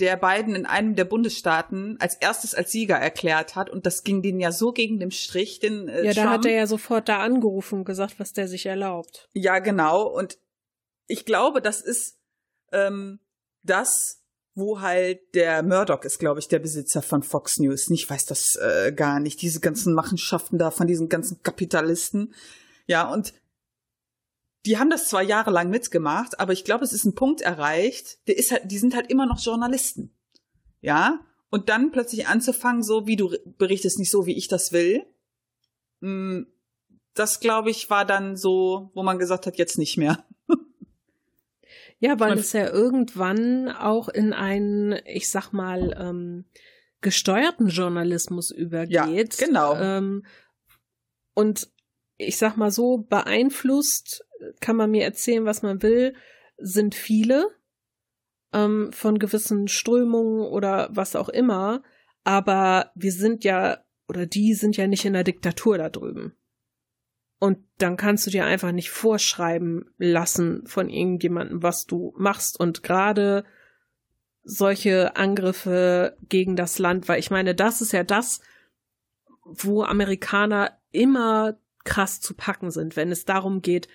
der 0.00 0.16
Biden 0.16 0.54
in 0.54 0.66
einem 0.66 0.94
der 0.94 1.04
Bundesstaaten 1.04 1.96
als 2.00 2.14
erstes 2.14 2.54
als 2.54 2.70
Sieger 2.70 2.96
erklärt 2.96 3.56
hat 3.56 3.68
und 3.70 3.84
das 3.86 4.04
ging 4.04 4.22
denen 4.22 4.40
ja 4.40 4.52
so 4.52 4.72
gegen 4.72 4.98
den 5.00 5.10
Strich, 5.10 5.58
den 5.58 5.88
äh, 5.88 6.04
Ja, 6.04 6.12
da 6.12 6.22
Trump. 6.22 6.34
hat 6.34 6.46
er 6.46 6.52
ja 6.52 6.66
sofort 6.66 7.08
da 7.08 7.18
angerufen 7.18 7.80
und 7.80 7.84
gesagt, 7.84 8.18
was 8.20 8.32
der 8.32 8.48
sich 8.48 8.66
erlaubt. 8.66 9.28
Ja, 9.32 9.58
genau 9.58 10.02
und 10.06 10.38
ich 11.08 11.24
glaube, 11.24 11.60
das 11.62 11.80
ist 11.80 12.18
ähm, 12.72 13.18
das, 13.62 14.22
wo 14.54 14.80
halt 14.80 15.20
der 15.34 15.62
Murdoch 15.62 16.02
ist, 16.04 16.18
glaube 16.18 16.40
ich, 16.40 16.48
der 16.48 16.58
Besitzer 16.58 17.00
von 17.02 17.22
Fox 17.22 17.58
News. 17.58 17.88
Ich 17.90 18.08
weiß 18.08 18.26
das 18.26 18.56
äh, 18.56 18.92
gar 18.92 19.20
nicht, 19.20 19.40
diese 19.40 19.60
ganzen 19.60 19.94
Machenschaften 19.94 20.58
da 20.58 20.70
von 20.70 20.86
diesen 20.86 21.08
ganzen 21.08 21.42
Kapitalisten. 21.42 22.34
Ja, 22.86 23.10
und 23.12 23.32
die 24.66 24.78
haben 24.78 24.90
das 24.90 25.08
zwar 25.08 25.22
jahrelang 25.22 25.70
mitgemacht, 25.70 26.40
aber 26.40 26.52
ich 26.52 26.64
glaube, 26.64 26.84
es 26.84 26.92
ist 26.92 27.04
ein 27.04 27.14
Punkt 27.14 27.40
erreicht, 27.40 28.18
der 28.26 28.36
ist 28.36 28.50
halt, 28.50 28.70
die 28.70 28.78
sind 28.78 28.94
halt 28.94 29.10
immer 29.10 29.26
noch 29.26 29.40
Journalisten. 29.40 30.12
Ja? 30.80 31.20
Und 31.50 31.68
dann 31.68 31.90
plötzlich 31.90 32.26
anzufangen, 32.26 32.82
so 32.82 33.06
wie 33.06 33.16
du 33.16 33.34
berichtest, 33.56 33.98
nicht 33.98 34.10
so, 34.10 34.26
wie 34.26 34.36
ich 34.36 34.48
das 34.48 34.72
will. 34.72 35.06
Mm, 36.00 36.42
das, 37.14 37.40
glaube 37.40 37.70
ich, 37.70 37.88
war 37.90 38.04
dann 38.04 38.36
so, 38.36 38.90
wo 38.94 39.02
man 39.02 39.18
gesagt 39.18 39.46
hat, 39.46 39.56
jetzt 39.56 39.78
nicht 39.78 39.96
mehr. 39.96 40.24
Ja, 42.00 42.20
weil 42.20 42.38
es 42.38 42.52
ja 42.52 42.70
irgendwann 42.70 43.68
auch 43.68 44.08
in 44.08 44.32
einen, 44.32 45.00
ich 45.04 45.28
sag 45.28 45.50
mal, 45.50 45.96
ähm, 45.98 46.44
gesteuerten 47.00 47.66
Journalismus 47.66 48.52
übergeht. 48.52 49.40
Ja, 49.40 49.46
genau. 49.46 49.74
Ähm, 49.74 50.24
und 51.34 51.68
ich 52.18 52.36
sag 52.36 52.56
mal 52.56 52.70
so, 52.70 52.98
beeinflusst, 52.98 54.26
kann 54.60 54.76
man 54.76 54.90
mir 54.90 55.04
erzählen, 55.04 55.44
was 55.44 55.62
man 55.62 55.82
will, 55.82 56.14
sind 56.58 56.94
viele 56.94 57.48
ähm, 58.52 58.92
von 58.92 59.18
gewissen 59.18 59.68
Strömungen 59.68 60.46
oder 60.46 60.88
was 60.92 61.16
auch 61.16 61.28
immer. 61.28 61.82
Aber 62.24 62.90
wir 62.94 63.12
sind 63.12 63.44
ja, 63.44 63.78
oder 64.08 64.26
die 64.26 64.54
sind 64.54 64.76
ja 64.76 64.86
nicht 64.86 65.04
in 65.04 65.12
der 65.12 65.24
Diktatur 65.24 65.78
da 65.78 65.88
drüben. 65.88 66.34
Und 67.38 67.58
dann 67.78 67.96
kannst 67.96 68.26
du 68.26 68.30
dir 68.30 68.44
einfach 68.44 68.72
nicht 68.72 68.90
vorschreiben 68.90 69.94
lassen 69.96 70.66
von 70.66 70.88
irgendjemandem, 70.88 71.62
was 71.62 71.86
du 71.86 72.12
machst. 72.16 72.58
Und 72.58 72.82
gerade 72.82 73.44
solche 74.42 75.14
Angriffe 75.14 76.16
gegen 76.28 76.56
das 76.56 76.80
Land, 76.80 77.06
weil 77.08 77.20
ich 77.20 77.30
meine, 77.30 77.54
das 77.54 77.80
ist 77.80 77.92
ja 77.92 78.02
das, 78.02 78.40
wo 79.44 79.84
Amerikaner 79.84 80.78
immer 80.90 81.56
krass 81.88 82.20
zu 82.20 82.34
packen 82.34 82.70
sind, 82.70 82.96
wenn 82.96 83.10
es 83.10 83.24
darum 83.24 83.62
geht, 83.62 83.88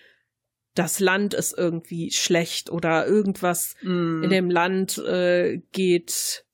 das 0.74 1.00
Land 1.00 1.36
ist 1.36 1.56
irgendwie 1.56 2.12
schlecht 2.12 2.72
oder 2.72 3.06
irgendwas 3.06 3.76
mm. 3.84 4.24
in 4.24 4.30
dem 4.32 4.50
Land 4.50 4.98
äh, 4.98 5.62
geht 5.72 6.46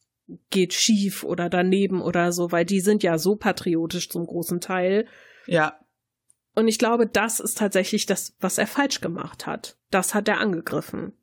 geht 0.52 0.74
schief 0.74 1.24
oder 1.24 1.50
daneben 1.50 2.02
oder 2.02 2.32
so, 2.32 2.52
weil 2.52 2.66
die 2.66 2.82
sind 2.82 3.02
ja 3.02 3.18
so 3.18 3.36
patriotisch 3.36 4.10
zum 4.10 4.28
großen 4.28 4.62
Teil. 4.62 5.08
Ja. 5.48 5.80
Und 6.54 6.68
ich 6.68 6.78
glaube, 6.78 7.08
das 7.08 7.40
ist 7.40 7.58
tatsächlich 7.58 8.06
das, 8.06 8.36
was 8.40 8.60
er 8.60 8.68
falsch 8.68 9.02
gemacht 9.02 9.48
hat. 9.48 9.78
Das 9.90 10.14
hat 10.14 10.28
er 10.28 10.40
angegriffen. 10.40 11.14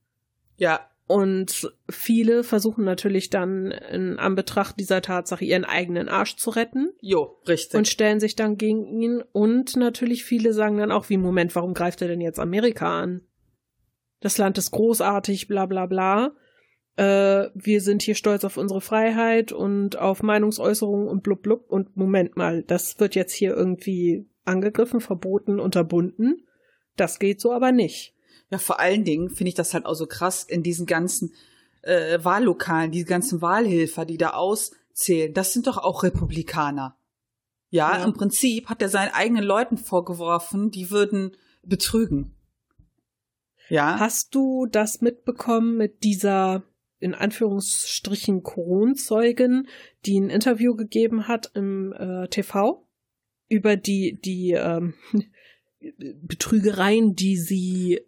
Ja, 0.57 0.91
Und 1.07 1.73
viele 1.89 2.43
versuchen 2.43 2.85
natürlich 2.85 3.31
dann 3.31 3.71
in 3.71 4.19
Anbetracht 4.19 4.81
dieser 4.81 5.03
Tatsache 5.03 5.45
ihren 5.45 5.65
eigenen 5.65 6.09
Arsch 6.09 6.37
zu 6.37 6.51
retten. 6.51 6.91
Jo, 7.01 7.39
richtig. 7.47 7.79
Und 7.79 7.87
stellen 7.87 8.19
sich 8.19 8.35
dann 8.35 8.57
gegen 8.57 8.85
ihn. 8.85 9.23
Und 9.33 9.77
natürlich 9.77 10.25
viele 10.25 10.53
sagen 10.53 10.79
dann 10.79 10.91
auch, 10.91 11.09
wie 11.09 11.17
Moment, 11.17 11.55
warum 11.55 11.75
greift 11.75 12.03
er 12.03 12.09
denn 12.09 12.21
jetzt 12.21 12.41
Amerika 12.41 13.01
an? 13.01 13.21
Das 14.21 14.37
Land 14.37 14.59
ist 14.59 14.73
großartig, 14.73 15.47
bla 15.47 15.67
bla 15.67 15.87
bla. 15.87 16.33
Äh, 16.97 17.51
wir 17.55 17.81
sind 17.81 18.03
hier 18.03 18.17
stolz 18.17 18.45
auf 18.45 18.57
unsere 18.57 18.81
Freiheit 18.81 19.53
und 19.53 19.97
auf 19.97 20.25
Meinungsäußerungen 20.25 21.07
und 21.07 21.23
blub 21.23 21.43
blub. 21.43 21.71
Und 21.71 21.97
Moment 21.97 22.37
mal, 22.37 22.65
das 22.65 22.99
wird 22.99 23.15
jetzt 23.15 23.33
hier 23.33 23.55
irgendwie 23.55 24.29
angegriffen, 24.45 25.01
verboten, 25.01 25.61
unterbunden. 25.61 26.49
Das 26.97 27.21
geht 27.21 27.41
so 27.41 27.53
aber 27.53 27.71
nicht. 27.71 28.16
Ja, 28.51 28.59
vor 28.59 28.79
allen 28.79 29.05
Dingen 29.05 29.31
finde 29.31 29.49
ich 29.49 29.55
das 29.55 29.75
halt 29.75 29.87
auch 29.87 29.95
so 29.95 30.07
krass 30.07 30.45
in 30.45 30.63
diesen 30.63 30.87
ganzen 30.87 31.33
äh, 31.83 32.19
Wahllokalen, 32.23 32.93
die 32.93 33.05
ganzen 33.05 33.43
Wahlhelfer, 33.43 34.05
die 34.05 34.19
da 34.19 34.31
auszählen. 34.31 35.35
Das 35.35 35.53
sind 35.53 35.67
doch 35.67 35.79
auch 35.79 36.03
Republikaner. 36.03 36.97
Ja, 37.71 37.99
ja, 37.99 38.05
im 38.05 38.13
Prinzip 38.13 38.69
hat 38.69 38.81
er 38.83 38.89
seinen 38.89 39.13
eigenen 39.13 39.45
Leuten 39.45 39.77
vorgeworfen, 39.77 40.71
die 40.71 40.91
würden 40.91 41.37
betrügen. 41.63 42.37
Ja. 43.69 43.99
Hast 43.99 44.35
du 44.35 44.67
das 44.67 45.01
mitbekommen 45.01 45.77
mit 45.77 46.05
dieser 46.05 46.63
in 46.99 47.15
Anführungsstrichen 47.15 48.43
Kronzeugin, 48.43 49.69
die 50.07 50.19
ein 50.19 50.31
Interview 50.31 50.75
gegeben 50.77 51.29
hat 51.29 51.51
im 51.55 51.93
äh, 51.93 52.29
TV 52.29 52.87
über 53.49 53.77
die 53.77 54.19
die 54.21 54.53
ähm, 54.53 54.95
Betrügereien, 56.23 57.15
die 57.15 57.37
sie 57.37 58.01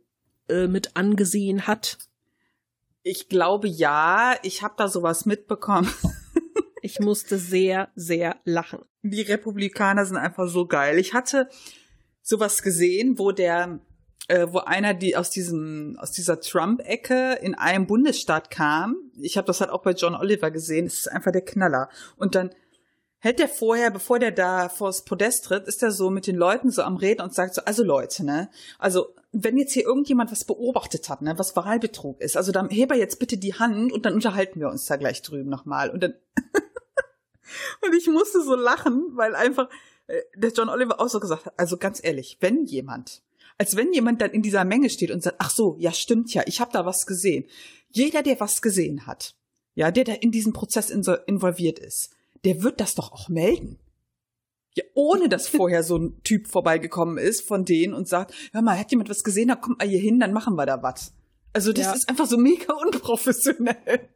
äh, 0.48 0.66
mit 0.66 0.96
angesehen 0.96 1.66
hat? 1.66 1.98
Ich 3.02 3.28
glaube 3.28 3.68
ja, 3.68 4.34
ich 4.42 4.62
habe 4.62 4.74
da 4.76 4.88
sowas 4.88 5.24
mitbekommen. 5.26 5.90
ich 6.82 7.00
musste 7.00 7.38
sehr, 7.38 7.88
sehr 7.94 8.36
lachen. 8.44 8.80
Die 9.02 9.22
Republikaner 9.22 10.04
sind 10.04 10.16
einfach 10.16 10.48
so 10.48 10.66
geil. 10.66 10.98
Ich 10.98 11.14
hatte 11.14 11.48
sowas 12.22 12.62
gesehen, 12.62 13.18
wo 13.18 13.32
der, 13.32 13.80
äh, 14.28 14.46
wo 14.50 14.58
einer 14.58 14.94
die 14.94 15.16
aus 15.16 15.30
diesem, 15.30 15.96
aus 15.98 16.12
dieser 16.12 16.40
Trump-Ecke 16.40 17.38
in 17.40 17.54
einem 17.54 17.86
Bundesstaat 17.86 18.50
kam. 18.50 18.96
Ich 19.20 19.36
habe 19.36 19.46
das 19.46 19.60
halt 19.60 19.70
auch 19.70 19.82
bei 19.82 19.92
John 19.92 20.14
Oliver 20.14 20.50
gesehen. 20.50 20.86
Es 20.86 20.98
ist 20.98 21.12
einfach 21.12 21.32
der 21.32 21.44
Knaller. 21.44 21.88
Und 22.16 22.34
dann 22.34 22.50
hält 23.18 23.38
der 23.38 23.48
vorher, 23.48 23.90
bevor 23.90 24.18
der 24.18 24.30
da 24.30 24.68
vors 24.68 25.04
Podest 25.04 25.44
tritt, 25.44 25.66
ist 25.66 25.82
er 25.82 25.90
so 25.90 26.10
mit 26.10 26.26
den 26.26 26.36
Leuten 26.36 26.70
so 26.70 26.82
am 26.82 26.96
Reden 26.96 27.22
und 27.22 27.34
sagt 27.34 27.54
so, 27.54 27.62
also 27.62 27.82
Leute, 27.82 28.24
ne, 28.24 28.48
also 28.78 29.14
wenn 29.32 29.58
jetzt 29.58 29.72
hier 29.72 29.84
irgendjemand 29.84 30.32
was 30.32 30.44
beobachtet 30.44 31.08
hat, 31.08 31.22
ne, 31.22 31.38
was 31.38 31.56
Wahlbetrug 31.56 32.20
ist, 32.20 32.36
also 32.36 32.52
dann 32.52 32.70
hebe 32.70 32.94
jetzt 32.96 33.18
bitte 33.18 33.36
die 33.36 33.54
Hand 33.54 33.92
und 33.92 34.06
dann 34.06 34.14
unterhalten 34.14 34.60
wir 34.60 34.68
uns 34.68 34.86
da 34.86 34.96
gleich 34.96 35.22
drüben 35.22 35.50
nochmal. 35.50 35.90
Und 35.90 36.02
dann 36.02 36.14
und 37.82 37.94
ich 37.94 38.06
musste 38.06 38.42
so 38.42 38.54
lachen, 38.54 39.12
weil 39.14 39.34
einfach 39.34 39.68
äh, 40.06 40.22
der 40.34 40.52
John 40.52 40.68
Oliver 40.68 41.00
auch 41.00 41.08
so 41.08 41.20
gesagt 41.20 41.46
hat, 41.46 41.58
also 41.58 41.76
ganz 41.76 42.02
ehrlich, 42.02 42.38
wenn 42.40 42.64
jemand, 42.64 43.22
als 43.58 43.76
wenn 43.76 43.92
jemand 43.92 44.22
dann 44.22 44.30
in 44.30 44.42
dieser 44.42 44.64
Menge 44.64 44.90
steht 44.90 45.10
und 45.10 45.22
sagt, 45.22 45.36
ach 45.40 45.50
so, 45.50 45.76
ja 45.78 45.92
stimmt 45.92 46.32
ja, 46.32 46.42
ich 46.46 46.60
habe 46.60 46.72
da 46.72 46.86
was 46.86 47.04
gesehen. 47.04 47.44
Jeder, 47.90 48.22
der 48.22 48.38
was 48.40 48.62
gesehen 48.62 49.06
hat, 49.06 49.34
ja, 49.74 49.90
der 49.90 50.04
da 50.04 50.12
in 50.12 50.30
diesem 50.30 50.52
Prozess 50.52 50.90
involviert 50.90 51.78
ist, 51.78 52.10
der 52.44 52.62
wird 52.62 52.80
das 52.80 52.94
doch 52.94 53.12
auch 53.12 53.28
melden. 53.28 53.78
Ja, 54.74 54.84
ohne 54.94 55.28
dass 55.28 55.48
vorher 55.48 55.82
so 55.82 55.96
ein 55.96 56.22
Typ 56.22 56.46
vorbeigekommen 56.46 57.18
ist 57.18 57.40
von 57.40 57.64
denen 57.64 57.94
und 57.94 58.06
sagt, 58.06 58.32
hör 58.52 58.62
mal, 58.62 58.78
hat 58.78 58.90
jemand 58.90 59.10
was 59.10 59.24
gesehen, 59.24 59.48
da 59.48 59.56
kommt 59.56 59.78
mal 59.78 59.88
hier 59.88 60.00
hin, 60.00 60.20
dann 60.20 60.32
machen 60.32 60.54
wir 60.54 60.66
da 60.66 60.82
was. 60.82 61.14
Also 61.52 61.72
das 61.72 61.86
ja. 61.86 61.92
ist 61.94 62.08
einfach 62.08 62.26
so 62.26 62.36
mega 62.36 62.72
unprofessionell. 62.86 64.08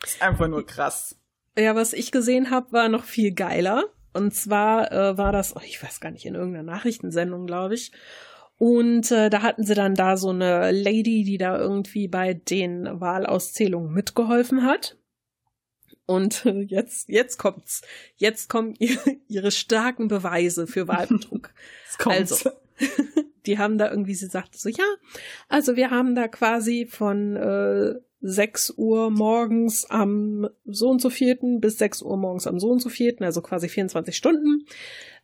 Das 0.00 0.10
ist 0.12 0.22
einfach 0.22 0.48
nur 0.48 0.66
krass. 0.66 1.16
Ja, 1.58 1.74
was 1.74 1.92
ich 1.92 2.12
gesehen 2.12 2.50
habe, 2.50 2.72
war 2.72 2.88
noch 2.88 3.04
viel 3.04 3.32
geiler. 3.32 3.84
Und 4.12 4.34
zwar 4.34 4.92
äh, 4.92 5.18
war 5.18 5.32
das, 5.32 5.56
oh, 5.56 5.60
ich 5.64 5.82
weiß 5.82 6.00
gar 6.00 6.10
nicht, 6.10 6.26
in 6.26 6.34
irgendeiner 6.34 6.70
Nachrichtensendung, 6.70 7.46
glaube 7.46 7.74
ich. 7.74 7.92
Und 8.58 9.10
äh, 9.10 9.28
da 9.28 9.42
hatten 9.42 9.64
sie 9.64 9.74
dann 9.74 9.94
da 9.94 10.16
so 10.16 10.30
eine 10.30 10.72
Lady, 10.72 11.24
die 11.24 11.36
da 11.38 11.58
irgendwie 11.58 12.08
bei 12.08 12.34
den 12.34 13.00
Wahlauszählungen 13.00 13.92
mitgeholfen 13.92 14.62
hat. 14.62 14.96
Und 16.06 16.44
jetzt, 16.66 17.08
jetzt 17.08 17.38
kommt's. 17.38 17.82
Jetzt 18.16 18.48
kommen 18.48 18.74
ihre 19.28 19.50
starken 19.50 20.08
Beweise 20.08 20.66
für 20.66 20.88
Wahlbetrug. 20.88 21.50
also, 22.04 22.50
die 23.46 23.58
haben 23.58 23.78
da 23.78 23.90
irgendwie, 23.90 24.14
sie 24.14 24.26
sagte 24.26 24.58
so, 24.58 24.68
ja, 24.68 24.84
also 25.48 25.76
wir 25.76 25.90
haben 25.90 26.14
da 26.14 26.28
quasi 26.28 26.86
von 26.86 27.36
äh, 27.36 27.94
6 28.20 28.74
Uhr 28.76 29.10
morgens 29.10 29.84
am 29.88 30.48
so 30.64 30.88
und 30.88 31.00
so 31.00 31.10
vierten 31.10 31.60
bis 31.60 31.78
6 31.78 32.02
Uhr 32.02 32.16
morgens 32.16 32.46
am 32.46 32.58
so 32.58 32.70
und 32.70 32.80
so 32.80 32.88
vierten, 32.88 33.24
also 33.24 33.42
quasi 33.42 33.68
24 33.68 34.16
Stunden, 34.16 34.66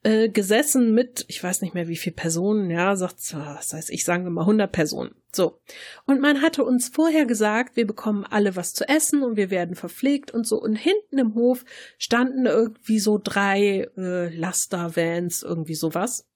äh, 0.03 0.29
gesessen 0.29 0.95
mit, 0.95 1.25
ich 1.29 1.43
weiß 1.43 1.63
nicht 1.63 1.75
mehr 1.75 1.89
wie 1.89 1.97
viele 1.97 2.17
Personen, 2.17 2.71
ja, 2.71 2.97
sagt, 2.97 3.19
was 3.35 3.73
weiß 3.73 3.91
ich, 3.91 4.05
sagen 4.05 4.25
wir 4.25 4.31
mal 4.31 4.43
100 4.43 4.71
Personen. 4.71 5.15
So. 5.33 5.61
Und 6.07 6.21
man 6.21 6.43
hatte 6.43 6.65
uns 6.65 6.89
vorher 6.89 7.25
gesagt, 7.25 7.77
wir 7.77 7.87
bekommen 7.87 8.27
alle 8.29 8.57
was 8.57 8.75
zu 8.75 8.89
essen 8.89 9.23
und 9.23 9.37
wir 9.37 9.51
werden 9.51 9.77
verpflegt 9.77 10.33
und 10.33 10.47
so. 10.47 10.61
Und 10.61 10.77
hinten 10.77 11.19
im 11.19 11.35
Hof 11.35 11.65
standen 11.99 12.47
irgendwie 12.47 12.99
so 12.99 13.21
drei 13.23 13.89
äh, 13.97 14.35
Laster-Vans, 14.35 15.43
irgendwie 15.43 15.75
sowas. 15.75 16.29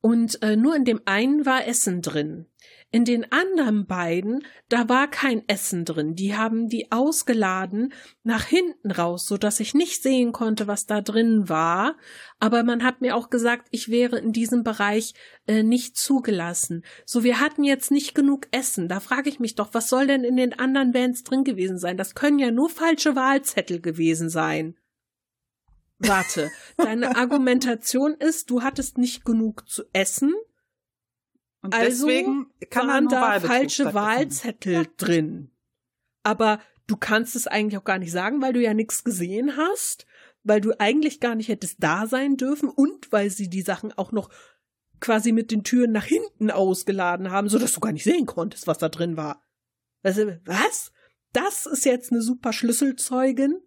Und 0.00 0.42
äh, 0.42 0.56
nur 0.56 0.74
in 0.74 0.84
dem 0.84 1.00
einen 1.04 1.44
war 1.44 1.66
Essen 1.66 2.02
drin. 2.02 2.46
In 2.94 3.06
den 3.06 3.32
anderen 3.32 3.86
beiden, 3.86 4.44
da 4.68 4.86
war 4.86 5.08
kein 5.08 5.48
Essen 5.48 5.86
drin. 5.86 6.14
Die 6.14 6.36
haben 6.36 6.68
die 6.68 6.92
ausgeladen 6.92 7.94
nach 8.22 8.44
hinten 8.44 8.90
raus, 8.90 9.26
so 9.26 9.38
dass 9.38 9.60
ich 9.60 9.72
nicht 9.72 10.02
sehen 10.02 10.32
konnte, 10.32 10.66
was 10.66 10.84
da 10.84 11.00
drin 11.00 11.48
war. 11.48 11.96
Aber 12.38 12.62
man 12.64 12.84
hat 12.84 13.00
mir 13.00 13.16
auch 13.16 13.30
gesagt, 13.30 13.68
ich 13.70 13.88
wäre 13.88 14.18
in 14.18 14.32
diesem 14.32 14.62
Bereich 14.62 15.14
äh, 15.46 15.62
nicht 15.62 15.96
zugelassen. 15.96 16.84
So, 17.06 17.24
wir 17.24 17.40
hatten 17.40 17.64
jetzt 17.64 17.90
nicht 17.90 18.14
genug 18.14 18.46
Essen. 18.50 18.88
Da 18.88 19.00
frage 19.00 19.30
ich 19.30 19.40
mich 19.40 19.54
doch, 19.54 19.72
was 19.72 19.88
soll 19.88 20.06
denn 20.06 20.22
in 20.22 20.36
den 20.36 20.58
anderen 20.58 20.92
Bands 20.92 21.24
drin 21.24 21.44
gewesen 21.44 21.78
sein? 21.78 21.96
Das 21.96 22.14
können 22.14 22.38
ja 22.38 22.50
nur 22.50 22.68
falsche 22.68 23.16
Wahlzettel 23.16 23.80
gewesen 23.80 24.28
sein. 24.28 24.76
Warte, 25.98 26.50
deine 26.76 27.16
Argumentation 27.16 28.12
ist, 28.14 28.50
du 28.50 28.62
hattest 28.62 28.98
nicht 28.98 29.24
genug 29.24 29.66
zu 29.66 29.84
essen 29.94 30.34
und 31.62 31.74
also 31.74 32.06
deswegen 32.06 32.46
kann 32.70 32.88
waren 32.88 33.08
da 33.08 33.40
falsche 33.40 33.94
Wahlzettel 33.94 34.86
drin. 34.96 35.50
Aber 36.24 36.60
du 36.86 36.96
kannst 36.96 37.36
es 37.36 37.46
eigentlich 37.46 37.78
auch 37.78 37.84
gar 37.84 37.98
nicht 37.98 38.12
sagen, 38.12 38.42
weil 38.42 38.52
du 38.52 38.60
ja 38.60 38.74
nichts 38.74 39.04
gesehen 39.04 39.56
hast, 39.56 40.06
weil 40.42 40.60
du 40.60 40.78
eigentlich 40.80 41.20
gar 41.20 41.34
nicht 41.34 41.48
hättest 41.48 41.76
da 41.80 42.06
sein 42.06 42.36
dürfen 42.36 42.68
und 42.68 43.12
weil 43.12 43.30
sie 43.30 43.48
die 43.48 43.62
Sachen 43.62 43.92
auch 43.92 44.12
noch 44.12 44.28
quasi 45.00 45.32
mit 45.32 45.50
den 45.50 45.64
Türen 45.64 45.92
nach 45.92 46.04
hinten 46.04 46.50
ausgeladen 46.50 47.30
haben, 47.30 47.48
so 47.48 47.58
dass 47.58 47.72
du 47.72 47.80
gar 47.80 47.92
nicht 47.92 48.04
sehen 48.04 48.26
konntest, 48.26 48.66
was 48.66 48.78
da 48.78 48.88
drin 48.88 49.16
war. 49.16 49.42
Was? 50.02 50.92
Das 51.32 51.66
ist 51.66 51.84
jetzt 51.84 52.10
eine 52.10 52.22
super 52.22 52.52
Schlüsselzeugin? 52.52 53.60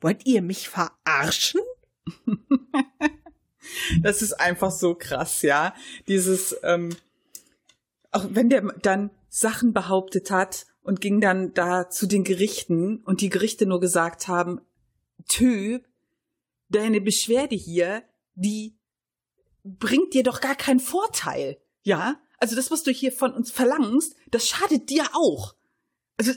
Wollt 0.00 0.24
ihr 0.24 0.40
mich 0.40 0.68
verarschen? 0.68 1.60
das 4.02 4.22
ist 4.22 4.34
einfach 4.34 4.70
so 4.70 4.94
krass, 4.94 5.42
ja. 5.42 5.74
Dieses, 6.08 6.56
ähm, 6.62 6.90
auch 8.10 8.26
wenn 8.30 8.48
der 8.48 8.62
dann 8.82 9.10
Sachen 9.28 9.72
behauptet 9.72 10.30
hat 10.30 10.66
und 10.82 11.00
ging 11.00 11.20
dann 11.20 11.54
da 11.54 11.88
zu 11.88 12.06
den 12.06 12.24
Gerichten 12.24 12.98
und 13.04 13.20
die 13.20 13.28
Gerichte 13.28 13.66
nur 13.66 13.80
gesagt 13.80 14.28
haben, 14.28 14.60
Typ, 15.28 15.86
deine 16.68 17.00
Beschwerde 17.00 17.54
hier, 17.54 18.02
die 18.34 18.76
bringt 19.62 20.14
dir 20.14 20.22
doch 20.22 20.40
gar 20.40 20.54
keinen 20.54 20.80
Vorteil, 20.80 21.58
ja? 21.82 22.20
Also 22.38 22.56
das, 22.56 22.70
was 22.70 22.82
du 22.82 22.90
hier 22.90 23.12
von 23.12 23.34
uns 23.34 23.50
verlangst, 23.50 24.16
das 24.30 24.48
schadet 24.48 24.88
dir 24.88 25.04
auch. 25.12 25.54
Also 26.16 26.32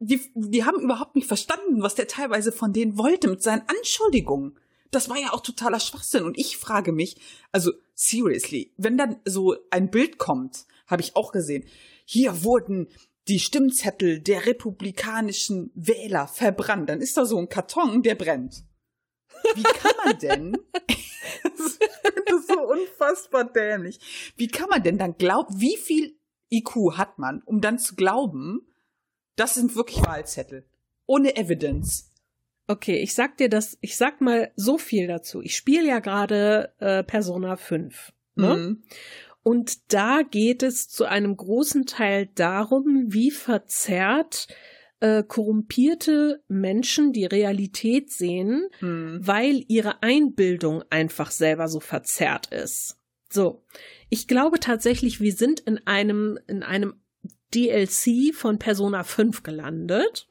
die, 0.00 0.20
die 0.34 0.64
haben 0.64 0.80
überhaupt 0.80 1.14
nicht 1.14 1.28
verstanden, 1.28 1.82
was 1.82 1.94
der 1.94 2.08
teilweise 2.08 2.50
von 2.50 2.72
denen 2.72 2.98
wollte 2.98 3.28
mit 3.28 3.42
seinen 3.42 3.62
Anschuldigungen. 3.68 4.58
Das 4.90 5.08
war 5.08 5.18
ja 5.18 5.32
auch 5.32 5.40
totaler 5.40 5.80
Schwachsinn. 5.80 6.24
Und 6.24 6.38
ich 6.38 6.56
frage 6.56 6.92
mich, 6.92 7.16
also 7.52 7.72
seriously, 7.94 8.72
wenn 8.76 8.98
dann 8.98 9.20
so 9.24 9.56
ein 9.70 9.90
Bild 9.90 10.18
kommt, 10.18 10.66
habe 10.86 11.02
ich 11.02 11.16
auch 11.16 11.32
gesehen. 11.32 11.64
Hier 12.04 12.44
wurden 12.44 12.88
die 13.28 13.40
Stimmzettel 13.40 14.20
der 14.20 14.46
republikanischen 14.46 15.70
Wähler 15.74 16.28
verbrannt. 16.28 16.88
Dann 16.88 17.00
ist 17.00 17.16
da 17.16 17.24
so 17.24 17.38
ein 17.38 17.48
Karton, 17.48 18.02
der 18.02 18.14
brennt. 18.14 18.64
Wie 19.54 19.62
kann 19.62 19.92
man 20.04 20.18
denn? 20.18 20.58
das 21.42 21.60
ist 21.60 22.48
so 22.48 22.60
unfassbar 22.60 23.44
dämlich. 23.44 24.32
Wie 24.36 24.48
kann 24.48 24.68
man 24.68 24.82
denn 24.82 24.98
dann 24.98 25.16
glauben, 25.16 25.60
wie 25.60 25.76
viel 25.76 26.18
IQ 26.50 26.96
hat 26.96 27.18
man, 27.18 27.42
um 27.42 27.60
dann 27.60 27.78
zu 27.78 27.94
glauben, 27.94 28.66
das 29.36 29.54
sind 29.54 29.74
wirklich 29.76 30.04
Wahlzettel? 30.04 30.66
Ohne 31.06 31.36
Evidence. 31.36 32.10
Okay, 32.66 32.96
ich 32.96 33.14
sag 33.14 33.36
dir 33.36 33.50
das, 33.50 33.76
ich 33.80 33.96
sag 33.96 34.20
mal 34.20 34.50
so 34.56 34.78
viel 34.78 35.06
dazu. 35.06 35.42
Ich 35.42 35.56
spiele 35.56 35.86
ja 35.86 35.98
gerade 35.98 36.72
äh, 36.78 37.02
Persona 37.02 37.56
5. 37.56 38.12
Ne? 38.36 38.56
Mhm. 38.56 38.82
Und 39.44 39.92
da 39.92 40.22
geht 40.22 40.62
es 40.64 40.88
zu 40.88 41.04
einem 41.04 41.36
großen 41.36 41.86
Teil 41.86 42.28
darum, 42.34 43.12
wie 43.12 43.30
verzerrt 43.30 44.48
äh, 45.00 45.22
korrumpierte 45.22 46.42
Menschen 46.48 47.12
die 47.12 47.26
Realität 47.26 48.10
sehen, 48.10 48.68
hm. 48.78 49.20
weil 49.20 49.62
ihre 49.68 50.02
Einbildung 50.02 50.82
einfach 50.88 51.30
selber 51.30 51.68
so 51.68 51.78
verzerrt 51.78 52.46
ist. 52.52 52.96
So. 53.30 53.64
Ich 54.08 54.28
glaube 54.28 54.60
tatsächlich, 54.60 55.20
wir 55.20 55.34
sind 55.34 55.60
in 55.60 55.78
einem, 55.86 56.38
in 56.46 56.62
einem 56.62 56.94
DLC 57.54 58.34
von 58.34 58.58
Persona 58.58 59.04
5 59.04 59.42
gelandet, 59.42 60.26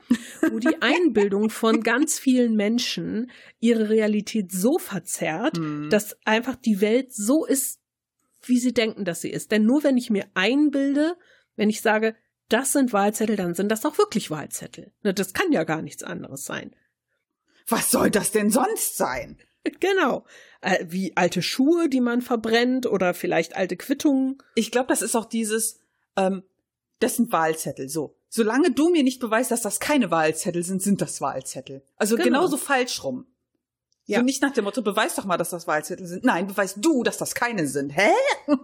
wo 0.49 0.57
die 0.57 0.76
Einbildung 0.82 1.51
von 1.51 1.82
ganz 1.82 2.18
vielen 2.18 2.55
Menschen 2.55 3.30
ihre 3.59 3.89
Realität 3.89 4.51
so 4.51 4.80
verzerrt, 4.80 5.59
mhm. 5.59 5.89
dass 5.89 6.18
einfach 6.26 6.55
die 6.55 6.82
Welt 6.82 7.14
so 7.14 7.45
ist, 7.45 7.80
wie 8.48 8.60
sie 8.60 8.74
denken, 8.74 9.06
dass 9.06 9.22
sie 9.22 9.32
ist. 9.32 9.52
Denn 9.52 9.66
nur 9.66 9.84
wenn 9.84 9.98
ich 9.98 10.10
mir 10.10 10.28
einbilde, 10.34 11.18
wenn 11.56 11.70
ich 11.70 11.82
sage, 11.82 12.16
das 12.50 12.72
sind 12.72 12.94
Wahlzettel, 12.94 13.36
dann 13.36 13.56
sind 13.56 13.70
das 13.70 13.86
auch 13.86 13.98
wirklich 13.98 14.30
Wahlzettel. 14.30 14.91
Das 15.02 15.34
kann 15.34 15.52
ja 15.52 15.64
gar 15.64 15.82
nichts 15.82 16.04
anderes 16.04 16.46
sein. 16.46 16.76
Was 17.68 17.91
soll 17.91 18.12
das 18.12 18.32
denn 18.32 18.50
sonst 18.50 18.98
sein? 18.98 19.38
Genau. 19.80 20.26
Äh, 20.60 20.86
wie 20.89 21.16
alte 21.16 21.41
Schuhe, 21.41 21.88
die 21.88 22.02
man 22.02 22.22
verbrennt 22.22 22.86
oder 22.86 23.14
vielleicht 23.14 23.56
alte 23.56 23.78
Quittungen. 23.78 24.38
Ich 24.56 24.72
glaube, 24.72 24.88
das 24.88 25.02
ist 25.02 25.16
auch 25.16 25.24
dieses, 25.24 25.80
ähm, 26.18 26.44
das 27.00 27.16
sind 27.16 27.32
Wahlzettel. 27.32 27.88
So. 27.88 28.18
Solange 28.28 28.72
du 28.72 28.89
mir 28.89 29.04
nicht 29.04 29.22
beweist, 29.22 29.52
dass 29.52 29.62
das 29.62 29.80
keine 29.80 30.12
Wahlzettel 30.12 30.64
sind, 30.64 30.82
sind 30.82 31.02
das 31.02 31.22
Wahlzettel. 31.22 31.82
Also 31.96 32.16
genau. 32.16 32.26
genauso 32.26 32.58
falsch 32.58 33.06
rum. 33.06 33.26
Ja. 34.06 34.20
Und 34.20 34.26
nicht 34.26 34.41
nach 34.41 34.51
dem 34.51 34.66
Motto, 34.66 34.82
beweis 34.82 35.16
doch 35.16 35.26
mal, 35.26 35.38
dass 35.38 35.49
das 35.49 35.66
Wahlzettel 35.66 36.06
sind. 36.06 36.26
Nein, 36.26 36.47
beweis 36.47 36.76
du, 36.76 37.04
dass 37.04 37.18
das 37.18 37.36
keine 37.36 37.68
sind. 37.68 37.95
Hä? 37.95 38.10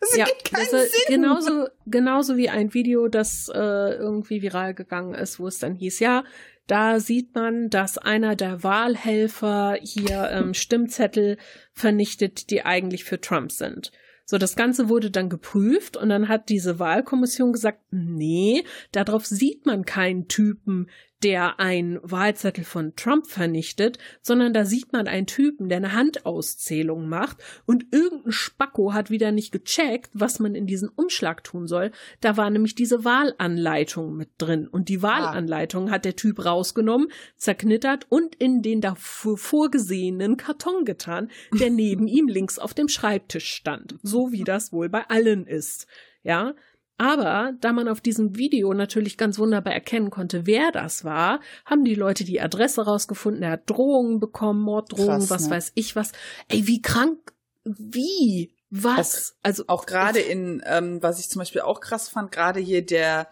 Das 0.00 0.14
ja, 0.14 0.26
gibt 0.26 0.44
keinen 0.44 0.70
das, 0.70 0.92
Sinn. 0.92 1.00
Genauso, 1.08 1.66
genauso 1.86 2.36
wie 2.36 2.48
ein 2.48 2.72
Video, 2.72 3.08
das 3.08 3.50
äh, 3.52 3.58
irgendwie 3.58 4.42
viral 4.42 4.72
gegangen 4.72 5.12
ist, 5.12 5.40
wo 5.40 5.48
es 5.48 5.58
dann 5.58 5.74
hieß, 5.74 5.98
ja, 5.98 6.22
da 6.68 7.00
sieht 7.00 7.34
man, 7.34 7.68
dass 7.68 7.98
einer 7.98 8.36
der 8.36 8.62
Wahlhelfer 8.62 9.76
hier 9.82 10.30
ähm, 10.30 10.54
Stimmzettel 10.54 11.36
vernichtet, 11.72 12.50
die 12.50 12.64
eigentlich 12.64 13.02
für 13.02 13.20
Trump 13.20 13.50
sind. 13.50 13.90
So, 14.24 14.36
das 14.36 14.56
Ganze 14.56 14.90
wurde 14.90 15.10
dann 15.10 15.30
geprüft 15.30 15.96
und 15.96 16.10
dann 16.10 16.28
hat 16.28 16.50
diese 16.50 16.78
Wahlkommission 16.78 17.52
gesagt, 17.52 17.80
nee, 17.90 18.62
darauf 18.92 19.24
sieht 19.24 19.64
man 19.64 19.86
keinen 19.86 20.28
Typen, 20.28 20.90
der 21.22 21.58
ein 21.58 21.98
Wahlzettel 22.02 22.64
von 22.64 22.94
Trump 22.94 23.26
vernichtet, 23.26 23.98
sondern 24.22 24.52
da 24.52 24.64
sieht 24.64 24.92
man 24.92 25.08
einen 25.08 25.26
Typen, 25.26 25.68
der 25.68 25.78
eine 25.78 25.92
Handauszählung 25.92 27.08
macht 27.08 27.38
und 27.66 27.86
irgendein 27.92 28.32
Spacko 28.32 28.92
hat 28.92 29.10
wieder 29.10 29.32
nicht 29.32 29.50
gecheckt, 29.50 30.10
was 30.14 30.38
man 30.38 30.54
in 30.54 30.66
diesen 30.66 30.88
Umschlag 30.88 31.42
tun 31.42 31.66
soll. 31.66 31.90
Da 32.20 32.36
war 32.36 32.50
nämlich 32.50 32.74
diese 32.74 33.04
Wahlanleitung 33.04 34.16
mit 34.16 34.30
drin 34.38 34.68
und 34.68 34.88
die 34.88 35.02
Wahlanleitung 35.02 35.88
ah. 35.88 35.92
hat 35.92 36.04
der 36.04 36.16
Typ 36.16 36.44
rausgenommen, 36.44 37.08
zerknittert 37.36 38.06
und 38.08 38.36
in 38.36 38.62
den 38.62 38.80
dafür 38.80 39.36
vorgesehenen 39.36 40.36
Karton 40.36 40.84
getan, 40.84 41.30
der 41.52 41.70
neben 41.78 42.06
ihm 42.06 42.28
links 42.28 42.58
auf 42.58 42.74
dem 42.74 42.88
Schreibtisch 42.88 43.50
stand, 43.52 43.96
so 44.02 44.30
wie 44.30 44.44
das 44.44 44.72
wohl 44.72 44.88
bei 44.88 45.08
allen 45.08 45.46
ist. 45.46 45.86
Ja, 46.22 46.54
aber 46.98 47.52
da 47.60 47.72
man 47.72 47.88
auf 47.88 48.00
diesem 48.00 48.36
Video 48.36 48.74
natürlich 48.74 49.16
ganz 49.16 49.38
wunderbar 49.38 49.72
erkennen 49.72 50.10
konnte, 50.10 50.46
wer 50.46 50.72
das 50.72 51.04
war, 51.04 51.40
haben 51.64 51.84
die 51.84 51.94
Leute 51.94 52.24
die 52.24 52.40
Adresse 52.40 52.84
rausgefunden. 52.84 53.44
Er 53.44 53.52
hat 53.52 53.70
Drohungen 53.70 54.18
bekommen, 54.18 54.60
Morddrohungen, 54.60 55.20
krass, 55.20 55.30
was 55.30 55.44
ne? 55.44 55.50
weiß 55.52 55.72
ich 55.76 55.94
was. 55.94 56.10
Ey, 56.48 56.66
wie 56.66 56.82
krank, 56.82 57.18
wie, 57.64 58.52
was? 58.68 59.30
Auch, 59.30 59.44
also 59.44 59.64
auch 59.68 59.86
gerade 59.86 60.18
in, 60.18 60.60
ähm, 60.66 61.00
was 61.00 61.20
ich 61.20 61.30
zum 61.30 61.38
Beispiel 61.38 61.60
auch 61.60 61.80
krass 61.80 62.08
fand, 62.08 62.32
gerade 62.32 62.58
hier 62.58 62.84
der 62.84 63.28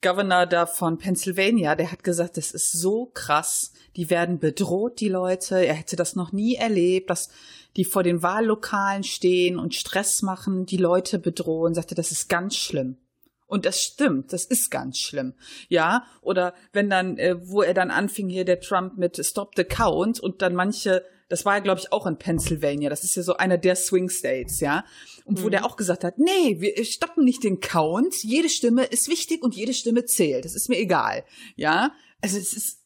Governor 0.00 0.46
da 0.46 0.66
von 0.66 0.98
Pennsylvania, 0.98 1.74
der 1.76 1.92
hat 1.92 2.04
gesagt, 2.04 2.36
das 2.36 2.52
ist 2.52 2.72
so 2.72 3.10
krass. 3.14 3.72
Die 3.96 4.10
werden 4.10 4.38
bedroht, 4.38 5.00
die 5.00 5.08
Leute. 5.08 5.64
Er 5.64 5.74
hätte 5.74 5.96
das 5.96 6.14
noch 6.14 6.32
nie 6.32 6.56
erlebt, 6.56 7.08
dass 7.10 7.30
die 7.76 7.84
vor 7.84 8.02
den 8.02 8.22
Wahllokalen 8.22 9.02
stehen 9.02 9.58
und 9.58 9.74
Stress 9.74 10.22
machen, 10.22 10.66
die 10.66 10.76
Leute 10.76 11.18
bedrohen, 11.18 11.74
sagte, 11.74 11.94
das 11.94 12.12
ist 12.12 12.28
ganz 12.28 12.56
schlimm. 12.56 12.98
Und 13.46 13.66
das 13.66 13.82
stimmt, 13.82 14.32
das 14.32 14.44
ist 14.44 14.70
ganz 14.70 14.98
schlimm. 14.98 15.34
Ja, 15.68 16.06
oder 16.22 16.54
wenn 16.72 16.88
dann, 16.88 17.18
äh, 17.18 17.36
wo 17.46 17.62
er 17.62 17.74
dann 17.74 17.90
anfing 17.90 18.28
hier, 18.28 18.44
der 18.44 18.60
Trump 18.60 18.96
mit 18.96 19.24
Stop 19.24 19.52
the 19.56 19.64
Count 19.64 20.18
und 20.18 20.40
dann 20.40 20.54
manche, 20.54 21.04
das 21.28 21.44
war 21.44 21.54
ja, 21.54 21.60
glaube 21.60 21.80
ich, 21.80 21.92
auch 21.92 22.06
in 22.06 22.18
Pennsylvania, 22.18 22.88
das 22.88 23.04
ist 23.04 23.16
ja 23.16 23.22
so 23.22 23.36
einer 23.36 23.58
der 23.58 23.76
Swing 23.76 24.08
States, 24.08 24.60
ja, 24.60 24.84
und 25.24 25.42
wo 25.42 25.46
mhm. 25.46 25.52
der 25.52 25.66
auch 25.66 25.76
gesagt 25.76 26.04
hat, 26.04 26.18
nee, 26.18 26.60
wir 26.60 26.84
stoppen 26.84 27.24
nicht 27.24 27.44
den 27.44 27.60
Count, 27.60 28.22
jede 28.22 28.48
Stimme 28.48 28.84
ist 28.84 29.08
wichtig 29.08 29.42
und 29.42 29.54
jede 29.54 29.74
Stimme 29.74 30.04
zählt, 30.04 30.44
das 30.44 30.54
ist 30.54 30.68
mir 30.68 30.78
egal, 30.78 31.24
ja. 31.56 31.92
Also 32.22 32.38
es 32.38 32.54
ist 32.54 32.80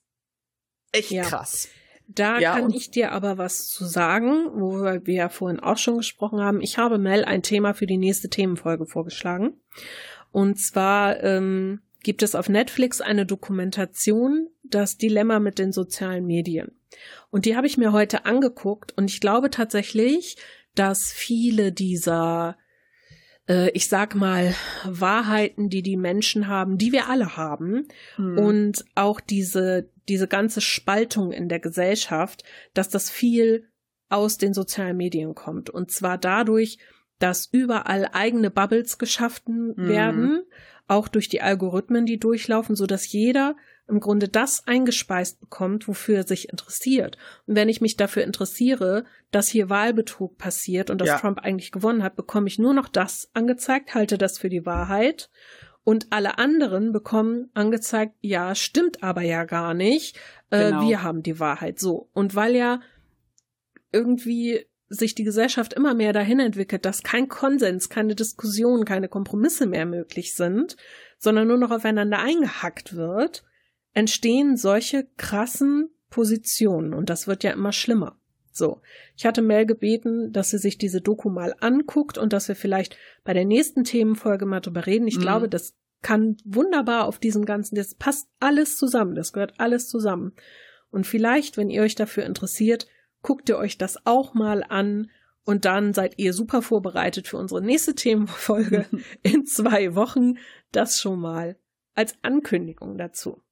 echt 0.93 1.13
ja. 1.13 1.23
krass. 1.23 1.69
Da 2.11 2.39
ja, 2.39 2.55
kann 2.55 2.73
ich 2.73 2.91
dir 2.91 3.13
aber 3.13 3.37
was 3.37 3.69
zu 3.69 3.85
sagen, 3.85 4.47
wo 4.55 4.83
wir 4.83 5.15
ja 5.15 5.29
vorhin 5.29 5.61
auch 5.61 5.77
schon 5.77 5.99
gesprochen 5.99 6.41
haben. 6.41 6.63
Ich 6.63 6.79
habe 6.79 6.99
Mel 6.99 7.25
ein 7.25 7.43
Thema 7.43 7.75
für 7.75 7.87
die 7.87 7.99
nächste 7.99 8.31
Themenfolge 8.31 8.87
vorgeschlagen. 8.87 9.61
Und 10.33 10.59
zwar 10.59 11.23
ähm, 11.23 11.83
gibt 12.03 12.23
es 12.23 12.35
auf 12.35 12.49
Netflix 12.49 13.03
eine 13.03 13.27
Dokumentation, 13.27 14.49
das 14.65 14.97
Dilemma 14.97 15.39
mit 15.39 15.59
den 15.59 15.71
sozialen 15.71 16.27
Medien. 16.27 16.73
Und 17.31 17.45
die 17.45 17.57
habe 17.57 17.67
ich 17.67 17.77
mir 17.77 17.93
heute 17.93 18.25
angeguckt 18.25 18.97
und 18.97 19.11
ich 19.11 19.21
glaube 19.21 19.51
tatsächlich, 19.51 20.37
dass 20.75 21.13
viele 21.13 21.73
dieser 21.73 22.57
äh, 23.49 23.71
ich 23.71 23.89
sag 23.89 24.15
mal, 24.15 24.55
Wahrheiten, 24.85 25.69
die 25.69 25.83
die 25.83 25.97
Menschen 25.97 26.49
haben, 26.49 26.79
die 26.79 26.93
wir 26.93 27.09
alle 27.09 27.37
haben 27.37 27.89
hm. 28.17 28.39
und 28.39 28.85
auch 28.95 29.21
diese, 29.21 29.91
diese 30.09 30.29
ganze 30.29 30.61
Spaltung 30.61 31.33
in 31.33 31.49
der 31.49 31.61
Gesellschaft, 31.61 32.45
dass 32.75 32.89
das 32.89 33.11
viel 33.11 33.69
aus 34.09 34.39
den 34.39 34.55
sozialen 34.55 34.97
Medien 34.97 35.35
kommt. 35.35 35.71
Und 35.71 35.91
zwar 35.91 36.19
dadurch, 36.19 36.79
dass 37.19 37.47
überall 37.51 38.09
eigene 38.13 38.51
Bubbles 38.51 38.99
geschaffen 38.99 39.75
hm. 39.77 39.89
werden, 39.89 40.43
auch 40.87 41.09
durch 41.09 41.29
die 41.29 41.43
Algorithmen, 41.43 42.07
die 42.07 42.19
durchlaufen, 42.19 42.75
so 42.77 42.87
dass 42.87 43.11
jeder 43.13 43.57
im 43.89 44.01
Grunde 44.01 44.29
das 44.29 44.67
eingespeist 44.67 45.41
bekommt, 45.41 45.89
wofür 45.89 46.19
er 46.19 46.27
sich 46.27 46.51
interessiert. 46.51 47.17
Und 47.47 47.57
wenn 47.57 47.69
ich 47.69 47.81
mich 47.81 47.97
dafür 47.97 48.23
interessiere, 48.23 49.05
dass 49.31 49.49
hier 49.49 49.71
Wahlbetrug 49.71 50.37
passiert 50.37 50.91
und 50.91 51.01
dass 51.01 51.09
ja. 51.09 51.19
Trump 51.19 51.39
eigentlich 51.41 51.73
gewonnen 51.73 52.03
hat, 52.03 52.15
bekomme 52.15 52.49
ich 52.49 52.59
nur 52.59 52.75
noch 52.75 52.89
das 52.89 53.31
angezeigt, 53.33 53.95
halte 53.95 54.19
das 54.19 54.39
für 54.39 54.51
die 54.51 54.67
Wahrheit. 54.67 55.31
Und 55.85 56.09
alle 56.11 56.37
anderen 56.39 56.93
bekommen 56.93 57.51
angezeigt, 57.55 58.15
ja, 58.21 58.55
stimmt 58.55 59.03
aber 59.03 59.23
ja 59.23 59.45
gar 59.45 59.73
nicht. 59.73 60.19
Äh, 60.51 60.71
genau. 60.71 60.87
Wir 60.87 61.03
haben 61.03 61.23
die 61.23 61.41
Wahrheit 61.41 61.79
so. 61.79 62.11
Und 62.13 62.35
weil 62.35 62.55
ja 62.55 62.81
irgendwie 63.91 64.67
sich 64.91 65.15
die 65.15 65.25
Gesellschaft 65.25 65.73
immer 65.73 65.95
mehr 65.95 66.13
dahin 66.13 66.41
entwickelt, 66.41 66.85
dass 66.85 67.03
kein 67.03 67.29
Konsens, 67.29 67.89
keine 67.89 68.15
Diskussion, 68.15 68.85
keine 68.85 69.09
Kompromisse 69.09 69.67
mehr 69.67 69.87
möglich 69.87 70.35
sind, 70.35 70.77
sondern 71.19 71.49
nur 71.49 71.59
noch 71.59 71.71
aufeinander 71.71 72.19
eingehackt 72.19 72.95
wird, 72.97 73.45
entstehen 73.99 74.57
solche 74.57 75.09
krassen 75.17 75.91
Positionen 76.09 76.95
und 76.95 77.11
das 77.11 77.27
wird 77.27 77.43
ja 77.43 77.51
immer 77.51 77.73
schlimmer. 77.73 78.17
So, 78.53 78.81
ich 79.17 79.27
hatte 79.27 79.43
Mel 79.43 79.67
gebeten, 79.67 80.33
dass 80.33 80.51
sie 80.51 80.59
sich 80.59 80.79
diese 80.79 81.01
Doku 81.01 81.31
mal 81.31 81.53
anguckt 81.59 82.17
und 82.17 82.33
dass 82.33 82.47
wir 82.47 82.55
vielleicht 82.55 82.97
bei 83.25 83.33
der 83.33 83.45
nächsten 83.45 83.83
Themenfolge 83.83 84.47
mal 84.47 84.61
drüber 84.61 84.87
reden. 84.87 85.09
Ich 85.09 85.17
mhm. 85.17 85.23
glaube, 85.23 85.49
das 85.49 85.75
kann 86.01 86.37
wunderbar 86.45 87.07
auf 87.07 87.19
diesen 87.19 87.45
ganzen, 87.45 87.75
das 87.75 87.97
passt 87.97 88.29
alles 88.39 88.77
zusammen, 88.77 89.17
das 89.17 89.33
gehört 89.33 89.55
alles 89.59 89.89
zusammen. 89.89 90.33
Und 90.91 91.05
vielleicht, 91.05 91.57
wenn 91.57 91.69
ihr 91.69 91.83
euch 91.83 91.97
dafür 91.97 92.25
interessiert, 92.25 92.87
guckt 93.23 93.49
ihr 93.49 93.59
euch 93.59 93.79
das 93.79 94.07
auch 94.07 94.33
mal 94.33 94.63
an 94.63 95.11
und 95.45 95.65
dann 95.65 95.93
seid 95.93 96.21
ihr 96.21 96.35
super 96.35 96.63
vorbereitet 96.63 97.27
für 97.27 97.37
unsere 97.37 97.63
nächste 97.63 97.97
Themenfolge 97.97 98.87
in 99.23 99.45
zwei 99.45 99.97
Wochen. 99.97 100.35
Das 100.71 101.01
schon 101.01 101.19
mal 101.19 101.57
als 101.95 102.15
Ankündigung 102.23 102.97
dazu 102.97 103.43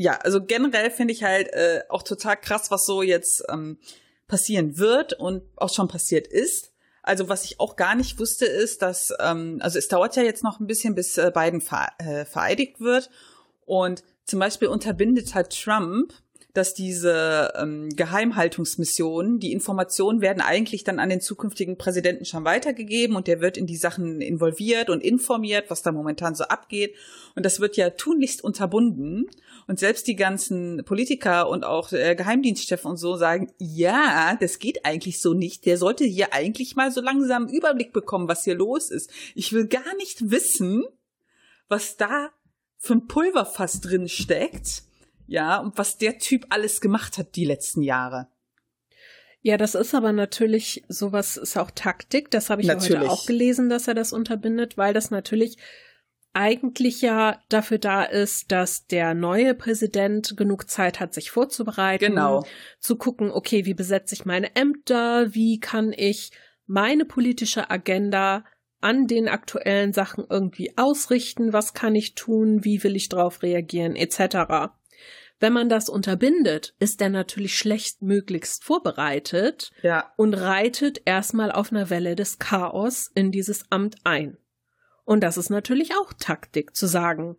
ja, 0.00 0.16
also 0.22 0.42
generell 0.42 0.90
finde 0.90 1.12
ich 1.12 1.22
halt 1.24 1.52
äh, 1.52 1.82
auch 1.90 2.02
total 2.02 2.36
krass, 2.38 2.70
was 2.70 2.86
so 2.86 3.02
jetzt 3.02 3.44
ähm, 3.50 3.78
passieren 4.28 4.78
wird 4.78 5.12
und 5.12 5.42
auch 5.56 5.72
schon 5.72 5.88
passiert 5.88 6.26
ist. 6.26 6.72
Also 7.02 7.28
was 7.28 7.44
ich 7.44 7.60
auch 7.60 7.76
gar 7.76 7.94
nicht 7.94 8.18
wusste, 8.18 8.46
ist, 8.46 8.80
dass, 8.80 9.12
ähm, 9.20 9.58
also 9.60 9.78
es 9.78 9.88
dauert 9.88 10.16
ja 10.16 10.22
jetzt 10.22 10.42
noch 10.42 10.58
ein 10.58 10.66
bisschen, 10.66 10.94
bis 10.94 11.18
äh, 11.18 11.30
Biden 11.34 11.60
ver 11.60 11.88
äh, 11.98 12.24
vereidigt 12.24 12.80
wird. 12.80 13.10
Und 13.66 14.02
zum 14.24 14.40
Beispiel 14.40 14.68
unterbindet 14.68 15.34
halt 15.34 15.50
Trump 15.50 16.14
dass 16.52 16.74
diese 16.74 17.52
ähm, 17.56 17.90
Geheimhaltungsmissionen, 17.90 19.38
die 19.38 19.52
Informationen 19.52 20.20
werden 20.20 20.40
eigentlich 20.40 20.84
dann 20.84 20.98
an 20.98 21.08
den 21.08 21.20
zukünftigen 21.20 21.78
Präsidenten 21.78 22.24
schon 22.24 22.44
weitergegeben 22.44 23.16
und 23.16 23.28
der 23.28 23.40
wird 23.40 23.56
in 23.56 23.66
die 23.66 23.76
Sachen 23.76 24.20
involviert 24.20 24.90
und 24.90 25.02
informiert, 25.02 25.66
was 25.68 25.82
da 25.82 25.92
momentan 25.92 26.34
so 26.34 26.44
abgeht. 26.44 26.94
Und 27.36 27.46
das 27.46 27.60
wird 27.60 27.76
ja 27.76 27.90
tunlichst 27.90 28.42
unterbunden. 28.42 29.26
Und 29.70 29.78
selbst 29.78 30.08
die 30.08 30.16
ganzen 30.16 30.82
Politiker 30.84 31.48
und 31.48 31.62
auch 31.64 31.92
äh, 31.92 32.16
Geheimdienstchefs 32.16 32.84
und 32.84 32.96
so 32.96 33.14
sagen, 33.14 33.52
ja, 33.58 34.36
das 34.40 34.58
geht 34.58 34.84
eigentlich 34.84 35.20
so 35.20 35.32
nicht. 35.32 35.64
Der 35.64 35.78
sollte 35.78 36.02
hier 36.02 36.34
eigentlich 36.34 36.74
mal 36.74 36.90
so 36.90 37.00
langsam 37.00 37.46
einen 37.46 37.54
Überblick 37.54 37.92
bekommen, 37.92 38.26
was 38.26 38.42
hier 38.42 38.56
los 38.56 38.90
ist. 38.90 39.12
Ich 39.36 39.52
will 39.52 39.68
gar 39.68 39.94
nicht 39.94 40.32
wissen, 40.32 40.82
was 41.68 41.96
da 41.96 42.30
für 42.78 42.94
ein 42.94 43.06
Pulverfass 43.06 43.80
drin 43.80 44.08
steckt. 44.08 44.82
Ja, 45.28 45.58
und 45.58 45.78
was 45.78 45.98
der 45.98 46.18
Typ 46.18 46.46
alles 46.48 46.80
gemacht 46.80 47.16
hat 47.16 47.36
die 47.36 47.44
letzten 47.44 47.82
Jahre. 47.82 48.26
Ja, 49.40 49.56
das 49.56 49.76
ist 49.76 49.94
aber 49.94 50.12
natürlich, 50.12 50.82
sowas 50.88 51.36
ist 51.36 51.56
auch 51.56 51.70
Taktik. 51.70 52.32
Das 52.32 52.50
habe 52.50 52.60
ich 52.60 52.66
natürlich. 52.66 52.98
heute 52.98 53.08
auch 53.08 53.24
gelesen, 53.24 53.68
dass 53.68 53.86
er 53.86 53.94
das 53.94 54.12
unterbindet, 54.12 54.76
weil 54.76 54.94
das 54.94 55.12
natürlich 55.12 55.58
eigentlich 56.32 57.02
ja 57.02 57.40
dafür 57.48 57.78
da 57.78 58.04
ist, 58.04 58.52
dass 58.52 58.86
der 58.86 59.14
neue 59.14 59.54
Präsident 59.54 60.36
genug 60.36 60.70
Zeit 60.70 61.00
hat, 61.00 61.12
sich 61.12 61.30
vorzubereiten. 61.30 62.04
Genau. 62.04 62.44
Zu 62.78 62.96
gucken, 62.96 63.30
okay, 63.30 63.64
wie 63.66 63.74
besetze 63.74 64.14
ich 64.14 64.24
meine 64.24 64.54
Ämter? 64.54 65.34
Wie 65.34 65.58
kann 65.58 65.92
ich 65.92 66.30
meine 66.66 67.04
politische 67.04 67.70
Agenda 67.70 68.44
an 68.80 69.06
den 69.06 69.28
aktuellen 69.28 69.92
Sachen 69.92 70.24
irgendwie 70.28 70.76
ausrichten? 70.76 71.52
Was 71.52 71.74
kann 71.74 71.94
ich 71.94 72.14
tun? 72.14 72.64
Wie 72.64 72.82
will 72.84 72.96
ich 72.96 73.08
darauf 73.08 73.42
reagieren? 73.42 73.96
Etc. 73.96 74.70
Wenn 75.40 75.52
man 75.52 75.68
das 75.68 75.88
unterbindet, 75.88 76.74
ist 76.78 77.00
er 77.00 77.08
natürlich 77.08 77.56
schlechtmöglichst 77.56 78.62
vorbereitet 78.62 79.72
ja. 79.82 80.12
und 80.16 80.34
reitet 80.34 81.02
erstmal 81.06 81.50
auf 81.50 81.72
einer 81.72 81.90
Welle 81.90 82.14
des 82.14 82.38
Chaos 82.38 83.10
in 83.14 83.32
dieses 83.32 83.64
Amt 83.70 83.96
ein. 84.04 84.36
Und 85.10 85.22
das 85.22 85.36
ist 85.36 85.50
natürlich 85.50 85.96
auch 85.96 86.12
Taktik, 86.12 86.76
zu 86.76 86.86
sagen, 86.86 87.36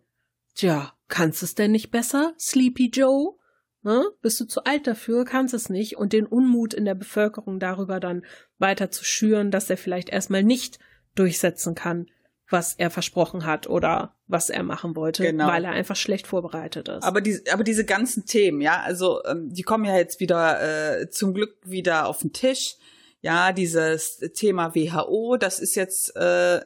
tja, 0.54 0.92
kannst 1.08 1.42
es 1.42 1.54
denn 1.54 1.72
nicht 1.72 1.90
besser, 1.90 2.34
Sleepy 2.38 2.90
Joe? 2.90 3.36
Ne? 3.82 4.04
Bist 4.20 4.38
du 4.40 4.44
zu 4.44 4.64
alt 4.64 4.86
dafür, 4.86 5.24
kannst 5.24 5.54
es 5.54 5.70
nicht 5.70 5.96
und 5.96 6.12
den 6.12 6.26
Unmut 6.26 6.74
in 6.74 6.84
der 6.84 6.94
Bevölkerung 6.94 7.60
darüber 7.60 7.98
dann 7.98 8.26
weiter 8.58 8.90
zu 8.90 9.06
schüren, 9.06 9.50
dass 9.50 9.70
er 9.70 9.78
vielleicht 9.78 10.10
erstmal 10.10 10.42
nicht 10.42 10.80
durchsetzen 11.14 11.74
kann, 11.74 12.10
was 12.46 12.74
er 12.74 12.90
versprochen 12.90 13.46
hat 13.46 13.66
oder 13.66 14.16
was 14.26 14.50
er 14.50 14.64
machen 14.64 14.94
wollte, 14.94 15.22
genau. 15.22 15.46
weil 15.46 15.64
er 15.64 15.70
einfach 15.70 15.96
schlecht 15.96 16.26
vorbereitet 16.26 16.90
ist. 16.90 17.02
Aber, 17.02 17.22
die, 17.22 17.40
aber 17.50 17.64
diese 17.64 17.86
ganzen 17.86 18.26
Themen, 18.26 18.60
ja, 18.60 18.82
also 18.82 19.24
ähm, 19.24 19.48
die 19.48 19.62
kommen 19.62 19.86
ja 19.86 19.96
jetzt 19.96 20.20
wieder 20.20 21.00
äh, 21.00 21.08
zum 21.08 21.32
Glück 21.32 21.56
wieder 21.64 22.06
auf 22.06 22.18
den 22.18 22.34
Tisch. 22.34 22.76
Ja, 23.22 23.52
dieses 23.52 24.18
Thema 24.34 24.74
WHO, 24.74 25.38
das 25.38 25.58
ist 25.58 25.74
jetzt 25.74 26.14
äh, 26.16 26.60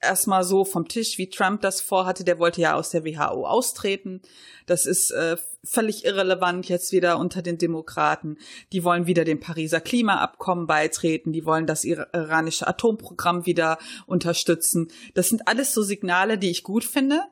erstmal 0.00 0.44
so 0.44 0.64
vom 0.64 0.88
Tisch, 0.88 1.18
wie 1.18 1.28
Trump 1.28 1.60
das 1.60 1.80
vorhatte. 1.80 2.24
Der 2.24 2.38
wollte 2.38 2.60
ja 2.60 2.74
aus 2.74 2.90
der 2.90 3.04
WHO 3.04 3.46
austreten. 3.46 4.22
Das 4.66 4.86
ist 4.86 5.10
äh, 5.10 5.36
völlig 5.64 6.04
irrelevant 6.04 6.68
jetzt 6.68 6.92
wieder 6.92 7.18
unter 7.18 7.42
den 7.42 7.58
Demokraten. 7.58 8.38
Die 8.72 8.84
wollen 8.84 9.06
wieder 9.06 9.24
dem 9.24 9.40
Pariser 9.40 9.80
Klimaabkommen 9.80 10.66
beitreten. 10.66 11.32
Die 11.32 11.44
wollen 11.44 11.66
das 11.66 11.84
iranische 11.84 12.66
Atomprogramm 12.66 13.46
wieder 13.46 13.78
unterstützen. 14.06 14.88
Das 15.14 15.28
sind 15.28 15.46
alles 15.46 15.72
so 15.72 15.82
Signale, 15.82 16.38
die 16.38 16.50
ich 16.50 16.62
gut 16.62 16.84
finde. 16.84 17.22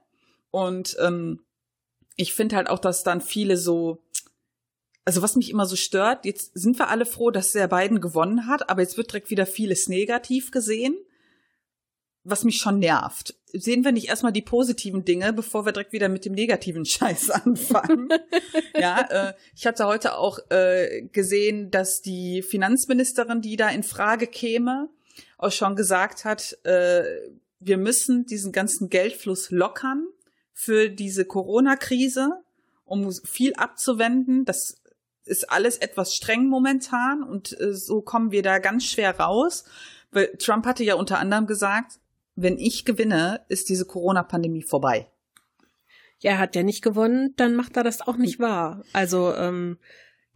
Und 0.51 0.97
ähm, 1.01 1.45
ich 2.17 2.35
finde 2.35 2.57
halt 2.57 2.69
auch, 2.69 2.79
dass 2.79 3.03
dann 3.03 3.21
viele 3.21 3.57
so 3.57 4.03
also 5.05 5.23
was 5.23 5.37
mich 5.37 5.49
immer 5.49 5.65
so 5.65 5.75
stört, 5.75 6.27
jetzt 6.27 6.51
sind 6.53 6.79
wir 6.79 6.91
alle 6.91 7.07
froh, 7.07 7.31
dass 7.31 7.53
der 7.53 7.67
Biden 7.67 8.03
gewonnen 8.03 8.47
hat, 8.47 8.69
aber 8.69 8.83
jetzt 8.83 8.99
wird 8.99 9.11
direkt 9.11 9.31
wieder 9.31 9.47
vieles 9.47 9.89
negativ 9.89 10.51
gesehen 10.51 10.99
was 12.31 12.45
mich 12.45 12.59
schon 12.59 12.79
nervt. 12.79 13.35
Sehen 13.53 13.85
wir 13.85 13.93
nicht 13.93 14.09
erstmal 14.09 14.33
die 14.33 14.43
positiven 14.43 15.05
Dinge, 15.05 15.33
bevor 15.33 15.65
wir 15.65 15.73
direkt 15.73 15.93
wieder 15.93 16.09
mit 16.09 16.25
dem 16.25 16.35
negativen 16.35 16.85
Scheiß 16.87 17.31
anfangen. 17.31 18.09
ja, 18.79 19.01
äh, 19.11 19.35
ich 19.55 19.67
hatte 19.67 19.87
heute 19.87 20.17
auch 20.17 20.39
äh, 20.51 21.03
gesehen, 21.13 21.71
dass 21.71 22.03
die 22.03 22.43
Finanzministerin, 22.43 23.41
die 23.41 23.57
da 23.57 23.69
in 23.69 23.83
Frage 23.83 24.27
käme, 24.27 24.89
auch 25.39 25.53
schon 25.53 25.77
gesagt 25.77 26.25
hat, 26.25 26.59
äh, 26.65 27.05
wir 27.61 27.77
müssen 27.77 28.27
diesen 28.27 28.53
ganzen 28.53 28.89
Geldfluss 28.89 29.51
lockern 29.51 30.07
für 30.53 30.91
diese 30.91 31.25
Corona-Krise, 31.25 32.43
um 32.85 33.11
viel 33.13 33.55
abzuwenden. 33.55 34.45
Das 34.45 34.77
ist 35.25 35.51
alles 35.51 35.77
etwas 35.79 36.15
streng 36.15 36.47
momentan 36.47 37.23
und 37.23 37.59
äh, 37.61 37.75
so 37.75 38.01
kommen 38.01 38.31
wir 38.31 38.43
da 38.43 38.59
ganz 38.59 38.85
schwer 38.85 39.19
raus. 39.19 39.65
Weil 40.11 40.37
Trump 40.39 40.67
hatte 40.67 40.85
ja 40.85 40.95
unter 40.95 41.19
anderem 41.19 41.47
gesagt, 41.47 41.99
wenn 42.41 42.57
ich 42.59 42.85
gewinne, 42.85 43.45
ist 43.49 43.69
diese 43.69 43.85
Corona-Pandemie 43.85 44.63
vorbei. 44.63 45.11
Ja, 46.21 46.39
hat 46.39 46.55
ja 46.55 46.63
nicht 46.63 46.83
gewonnen, 46.83 47.35
dann 47.37 47.55
macht 47.55 47.77
er 47.77 47.85
das 47.85 48.01
auch 48.01 48.17
nicht 48.17 48.39
wahr. 48.39 48.85
Also, 48.93 49.35
ähm, 49.35 49.79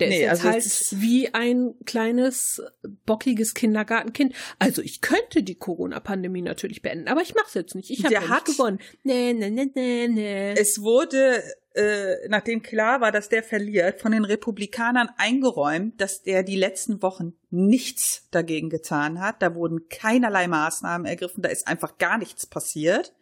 der 0.03 0.09
nee, 0.09 0.17
ist 0.17 0.21
jetzt 0.23 0.45
also 0.45 0.51
halt 0.51 1.03
wie 1.03 1.35
ein 1.35 1.75
kleines, 1.85 2.63
bockiges 3.07 3.55
Kindergartenkind. 3.55 4.35
Also 4.59 4.83
ich 4.83 5.01
könnte 5.01 5.43
die 5.43 5.55
Corona-Pandemie 5.55 6.43
natürlich 6.43 6.83
beenden, 6.83 7.09
aber 7.09 7.23
ich 7.23 7.35
mache 7.35 7.47
es 7.49 7.55
jetzt 7.55 7.75
nicht. 7.75 7.91
Ich 7.91 8.05
habe 8.05 8.15
ja 8.15 8.21
nicht 8.21 8.45
gewonnen. 8.45 8.79
Nee, 9.03 9.33
nee, 9.33 9.51
nee, 9.51 9.71
nee, 9.75 10.09
nee. 10.09 10.53
Es 10.53 10.83
wurde, 10.83 11.43
äh, 11.75 12.29
nachdem 12.29 12.63
klar 12.63 13.01
war, 13.01 13.13
dass 13.13 13.29
der 13.29 13.43
verliert, 13.43 14.01
von 14.01 14.13
den 14.13 14.25
Republikanern 14.25 15.09
eingeräumt, 15.17 16.01
dass 16.01 16.23
der 16.23 16.43
die 16.43 16.57
letzten 16.57 17.03
Wochen 17.03 17.35
nichts 17.51 18.29
dagegen 18.31 18.71
getan 18.71 19.21
hat. 19.21 19.41
Da 19.41 19.55
wurden 19.55 19.89
keinerlei 19.89 20.49
Maßnahmen 20.49 21.07
ergriffen, 21.07 21.43
da 21.43 21.49
ist 21.49 21.67
einfach 21.69 21.99
gar 21.99 22.19
nichts 22.19 22.47
passiert 22.47 23.13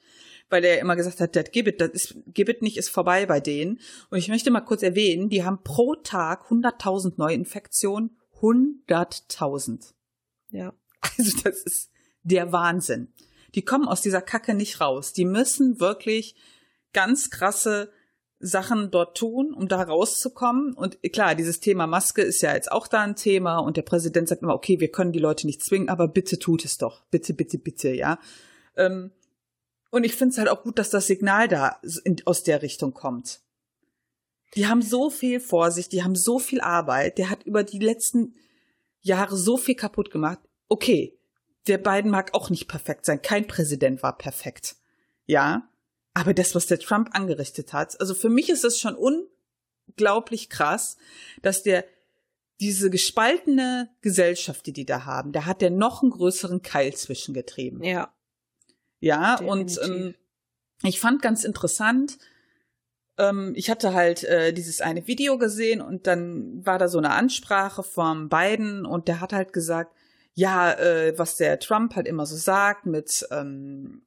weil 0.51 0.65
er 0.65 0.81
immer 0.81 0.97
gesagt 0.97 1.21
hat, 1.21 1.37
das 1.37 1.51
gibt 1.51 1.81
das 1.81 1.91
ist, 1.91 2.17
gibt 2.27 2.61
nicht, 2.63 2.77
ist 2.77 2.91
vorbei 2.91 3.25
bei 3.27 3.41
denen. 3.41 3.81
Und 4.11 4.19
ich 4.19 4.29
möchte 4.29 4.51
mal 4.51 4.61
kurz 4.61 4.83
erwähnen, 4.83 5.29
die 5.29 5.45
haben 5.45 5.63
pro 5.63 5.95
Tag 5.95 6.51
100.000 6.51 7.15
Neuinfektionen. 7.17 8.17
100.000. 8.41 9.93
Ja. 10.51 10.75
Also 11.17 11.39
das 11.45 11.63
ist 11.63 11.91
der 12.23 12.53
Wahnsinn. 12.53 13.09
Die 13.55 13.65
kommen 13.65 13.89
aus 13.89 14.03
dieser 14.03 14.21
Kacke 14.21 14.55
nicht 14.55 14.81
raus. 14.81 15.13
Die 15.13 15.25
müssen 15.25 15.81
wirklich 15.81 16.35
ganz 16.93 17.31
krasse 17.31 17.91
Sachen 18.39 18.91
dort 18.91 19.17
tun, 19.17 19.53
um 19.53 19.69
da 19.69 19.83
rauszukommen. 19.83 20.73
Und 20.73 20.99
klar, 21.13 21.35
dieses 21.35 21.61
Thema 21.61 21.87
Maske 21.87 22.23
ist 22.23 22.41
ja 22.41 22.55
jetzt 22.55 22.73
auch 22.73 22.89
da 22.89 23.03
ein 23.03 23.17
Thema 23.17 23.59
und 23.59 23.77
der 23.77 23.83
Präsident 23.83 24.29
sagt 24.29 24.43
immer, 24.43 24.55
okay, 24.55 24.81
wir 24.81 24.91
können 24.91 25.13
die 25.13 25.19
Leute 25.19 25.47
nicht 25.47 25.63
zwingen, 25.63 25.89
aber 25.89 26.09
bitte 26.09 26.39
tut 26.39 26.65
es 26.65 26.79
doch. 26.79 27.05
Bitte, 27.11 27.35
bitte, 27.35 27.59
bitte, 27.59 27.91
ja. 27.91 28.19
Ähm, 28.77 29.13
und 29.91 30.05
ich 30.05 30.15
finde 30.15 30.33
es 30.33 30.39
halt 30.39 30.49
auch 30.49 30.63
gut, 30.63 30.79
dass 30.79 30.91
das 30.91 31.07
Signal 31.07 31.49
da 31.49 31.81
in, 32.05 32.17
aus 32.25 32.43
der 32.43 32.63
Richtung 32.63 32.95
kommt. 32.95 33.41
Die 34.55 34.67
haben 34.67 34.83
so 34.83 35.11
viel 35.11 35.41
vor 35.41 35.71
sich, 35.71 35.89
die 35.89 36.03
haben 36.03 36.17
so 36.17 36.39
viel 36.39 36.61
Arbeit, 36.61 37.19
der 37.19 37.31
hat 37.31 37.45
über 37.45 37.63
die 37.63 37.79
letzten 37.79 38.35
Jahre 39.01 39.37
so 39.37 39.57
viel 39.57 39.75
kaputt 39.75 40.11
gemacht. 40.11 40.41
Okay, 40.69 41.19
der 41.67 41.79
beiden 41.79 42.11
mag 42.11 42.35
auch 42.35 42.51
nicht 42.51 42.69
perfekt 42.69 43.05
sein. 43.05 43.23
Kein 43.23 43.47
Präsident 43.47 44.03
war 44.03 44.17
perfekt. 44.17 44.77
Ja. 45.27 45.69
Aber 46.15 46.35
das, 46.35 46.55
was 46.55 46.67
der 46.67 46.81
Trump 46.81 47.11
angerichtet 47.13 47.73
hat, 47.73 48.01
also 48.01 48.15
für 48.15 48.29
mich 48.29 48.51
ist 48.51 48.65
es 48.65 48.81
schon 48.81 48.97
unglaublich 48.97 50.51
krass, 50.51 50.97
dass 51.43 51.63
der 51.63 51.85
diese 52.61 52.91
gespaltene 52.91 53.91
Gesellschaft, 54.03 54.67
die 54.67 54.73
die 54.73 54.85
da 54.85 55.05
haben, 55.07 55.33
da 55.33 55.47
hat 55.47 55.63
der 55.63 55.71
noch 55.71 56.03
einen 56.03 56.11
größeren 56.11 56.63
Keil 56.63 56.95
zwischengetrieben. 56.95 57.83
Ja. 57.83 58.13
Ja, 59.01 59.37
Definitiv. 59.37 59.79
und 59.79 59.91
ähm, 59.91 60.15
ich 60.83 61.01
fand 61.01 61.23
ganz 61.23 61.45
interessant, 61.45 62.19
ähm, 63.19 63.53
ich 63.55 63.71
hatte 63.71 63.93
halt 63.93 64.25
äh, 64.25 64.53
dieses 64.53 64.81
eine 64.81 65.07
Video 65.07 65.39
gesehen 65.39 65.81
und 65.81 66.07
dann 66.07 66.65
war 66.65 66.79
da 66.79 66.89
so 66.89 66.99
eine 66.99 67.11
Ansprache 67.11 67.83
vom 67.83 68.29
Biden 68.29 68.87
und 68.87 69.09
der 69.09 69.21
hat 69.21 69.33
halt 69.33 69.53
gesagt, 69.53 69.95
ja, 70.35 70.73
äh, 70.73 71.19
was 71.19 71.37
der 71.37 71.59
Trump 71.59 71.97
halt 71.97 72.07
immer 72.07 72.25
so 72.25 72.37
sagt 72.37 72.87
mit 72.87 73.27
ähm, 73.31 74.07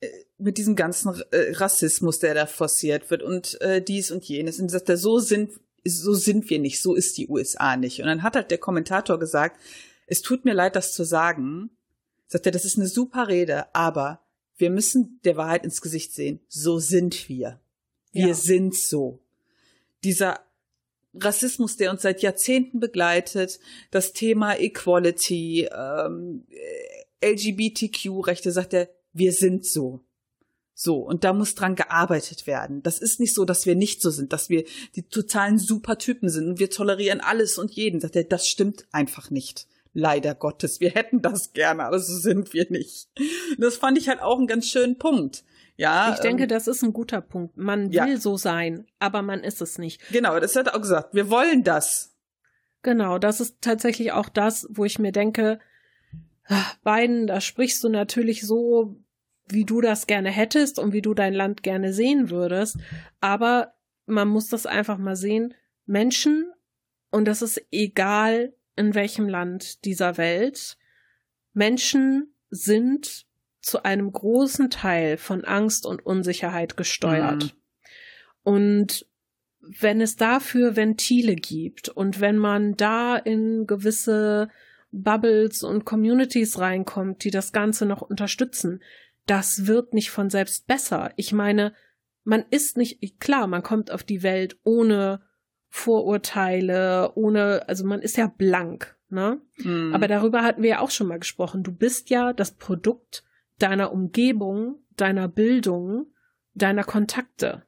äh, 0.00 0.08
mit 0.38 0.58
diesem 0.58 0.76
ganzen 0.76 1.14
äh, 1.30 1.52
Rassismus, 1.52 2.18
der 2.18 2.34
da 2.34 2.46
forciert 2.46 3.10
wird 3.10 3.22
und 3.22 3.60
äh, 3.60 3.80
dies 3.80 4.10
und 4.10 4.24
jenes. 4.24 4.60
Und 4.60 4.70
sagt 4.70 4.88
er, 4.88 4.98
so 4.98 5.18
sind 5.18 5.52
so 5.88 6.14
sind 6.14 6.50
wir 6.50 6.58
nicht, 6.58 6.82
so 6.82 6.94
ist 6.94 7.16
die 7.16 7.28
USA 7.28 7.76
nicht. 7.76 8.00
Und 8.00 8.06
dann 8.06 8.22
hat 8.22 8.34
halt 8.34 8.50
der 8.50 8.58
Kommentator 8.58 9.18
gesagt, 9.18 9.60
es 10.06 10.20
tut 10.20 10.44
mir 10.44 10.52
leid, 10.52 10.76
das 10.76 10.92
zu 10.92 11.04
sagen, 11.04 11.70
sagt 12.26 12.46
er, 12.46 12.52
das 12.52 12.64
ist 12.64 12.76
eine 12.76 12.88
super 12.88 13.28
Rede, 13.28 13.74
aber 13.74 14.20
wir 14.56 14.70
müssen 14.70 15.20
der 15.24 15.36
Wahrheit 15.36 15.64
ins 15.64 15.80
Gesicht 15.80 16.12
sehen. 16.12 16.40
So 16.48 16.78
sind 16.78 17.28
wir. 17.28 17.60
Wir 18.12 18.28
ja. 18.28 18.34
sind 18.34 18.74
so. 18.74 19.20
Dieser 20.02 20.40
Rassismus, 21.14 21.76
der 21.76 21.90
uns 21.90 22.02
seit 22.02 22.22
Jahrzehnten 22.22 22.80
begleitet, 22.80 23.58
das 23.90 24.12
Thema 24.12 24.58
Equality, 24.58 25.68
ähm, 25.72 26.46
LGBTQ-Rechte, 27.22 28.52
sagt 28.52 28.74
er, 28.74 28.88
wir 29.12 29.32
sind 29.32 29.66
so. 29.66 30.00
So, 30.78 30.98
und 30.98 31.24
da 31.24 31.32
muss 31.32 31.54
dran 31.54 31.74
gearbeitet 31.74 32.46
werden. 32.46 32.82
Das 32.82 32.98
ist 32.98 33.18
nicht 33.18 33.34
so, 33.34 33.46
dass 33.46 33.64
wir 33.64 33.74
nicht 33.74 34.02
so 34.02 34.10
sind, 34.10 34.34
dass 34.34 34.50
wir 34.50 34.64
die 34.94 35.04
totalen 35.04 35.58
Supertypen 35.58 36.28
sind 36.28 36.48
und 36.48 36.58
wir 36.58 36.68
tolerieren 36.68 37.20
alles 37.20 37.56
und 37.56 37.72
jeden. 37.72 38.00
Sagt 38.00 38.14
er, 38.14 38.24
das 38.24 38.46
stimmt 38.46 38.86
einfach 38.92 39.30
nicht. 39.30 39.66
Leider 39.98 40.34
Gottes. 40.34 40.78
Wir 40.80 40.90
hätten 40.90 41.22
das 41.22 41.54
gerne, 41.54 41.84
aber 41.84 41.98
so 41.98 42.18
sind 42.18 42.52
wir 42.52 42.66
nicht. 42.70 43.08
Das 43.56 43.76
fand 43.76 43.96
ich 43.96 44.10
halt 44.10 44.20
auch 44.20 44.36
einen 44.36 44.46
ganz 44.46 44.68
schönen 44.68 44.98
Punkt. 44.98 45.42
Ja, 45.78 46.12
ich 46.12 46.20
denke, 46.20 46.42
ähm, 46.42 46.48
das 46.50 46.68
ist 46.68 46.82
ein 46.82 46.92
guter 46.92 47.22
Punkt. 47.22 47.56
Man 47.56 47.88
will 47.88 47.94
ja. 47.94 48.16
so 48.18 48.36
sein, 48.36 48.86
aber 48.98 49.22
man 49.22 49.40
ist 49.40 49.62
es 49.62 49.78
nicht. 49.78 50.02
Genau, 50.12 50.38
das 50.38 50.54
hat 50.54 50.66
er 50.66 50.76
auch 50.76 50.82
gesagt. 50.82 51.14
Wir 51.14 51.30
wollen 51.30 51.64
das. 51.64 52.14
Genau, 52.82 53.16
das 53.16 53.40
ist 53.40 53.62
tatsächlich 53.62 54.12
auch 54.12 54.28
das, 54.28 54.66
wo 54.68 54.84
ich 54.84 54.98
mir 54.98 55.12
denke, 55.12 55.60
ah, 56.44 56.72
Biden, 56.84 57.26
da 57.26 57.40
sprichst 57.40 57.82
du 57.82 57.88
natürlich 57.88 58.46
so 58.46 58.96
wie 59.48 59.64
du 59.64 59.80
das 59.80 60.06
gerne 60.06 60.30
hättest 60.30 60.78
und 60.78 60.92
wie 60.92 61.02
du 61.02 61.14
dein 61.14 61.32
Land 61.32 61.62
gerne 61.62 61.94
sehen 61.94 62.28
würdest. 62.28 62.76
Aber 63.20 63.72
man 64.04 64.28
muss 64.28 64.48
das 64.48 64.66
einfach 64.66 64.98
mal 64.98 65.16
sehen. 65.16 65.54
Menschen, 65.86 66.52
und 67.10 67.26
das 67.26 67.40
ist 67.40 67.64
egal 67.70 68.52
in 68.76 68.94
welchem 68.94 69.28
Land 69.28 69.84
dieser 69.84 70.16
Welt, 70.18 70.76
Menschen 71.52 72.34
sind 72.50 73.26
zu 73.60 73.82
einem 73.82 74.12
großen 74.12 74.70
Teil 74.70 75.16
von 75.16 75.44
Angst 75.44 75.86
und 75.86 76.04
Unsicherheit 76.04 76.76
gesteuert. 76.76 77.44
Mhm. 77.44 77.50
Und 78.42 79.06
wenn 79.60 80.00
es 80.00 80.16
dafür 80.16 80.76
Ventile 80.76 81.34
gibt 81.34 81.88
und 81.88 82.20
wenn 82.20 82.38
man 82.38 82.76
da 82.76 83.16
in 83.16 83.66
gewisse 83.66 84.48
Bubbles 84.92 85.64
und 85.64 85.84
Communities 85.84 86.58
reinkommt, 86.58 87.24
die 87.24 87.30
das 87.30 87.52
Ganze 87.52 87.86
noch 87.86 88.02
unterstützen, 88.02 88.82
das 89.26 89.66
wird 89.66 89.92
nicht 89.92 90.10
von 90.10 90.30
selbst 90.30 90.68
besser. 90.68 91.12
Ich 91.16 91.32
meine, 91.32 91.74
man 92.22 92.44
ist 92.50 92.76
nicht, 92.76 93.20
klar, 93.20 93.46
man 93.46 93.62
kommt 93.62 93.90
auf 93.90 94.04
die 94.04 94.22
Welt 94.22 94.58
ohne 94.62 95.20
Vorurteile, 95.76 97.12
ohne, 97.16 97.68
also 97.68 97.84
man 97.84 98.00
ist 98.00 98.16
ja 98.16 98.28
blank, 98.28 98.96
ne? 99.10 99.42
Mhm. 99.58 99.94
Aber 99.94 100.08
darüber 100.08 100.42
hatten 100.42 100.62
wir 100.62 100.70
ja 100.70 100.80
auch 100.80 100.90
schon 100.90 101.06
mal 101.06 101.18
gesprochen. 101.18 101.62
Du 101.62 101.70
bist 101.70 102.08
ja 102.08 102.32
das 102.32 102.52
Produkt 102.52 103.24
deiner 103.58 103.92
Umgebung, 103.92 104.76
deiner 104.96 105.28
Bildung, 105.28 106.06
deiner 106.54 106.82
Kontakte. 106.82 107.64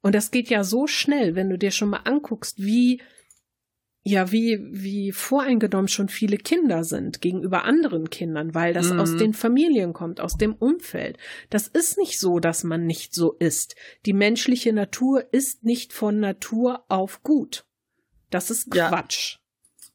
Und 0.00 0.14
das 0.14 0.30
geht 0.30 0.50
ja 0.50 0.62
so 0.62 0.86
schnell, 0.86 1.34
wenn 1.34 1.50
du 1.50 1.58
dir 1.58 1.72
schon 1.72 1.90
mal 1.90 2.02
anguckst, 2.04 2.58
wie 2.58 3.02
ja, 4.02 4.32
wie, 4.32 4.58
wie 4.70 5.12
voreingenommen 5.12 5.88
schon 5.88 6.08
viele 6.08 6.38
Kinder 6.38 6.84
sind 6.84 7.20
gegenüber 7.20 7.64
anderen 7.64 8.08
Kindern, 8.08 8.54
weil 8.54 8.72
das 8.72 8.90
mhm. 8.90 9.00
aus 9.00 9.16
den 9.16 9.34
Familien 9.34 9.92
kommt, 9.92 10.20
aus 10.20 10.36
dem 10.36 10.54
Umfeld. 10.54 11.18
Das 11.50 11.68
ist 11.68 11.98
nicht 11.98 12.18
so, 12.18 12.38
dass 12.38 12.64
man 12.64 12.86
nicht 12.86 13.14
so 13.14 13.32
ist. 13.32 13.76
Die 14.06 14.14
menschliche 14.14 14.72
Natur 14.72 15.26
ist 15.32 15.64
nicht 15.64 15.92
von 15.92 16.18
Natur 16.18 16.84
auf 16.88 17.22
gut. 17.22 17.66
Das 18.30 18.50
ist 18.50 18.70
Quatsch. 18.70 19.34
Ja. 19.34 19.40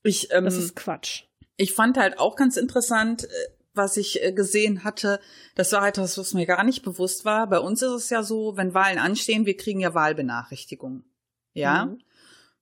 Ich, 0.04 0.32
ähm, 0.32 0.46
das 0.46 0.58
ist 0.58 0.76
Quatsch. 0.76 1.24
Ich 1.58 1.74
fand 1.74 1.98
halt 1.98 2.20
auch 2.20 2.36
ganz 2.36 2.58
interessant, 2.58 3.24
äh, 3.24 3.28
was 3.74 3.98
ich 3.98 4.24
äh, 4.24 4.32
gesehen 4.32 4.84
hatte, 4.84 5.20
das 5.56 5.72
war 5.72 5.82
halt 5.82 5.98
was, 5.98 6.18
was 6.18 6.36
mir 6.36 6.46
gar 6.46 6.64
nicht 6.64 6.84
bewusst 6.84 7.26
war. 7.26 7.48
Bei 7.50 7.60
uns 7.60 7.82
ist 7.82 7.92
es 7.92 8.10
ja 8.12 8.22
so, 8.22 8.56
wenn 8.56 8.76
Wahlen 8.76 9.00
anstehen, 9.00 9.48
wir 9.48 9.58
kriegen 9.58 9.80
ja 9.80 9.96
Wahlbenachrichtigungen. 9.96 11.06
Ja. 11.54 11.86
Mhm. 11.86 12.02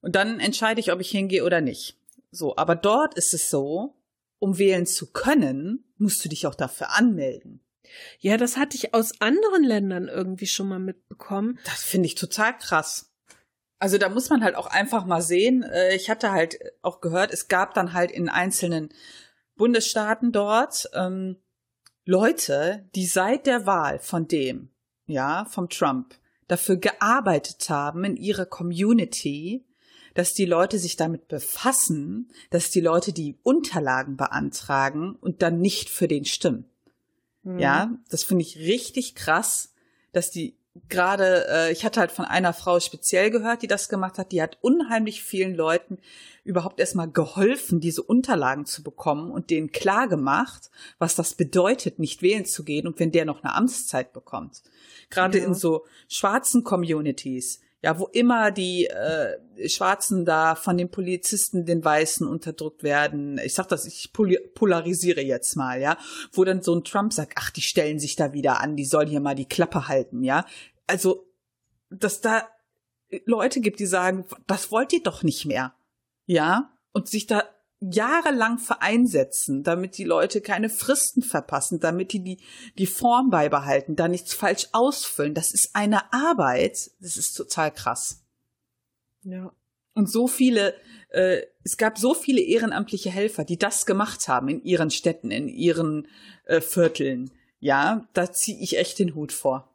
Und 0.04 0.16
dann 0.16 0.38
entscheide 0.38 0.80
ich, 0.80 0.92
ob 0.92 1.00
ich 1.00 1.10
hingehe 1.10 1.44
oder 1.44 1.62
nicht. 1.62 1.98
So, 2.30 2.58
aber 2.58 2.76
dort 2.76 3.14
ist 3.14 3.32
es 3.32 3.48
so, 3.48 3.96
um 4.38 4.58
wählen 4.58 4.84
zu 4.84 5.12
können, 5.12 5.82
musst 5.96 6.22
du 6.22 6.28
dich 6.28 6.46
auch 6.46 6.54
dafür 6.54 6.94
anmelden. 6.94 7.64
Ja, 8.18 8.36
das 8.36 8.58
hatte 8.58 8.76
ich 8.76 8.92
aus 8.92 9.18
anderen 9.22 9.64
Ländern 9.64 10.08
irgendwie 10.08 10.46
schon 10.46 10.68
mal 10.68 10.78
mitbekommen. 10.78 11.58
Das 11.64 11.82
finde 11.82 12.06
ich 12.06 12.16
total 12.16 12.54
krass. 12.58 13.14
Also 13.78 13.96
da 13.96 14.10
muss 14.10 14.28
man 14.28 14.44
halt 14.44 14.56
auch 14.56 14.66
einfach 14.66 15.06
mal 15.06 15.22
sehen. 15.22 15.62
Äh, 15.62 15.96
ich 15.96 16.10
hatte 16.10 16.32
halt 16.32 16.58
auch 16.82 17.00
gehört, 17.00 17.32
es 17.32 17.48
gab 17.48 17.72
dann 17.72 17.94
halt 17.94 18.10
in 18.10 18.28
einzelnen 18.28 18.90
Bundesstaaten 19.56 20.32
dort 20.32 20.90
ähm, 20.92 21.36
Leute, 22.04 22.90
die 22.94 23.06
seit 23.06 23.46
der 23.46 23.64
Wahl 23.64 24.00
von 24.00 24.28
dem, 24.28 24.68
ja, 25.06 25.46
vom 25.46 25.70
Trump, 25.70 26.14
dafür 26.46 26.76
gearbeitet 26.76 27.70
haben 27.70 28.04
in 28.04 28.16
ihrer 28.16 28.44
Community, 28.44 29.64
dass 30.14 30.34
die 30.34 30.46
Leute 30.46 30.78
sich 30.78 30.96
damit 30.96 31.28
befassen, 31.28 32.30
dass 32.50 32.70
die 32.70 32.80
Leute 32.80 33.12
die 33.12 33.36
Unterlagen 33.42 34.16
beantragen 34.16 35.16
und 35.20 35.42
dann 35.42 35.60
nicht 35.60 35.90
für 35.90 36.08
den 36.08 36.24
stimmen. 36.24 36.64
Mhm. 37.42 37.58
Ja, 37.58 37.90
das 38.08 38.24
finde 38.24 38.42
ich 38.42 38.58
richtig 38.58 39.14
krass, 39.14 39.74
dass 40.12 40.30
die 40.30 40.56
gerade, 40.88 41.46
äh, 41.48 41.72
ich 41.72 41.84
hatte 41.84 42.00
halt 42.00 42.10
von 42.10 42.24
einer 42.24 42.52
Frau 42.52 42.80
speziell 42.80 43.30
gehört, 43.30 43.62
die 43.62 43.68
das 43.68 43.88
gemacht 43.88 44.18
hat, 44.18 44.32
die 44.32 44.42
hat 44.42 44.58
unheimlich 44.60 45.22
vielen 45.22 45.54
Leuten 45.54 45.98
überhaupt 46.42 46.80
erstmal 46.80 47.08
geholfen, 47.08 47.80
diese 47.80 48.02
Unterlagen 48.02 48.66
zu 48.66 48.82
bekommen 48.82 49.30
und 49.30 49.50
denen 49.50 49.70
klar 49.70 50.08
gemacht, 50.08 50.70
was 50.98 51.14
das 51.14 51.34
bedeutet, 51.34 51.98
nicht 51.98 52.22
wählen 52.22 52.44
zu 52.44 52.64
gehen 52.64 52.86
und 52.86 52.98
wenn 52.98 53.12
der 53.12 53.24
noch 53.24 53.42
eine 53.42 53.54
Amtszeit 53.54 54.12
bekommt. 54.12 54.62
Gerade 55.10 55.38
ja. 55.38 55.44
in 55.44 55.54
so 55.54 55.84
schwarzen 56.08 56.64
Communities, 56.64 57.60
ja, 57.84 57.98
wo 57.98 58.06
immer 58.06 58.50
die 58.50 58.86
äh, 58.86 59.68
Schwarzen 59.68 60.24
da 60.24 60.54
von 60.54 60.78
den 60.78 60.90
Polizisten, 60.90 61.66
den 61.66 61.84
Weißen 61.84 62.26
unterdrückt 62.26 62.82
werden. 62.82 63.38
Ich 63.44 63.52
sag 63.52 63.68
das, 63.68 63.84
ich 63.84 64.10
polarisiere 64.14 65.20
jetzt 65.20 65.54
mal, 65.54 65.78
ja, 65.78 65.98
wo 66.32 66.44
dann 66.44 66.62
so 66.62 66.74
ein 66.74 66.84
Trump 66.84 67.12
sagt, 67.12 67.34
ach, 67.36 67.50
die 67.50 67.60
stellen 67.60 67.98
sich 67.98 68.16
da 68.16 68.32
wieder 68.32 68.62
an, 68.62 68.74
die 68.74 68.86
sollen 68.86 69.08
hier 69.08 69.20
mal 69.20 69.34
die 69.34 69.44
Klappe 69.46 69.86
halten, 69.86 70.24
ja. 70.24 70.46
Also, 70.86 71.26
dass 71.90 72.22
da 72.22 72.48
Leute 73.26 73.60
gibt, 73.60 73.80
die 73.80 73.86
sagen, 73.86 74.24
das 74.46 74.70
wollt 74.70 74.94
ihr 74.94 75.02
doch 75.02 75.22
nicht 75.22 75.44
mehr, 75.44 75.74
ja, 76.24 76.72
und 76.94 77.10
sich 77.10 77.26
da 77.26 77.44
jahrelang 77.90 78.58
vereinsetzen, 78.58 79.62
damit 79.62 79.98
die 79.98 80.04
Leute 80.04 80.40
keine 80.40 80.68
Fristen 80.68 81.22
verpassen, 81.22 81.80
damit 81.80 82.12
die, 82.12 82.22
die 82.22 82.40
die 82.78 82.86
Form 82.86 83.30
beibehalten, 83.30 83.96
da 83.96 84.08
nichts 84.08 84.34
falsch 84.34 84.68
ausfüllen. 84.72 85.34
Das 85.34 85.52
ist 85.52 85.74
eine 85.74 86.12
Arbeit, 86.12 86.90
das 87.00 87.16
ist 87.16 87.34
total 87.34 87.70
krass. 87.72 88.22
Ja. 89.22 89.52
Und 89.94 90.10
so 90.10 90.26
viele, 90.26 90.74
äh, 91.10 91.42
es 91.62 91.76
gab 91.76 91.98
so 91.98 92.14
viele 92.14 92.40
ehrenamtliche 92.40 93.10
Helfer, 93.10 93.44
die 93.44 93.58
das 93.58 93.86
gemacht 93.86 94.26
haben 94.28 94.48
in 94.48 94.62
ihren 94.64 94.90
Städten, 94.90 95.30
in 95.30 95.48
ihren 95.48 96.08
äh, 96.46 96.60
Vierteln. 96.60 97.30
Ja, 97.60 98.06
da 98.12 98.32
ziehe 98.32 98.58
ich 98.60 98.76
echt 98.76 98.98
den 98.98 99.14
Hut 99.14 99.32
vor. 99.32 99.70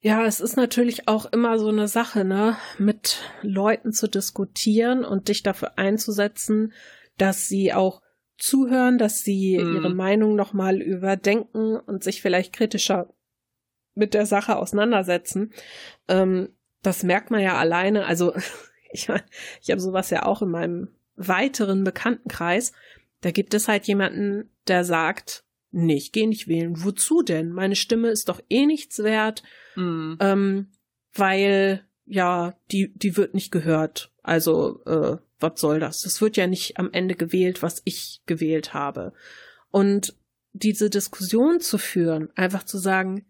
Ja, 0.00 0.24
es 0.24 0.40
ist 0.40 0.56
natürlich 0.56 1.08
auch 1.08 1.26
immer 1.32 1.58
so 1.58 1.68
eine 1.68 1.88
Sache, 1.88 2.24
ne, 2.24 2.56
mit 2.78 3.18
Leuten 3.42 3.92
zu 3.92 4.08
diskutieren 4.08 5.04
und 5.04 5.26
dich 5.26 5.42
dafür 5.42 5.76
einzusetzen, 5.76 6.72
dass 7.18 7.46
sie 7.48 7.72
auch 7.72 8.00
zuhören, 8.38 8.98
dass 8.98 9.22
sie 9.22 9.58
mhm. 9.58 9.74
ihre 9.74 9.94
Meinung 9.94 10.36
nochmal 10.36 10.80
überdenken 10.80 11.76
und 11.76 12.02
sich 12.02 12.22
vielleicht 12.22 12.52
kritischer 12.52 13.12
mit 13.94 14.14
der 14.14 14.26
Sache 14.26 14.56
auseinandersetzen. 14.56 15.52
Ähm, 16.06 16.50
das 16.82 17.02
merkt 17.02 17.30
man 17.30 17.40
ja 17.40 17.56
alleine. 17.56 18.06
Also 18.06 18.34
ich, 18.92 19.08
ich 19.60 19.70
habe 19.70 19.80
sowas 19.80 20.10
ja 20.10 20.24
auch 20.24 20.40
in 20.42 20.50
meinem 20.50 20.88
weiteren 21.16 21.84
Bekanntenkreis. 21.84 22.72
Da 23.20 23.32
gibt 23.32 23.54
es 23.54 23.66
halt 23.66 23.86
jemanden, 23.88 24.50
der 24.68 24.84
sagt, 24.84 25.44
nee, 25.72 25.96
ich 25.96 26.12
gehe 26.12 26.28
nicht 26.28 26.46
wählen. 26.46 26.84
Wozu 26.84 27.22
denn? 27.22 27.50
Meine 27.50 27.76
Stimme 27.76 28.08
ist 28.08 28.28
doch 28.28 28.40
eh 28.48 28.66
nichts 28.66 29.02
wert, 29.02 29.42
mhm. 29.74 30.16
ähm, 30.20 30.68
weil 31.12 31.84
ja, 32.06 32.54
die, 32.70 32.94
die 32.94 33.16
wird 33.16 33.34
nicht 33.34 33.50
gehört. 33.50 34.12
Also, 34.22 34.82
äh, 34.86 35.18
was 35.40 35.60
soll 35.60 35.80
das? 35.80 36.02
Das 36.02 36.20
wird 36.20 36.36
ja 36.36 36.46
nicht 36.46 36.78
am 36.78 36.92
Ende 36.92 37.14
gewählt, 37.14 37.62
was 37.62 37.82
ich 37.84 38.20
gewählt 38.26 38.74
habe. 38.74 39.12
Und 39.70 40.16
diese 40.52 40.90
Diskussion 40.90 41.60
zu 41.60 41.78
führen, 41.78 42.30
einfach 42.34 42.64
zu 42.64 42.78
sagen, 42.78 43.26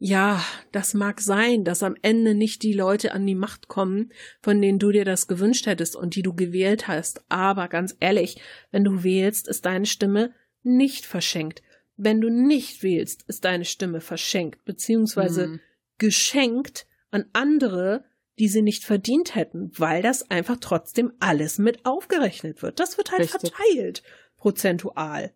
ja, 0.00 0.44
das 0.70 0.94
mag 0.94 1.20
sein, 1.20 1.64
dass 1.64 1.82
am 1.82 1.96
Ende 2.02 2.34
nicht 2.34 2.62
die 2.62 2.72
Leute 2.72 3.12
an 3.12 3.26
die 3.26 3.34
Macht 3.34 3.66
kommen, 3.66 4.12
von 4.40 4.62
denen 4.62 4.78
du 4.78 4.92
dir 4.92 5.04
das 5.04 5.26
gewünscht 5.26 5.66
hättest 5.66 5.96
und 5.96 6.14
die 6.14 6.22
du 6.22 6.34
gewählt 6.34 6.86
hast. 6.86 7.22
Aber 7.28 7.66
ganz 7.66 7.96
ehrlich, 7.98 8.40
wenn 8.70 8.84
du 8.84 9.02
wählst, 9.02 9.48
ist 9.48 9.66
deine 9.66 9.86
Stimme 9.86 10.32
nicht 10.62 11.04
verschenkt. 11.04 11.62
Wenn 11.96 12.20
du 12.20 12.30
nicht 12.30 12.84
wählst, 12.84 13.24
ist 13.26 13.44
deine 13.44 13.64
Stimme 13.64 14.00
verschenkt, 14.00 14.64
beziehungsweise 14.64 15.48
mhm. 15.48 15.60
geschenkt 15.98 16.86
an 17.10 17.24
andere, 17.32 18.04
die 18.38 18.48
sie 18.48 18.62
nicht 18.62 18.84
verdient 18.84 19.34
hätten, 19.34 19.70
weil 19.76 20.02
das 20.02 20.30
einfach 20.30 20.56
trotzdem 20.60 21.12
alles 21.20 21.58
mit 21.58 21.84
aufgerechnet 21.84 22.62
wird. 22.62 22.80
Das 22.80 22.96
wird 22.96 23.10
halt 23.10 23.22
Richtig. 23.22 23.52
verteilt, 23.52 24.02
prozentual. 24.36 25.32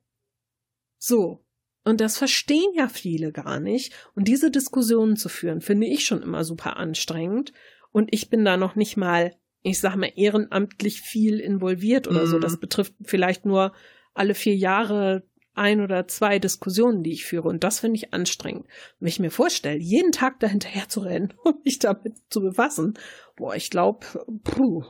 So. 0.99 1.45
Und 1.85 2.01
das 2.01 2.17
verstehen 2.17 2.73
ja 2.75 2.89
viele 2.89 3.33
gar 3.33 3.59
nicht. 3.59 3.93
Und 4.15 4.29
diese 4.29 4.53
Diskussionen 4.53 5.17
zu 5.17 5.29
führen, 5.29 5.61
finde 5.61 5.89
ich 5.89 6.05
schon 6.05 6.23
immer 6.23 6.45
super 6.45 6.77
anstrengend. 6.77 7.53
Und 7.91 8.15
ich 8.15 8.31
bin 8.31 8.45
da 8.45 8.57
noch 8.57 8.77
nicht 8.77 8.97
mal, 8.97 9.35
ich 9.63 9.81
sag 9.81 9.97
mal, 9.97 10.13
ehrenamtlich 10.15 11.01
viel 11.01 11.41
involviert 11.41 12.07
oder 12.07 12.25
mhm. 12.25 12.31
so. 12.31 12.39
Das 12.39 12.61
betrifft 12.61 12.95
vielleicht 13.03 13.45
nur 13.45 13.73
alle 14.15 14.35
vier 14.35 14.55
Jahre 14.55 15.25
ein 15.55 15.81
oder 15.81 16.07
zwei 16.09 16.39
Diskussionen, 16.39 17.03
die 17.03 17.13
ich 17.13 17.25
führe. 17.25 17.49
Und 17.49 17.65
das 17.65 17.81
finde 17.81 17.97
ich 17.97 18.15
anstrengend. 18.15 18.67
Wenn 18.99 19.09
ich 19.09 19.21
mir 19.21 19.31
vorstelle, 19.31 19.79
jeden 19.79 20.13
Tag 20.13 20.41
dahinterher 20.41 20.89
zu 20.89 21.01
rennen 21.01 21.35
und 21.45 21.63
mich 21.65 21.79
damit 21.79 22.15
zu 22.31 22.41
befassen, 22.41 22.95
boah, 23.37 23.55
ich 23.55 23.71
glaube, 23.71 24.07
puh, 24.45 24.85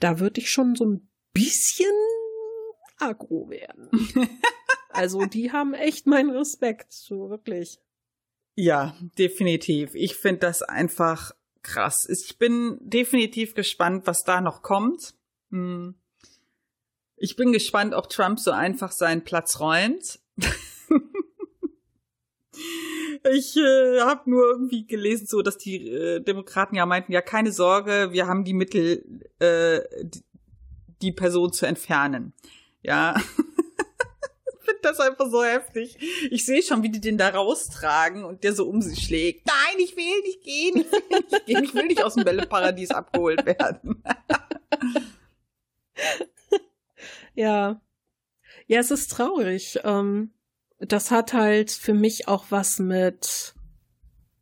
da 0.00 0.20
würde 0.20 0.40
ich 0.40 0.50
schon 0.50 0.74
so 0.74 0.84
ein 0.84 1.08
bisschen 1.32 1.94
aggro 2.98 3.48
werden. 3.48 3.90
also 4.90 5.24
die 5.26 5.52
haben 5.52 5.74
echt 5.74 6.06
meinen 6.06 6.30
Respekt, 6.30 6.92
so 6.92 7.30
wirklich. 7.30 7.78
Ja, 8.56 8.96
definitiv. 9.18 9.94
Ich 9.94 10.14
finde 10.14 10.40
das 10.40 10.62
einfach 10.62 11.32
krass. 11.62 12.06
Ich 12.08 12.38
bin 12.38 12.78
definitiv 12.80 13.54
gespannt, 13.54 14.06
was 14.06 14.22
da 14.22 14.40
noch 14.40 14.62
kommt. 14.62 15.14
Hm. 15.50 15.96
Ich 17.16 17.36
bin 17.36 17.52
gespannt, 17.52 17.94
ob 17.94 18.08
Trump 18.08 18.40
so 18.40 18.50
einfach 18.50 18.92
seinen 18.92 19.24
Platz 19.24 19.60
räumt. 19.60 20.18
Ich 23.32 23.56
äh, 23.56 24.00
habe 24.00 24.28
nur 24.28 24.50
irgendwie 24.50 24.86
gelesen, 24.86 25.26
so 25.26 25.40
dass 25.40 25.56
die 25.56 25.88
äh, 25.88 26.20
Demokraten 26.20 26.76
ja 26.76 26.84
meinten, 26.84 27.12
ja 27.12 27.22
keine 27.22 27.52
Sorge, 27.52 28.08
wir 28.12 28.26
haben 28.26 28.44
die 28.44 28.52
Mittel, 28.52 29.22
äh, 29.38 29.80
die, 30.02 30.22
die 31.00 31.12
Person 31.12 31.52
zu 31.52 31.64
entfernen. 31.64 32.34
Ja, 32.82 33.14
ich 33.16 34.64
finde 34.66 34.80
das 34.82 35.00
einfach 35.00 35.30
so 35.30 35.42
heftig. 35.42 35.96
Ich 36.30 36.44
sehe 36.44 36.62
schon, 36.62 36.82
wie 36.82 36.90
die 36.90 37.00
den 37.00 37.16
da 37.16 37.30
raustragen 37.30 38.24
und 38.24 38.44
der 38.44 38.52
so 38.52 38.68
um 38.68 38.82
sich 38.82 39.06
schlägt. 39.06 39.46
Nein, 39.46 39.78
ich 39.78 39.96
will 39.96 40.20
nicht 40.22 40.42
gehen, 40.42 40.84
ich 40.84 40.92
will 40.92 41.18
nicht 41.30 41.46
gehen, 41.46 41.64
ich 41.64 41.74
will 41.74 41.86
nicht 41.86 42.04
aus 42.04 42.14
dem 42.14 42.24
Bälleparadies 42.24 42.90
abgeholt 42.90 43.46
werden. 43.46 44.02
ja. 47.34 47.80
Ja, 48.66 48.80
es 48.80 48.90
ist 48.90 49.10
traurig. 49.10 49.80
Ähm, 49.84 50.32
das 50.78 51.10
hat 51.10 51.32
halt 51.32 51.70
für 51.70 51.94
mich 51.94 52.28
auch 52.28 52.46
was 52.50 52.78
mit 52.78 53.54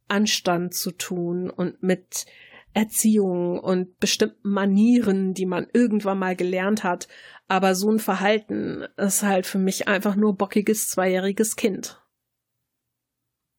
Anstand 0.09 0.75
zu 0.75 0.91
tun 0.93 1.51
und 1.51 1.83
mit 1.83 2.27
Erziehung 2.75 3.59
und 3.59 3.99
bestimmten 4.01 4.49
Manieren, 4.49 5.35
die 5.35 5.47
man 5.47 5.67
irgendwann 5.73 6.19
mal 6.19 6.37
gelernt 6.37 6.85
hat. 6.85 7.09
Aber 7.49 7.75
so 7.75 7.91
ein 7.91 7.99
Verhalten 7.99 8.87
ist 8.97 9.23
halt 9.23 9.47
für 9.47 9.59
mich 9.59 9.89
einfach 9.89 10.17
nur 10.17 10.37
bockiges 10.37 10.89
zweijähriges 10.89 11.57
Kind. 11.57 12.01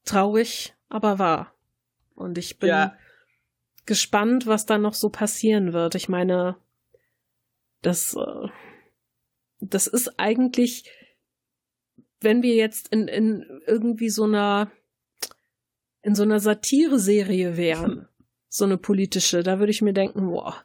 Traurig, 0.03 0.73
aber 0.89 1.19
wahr. 1.19 1.53
Und 2.15 2.37
ich 2.37 2.59
bin 2.59 2.69
ja. 2.69 2.97
gespannt, 3.85 4.47
was 4.47 4.65
da 4.65 4.77
noch 4.77 4.93
so 4.93 5.09
passieren 5.09 5.73
wird. 5.73 5.95
Ich 5.95 6.09
meine, 6.09 6.57
das, 7.81 8.15
äh, 8.15 8.47
das 9.69 9.87
ist 9.87 10.19
eigentlich 10.19 10.85
wenn 12.23 12.41
wir 12.41 12.55
jetzt 12.55 12.87
in, 12.89 13.07
in 13.07 13.61
irgendwie 13.67 14.09
so 14.09 14.23
einer, 14.23 14.71
in 16.01 16.15
so 16.15 16.23
einer 16.23 16.39
Satire-Serie 16.39 17.57
wären, 17.57 18.07
so 18.49 18.65
eine 18.65 18.77
politische, 18.77 19.43
da 19.43 19.59
würde 19.59 19.71
ich 19.71 19.81
mir 19.81 19.93
denken, 19.93 20.27
boah, 20.27 20.63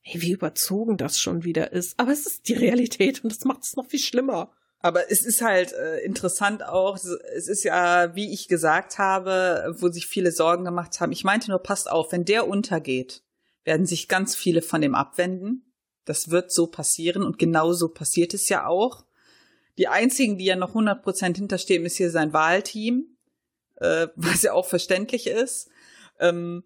hey, 0.00 0.20
wie 0.20 0.32
überzogen 0.32 0.96
das 0.96 1.18
schon 1.18 1.44
wieder 1.44 1.72
ist. 1.72 1.98
Aber 1.98 2.12
es 2.12 2.26
ist 2.26 2.48
die 2.48 2.54
Realität 2.54 3.22
und 3.24 3.32
das 3.32 3.44
macht 3.44 3.62
es 3.62 3.76
noch 3.76 3.86
viel 3.86 4.00
schlimmer. 4.00 4.52
Aber 4.80 5.10
es 5.10 5.24
ist 5.24 5.40
halt 5.40 5.72
äh, 5.72 6.00
interessant 6.00 6.62
auch, 6.62 6.96
es 6.96 7.48
ist 7.48 7.64
ja, 7.64 8.14
wie 8.14 8.32
ich 8.32 8.48
gesagt 8.48 8.98
habe, 8.98 9.74
wo 9.78 9.88
sich 9.88 10.06
viele 10.06 10.30
Sorgen 10.30 10.64
gemacht 10.64 11.00
haben. 11.00 11.10
Ich 11.10 11.24
meinte 11.24 11.50
nur, 11.50 11.62
passt 11.62 11.90
auf, 11.90 12.12
wenn 12.12 12.26
der 12.26 12.46
untergeht, 12.46 13.22
werden 13.64 13.86
sich 13.86 14.08
ganz 14.08 14.36
viele 14.36 14.60
von 14.60 14.82
dem 14.82 14.94
abwenden. 14.94 15.63
Das 16.04 16.30
wird 16.30 16.52
so 16.52 16.66
passieren 16.66 17.22
und 17.22 17.38
genau 17.38 17.72
so 17.72 17.88
passiert 17.88 18.34
es 18.34 18.48
ja 18.48 18.66
auch. 18.66 19.04
Die 19.78 19.88
einzigen, 19.88 20.38
die 20.38 20.44
ja 20.44 20.56
noch 20.56 20.74
100% 20.74 21.36
hinterstehen, 21.36 21.84
ist 21.84 21.96
hier 21.96 22.10
sein 22.10 22.32
Wahlteam, 22.32 23.16
äh, 23.76 24.08
was 24.16 24.42
ja 24.42 24.52
auch 24.52 24.66
verständlich 24.66 25.26
ist. 25.26 25.68
Ähm, 26.20 26.64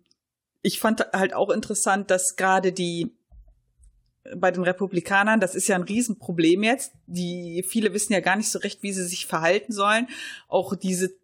ich 0.63 0.81
fand 0.81 1.07
halt 1.13 1.35
auch 1.35 1.51
interessant, 1.51 2.11
dass 2.11 2.37
gerade 2.37 2.73
die 2.73 3.15
bei 4.37 4.51
den 4.51 4.63
Republikanern, 4.63 5.41
das 5.41 5.55
ist 5.55 5.69
ja 5.69 5.77
ein 5.77 5.83
Riesenproblem 5.83 6.63
jetzt. 6.63 6.93
Die 7.07 7.65
viele 7.67 7.93
wissen 7.95 8.13
ja 8.13 8.21
gar 8.21 8.37
nicht 8.37 8.51
so 8.51 8.59
recht, 8.59 8.83
wie 8.83 8.93
sie 8.93 9.07
sich 9.07 9.27
verhalten 9.27 9.73
sollen. 9.73 10.09
Auch 10.49 10.75
diese 10.77 11.15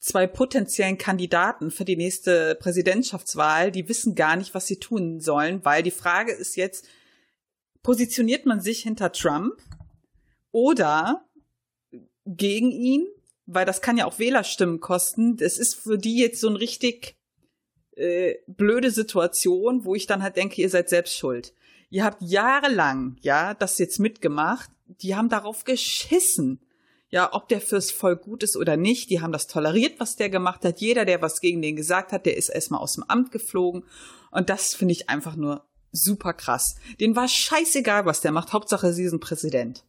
zwei 0.00 0.26
potenziellen 0.26 0.98
Kandidaten 0.98 1.70
für 1.70 1.84
die 1.84 1.96
nächste 1.96 2.54
Präsidentschaftswahl, 2.56 3.70
die 3.70 3.88
wissen 3.88 4.14
gar 4.14 4.36
nicht, 4.36 4.54
was 4.54 4.66
sie 4.66 4.78
tun 4.78 5.20
sollen, 5.20 5.64
weil 5.64 5.82
die 5.82 5.90
Frage 5.90 6.32
ist 6.32 6.56
jetzt, 6.56 6.86
positioniert 7.82 8.46
man 8.46 8.60
sich 8.60 8.82
hinter 8.82 9.12
Trump 9.12 9.54
oder 10.52 11.24
gegen 12.26 12.70
ihn, 12.70 13.06
weil 13.46 13.64
das 13.64 13.80
kann 13.80 13.96
ja 13.96 14.06
auch 14.06 14.18
Wählerstimmen 14.18 14.80
kosten. 14.80 15.36
Das 15.36 15.56
ist 15.56 15.74
für 15.74 15.98
die 15.98 16.18
jetzt 16.18 16.40
so 16.40 16.48
ein 16.48 16.56
richtig 16.56 17.16
äh, 17.96 18.36
blöde 18.46 18.90
Situation, 18.90 19.84
wo 19.84 19.94
ich 19.94 20.06
dann 20.06 20.22
halt 20.22 20.36
denke, 20.36 20.60
ihr 20.60 20.70
seid 20.70 20.88
selbst 20.88 21.16
schuld. 21.16 21.54
Ihr 21.90 22.04
habt 22.04 22.20
jahrelang, 22.20 23.16
ja, 23.20 23.54
das 23.54 23.78
jetzt 23.78 23.98
mitgemacht. 23.98 24.70
Die 24.86 25.16
haben 25.16 25.28
darauf 25.28 25.64
geschissen. 25.64 26.60
Ja, 27.10 27.32
ob 27.32 27.48
der 27.48 27.62
fürs 27.62 27.90
Volk 27.90 28.22
gut 28.22 28.42
ist 28.42 28.54
oder 28.54 28.76
nicht, 28.76 29.08
die 29.08 29.22
haben 29.22 29.32
das 29.32 29.46
toleriert, 29.46 29.98
was 29.98 30.16
der 30.16 30.28
gemacht 30.28 30.62
hat. 30.66 30.80
Jeder, 30.80 31.06
der 31.06 31.22
was 31.22 31.40
gegen 31.40 31.62
den 31.62 31.74
gesagt 31.74 32.12
hat, 32.12 32.26
der 32.26 32.36
ist 32.36 32.50
erstmal 32.50 32.80
aus 32.80 32.94
dem 32.96 33.04
Amt 33.04 33.32
geflogen. 33.32 33.84
Und 34.30 34.50
das 34.50 34.74
finde 34.74 34.92
ich 34.92 35.08
einfach 35.08 35.34
nur 35.34 35.67
super 35.92 36.32
krass. 36.32 36.76
Den 37.00 37.16
war 37.16 37.28
scheißegal, 37.28 38.06
was 38.06 38.20
der 38.20 38.32
macht. 38.32 38.52
Hauptsache, 38.52 38.92
sie 38.92 39.08
sind 39.08 39.20
Präsident. 39.20 39.84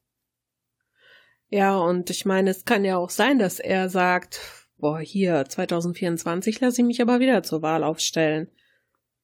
Ja, 1.50 1.78
und 1.78 2.10
ich 2.10 2.26
meine, 2.26 2.52
es 2.52 2.66
kann 2.66 2.86
ja 2.86 2.98
auch 2.98 3.10
sein, 3.10 3.40
dass 3.40 3.60
er 3.60 3.90
sagt, 3.90 4.40
boah, 4.78 5.00
hier, 5.00 5.46
2024 5.48 6.60
lasse 6.62 6.82
ich 6.82 6.88
mich 6.88 7.02
aber 7.02 7.20
wieder 7.20 7.44
zur 7.44 7.62
Wahl 7.62 7.84
aufstellen. 7.84 8.50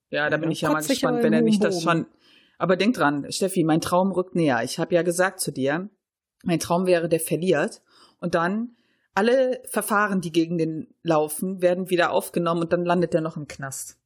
Ja, 0.10 0.30
da 0.30 0.38
bin 0.38 0.52
ich 0.52 0.62
ja 0.62 0.72
mal 0.72 0.84
gespannt, 0.84 1.24
wenn 1.24 1.34
er 1.34 1.42
nicht 1.42 1.64
das 1.64 1.82
schon. 1.82 2.08
Aber 2.58 2.78
denk 2.78 2.96
dran, 2.96 3.32
Steffi, 3.32 3.64
mein 3.64 3.82
Traum 3.82 4.12
rückt 4.12 4.36
näher. 4.36 4.64
Ich 4.64 4.80
habe 4.80 4.96
ja 4.96 5.02
gesagt 5.02 5.40
zu 5.40 5.52
dir, 5.52 5.90
mein 6.44 6.60
Traum 6.60 6.86
wäre, 6.86 7.10
der 7.10 7.20
verliert. 7.20 7.82
Und 8.20 8.34
dann 8.34 8.76
alle 9.14 9.62
Verfahren, 9.66 10.22
die 10.22 10.32
gegen 10.32 10.58
den 10.58 10.94
laufen, 11.04 11.62
werden 11.62 11.90
wieder 11.90 12.12
aufgenommen 12.12 12.62
und 12.62 12.74
dann 12.74 12.86
landet 12.86 13.14
er 13.14 13.22
noch 13.22 13.38
im 13.38 13.48
Knast. 13.48 13.98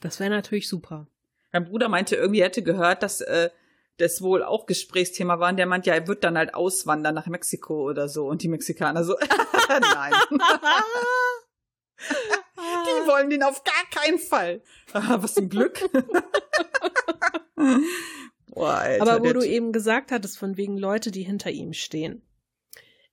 Das 0.00 0.20
wäre 0.20 0.30
natürlich 0.30 0.68
super. 0.68 1.06
Mein 1.52 1.64
Bruder 1.64 1.88
meinte 1.88 2.16
irgendwie, 2.16 2.40
er 2.40 2.46
hätte 2.46 2.62
gehört, 2.62 3.02
dass 3.02 3.20
äh, 3.20 3.50
das 3.98 4.22
wohl 4.22 4.42
auch 4.42 4.66
Gesprächsthema 4.66 5.38
war. 5.38 5.50
Und 5.50 5.56
der 5.56 5.66
meint, 5.66 5.86
ja, 5.86 5.94
er 5.94 6.08
wird 6.08 6.24
dann 6.24 6.36
halt 6.36 6.54
auswandern 6.54 7.14
nach 7.14 7.26
Mexiko 7.26 7.88
oder 7.88 8.08
so. 8.08 8.26
Und 8.26 8.42
die 8.42 8.48
Mexikaner 8.48 9.04
so, 9.04 9.16
nein. 9.68 10.12
die 11.98 13.06
wollen 13.06 13.30
den 13.30 13.42
auf 13.42 13.62
gar 13.64 14.02
keinen 14.02 14.18
Fall. 14.18 14.62
Was 14.92 15.36
ein 15.36 15.48
Glück. 15.48 15.80
Boah, 18.48 18.72
Alter, 18.74 19.02
Aber 19.02 19.24
wo 19.28 19.32
du 19.32 19.46
eben 19.46 19.72
gesagt 19.72 20.10
hattest, 20.10 20.38
von 20.38 20.56
wegen 20.56 20.76
Leute, 20.76 21.10
die 21.10 21.22
hinter 21.22 21.50
ihm 21.50 21.72
stehen. 21.72 22.22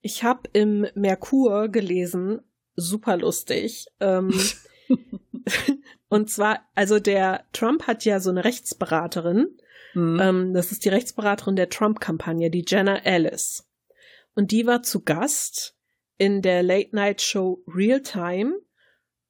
Ich 0.02 0.24
habe 0.24 0.50
im 0.54 0.88
Merkur 0.96 1.70
gelesen, 1.70 2.42
super 2.76 3.18
lustig. 3.18 3.88
Ähm, 4.00 4.34
und 6.10 6.30
zwar, 6.30 6.60
also 6.76 7.00
der 7.00 7.46
Trump 7.54 7.88
hat 7.88 8.06
ja 8.06 8.20
so 8.20 8.30
eine 8.30 8.44
Rechtsberaterin, 8.44 9.58
Mhm. 9.94 10.20
Ähm, 10.22 10.54
das 10.54 10.72
ist 10.72 10.86
die 10.86 10.90
Rechtsberaterin 10.90 11.56
der 11.56 11.70
Trump-Kampagne, 11.70 12.50
die 12.50 12.66
Jenna 12.68 12.98
Ellis. 12.98 13.68
Und 14.36 14.52
die 14.52 14.66
war 14.66 14.84
zu 14.84 15.04
Gast 15.04 15.76
in 16.18 16.42
der 16.42 16.64
Late-Night-Show 16.64 17.64
Real 17.68 18.02
Time. 18.02 18.60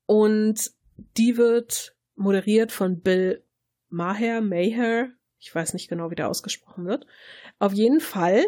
Und 0.06 0.72
die 1.18 1.38
wird 1.38 1.96
moderiert 2.16 2.72
von 2.72 3.00
Bill 3.00 3.44
Maher, 3.90 4.42
Maher. 4.42 5.10
Ich 5.40 5.54
weiß 5.54 5.74
nicht 5.74 5.88
genau, 5.88 6.12
wie 6.12 6.16
der 6.16 6.30
ausgesprochen 6.30 6.86
wird. 6.86 7.06
Auf 7.60 7.74
jeden 7.74 8.02
Fall 8.02 8.44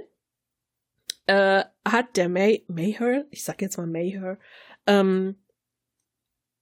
äh, 1.27 1.63
hat 1.85 2.17
der 2.17 2.29
May 2.29 2.65
Maher, 2.67 3.25
ich 3.29 3.43
sag 3.43 3.61
jetzt 3.61 3.77
mal 3.77 3.87
Maher, 3.87 4.37
ähm, 4.87 5.40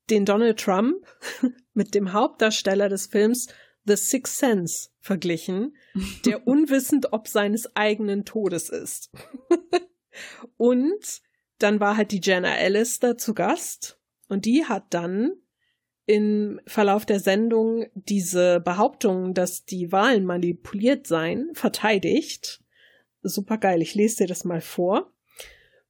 den 0.10 0.26
Donald 0.26 0.60
Trump 0.60 1.06
mit 1.74 1.96
dem 1.96 2.14
Hauptdarsteller 2.14 2.90
des 2.90 3.08
Films 3.08 3.48
The 3.86 3.96
Sixth 3.96 4.38
Sense 4.38 4.90
verglichen, 5.00 5.76
der 6.26 6.48
unwissend 6.48 7.14
ob 7.14 7.28
seines 7.28 7.76
eigenen 7.76 8.26
Todes 8.26 8.70
ist. 8.70 9.12
und 10.58 11.22
dann 11.58 11.80
war 11.80 11.98
halt 11.98 12.12
die 12.12 12.22
Jenna 12.24 12.56
Ellis 12.58 13.00
da 13.00 13.18
zu 13.18 13.34
Gast 13.34 14.00
und 14.28 14.46
die 14.46 14.66
hat 14.66 14.86
dann 14.94 15.34
im 16.06 16.60
Verlauf 16.66 17.06
der 17.06 17.20
Sendung 17.20 17.86
diese 17.94 18.60
Behauptung, 18.62 19.36
dass 19.36 19.66
die 19.66 19.92
Wahlen 19.92 20.26
manipuliert 20.26 21.06
seien, 21.06 21.52
verteidigt. 21.54 22.64
Super 23.22 23.60
geil, 23.60 23.82
ich 23.82 23.94
lese 23.94 24.24
dir 24.24 24.28
das 24.28 24.44
mal 24.44 24.62
vor. 24.62 25.14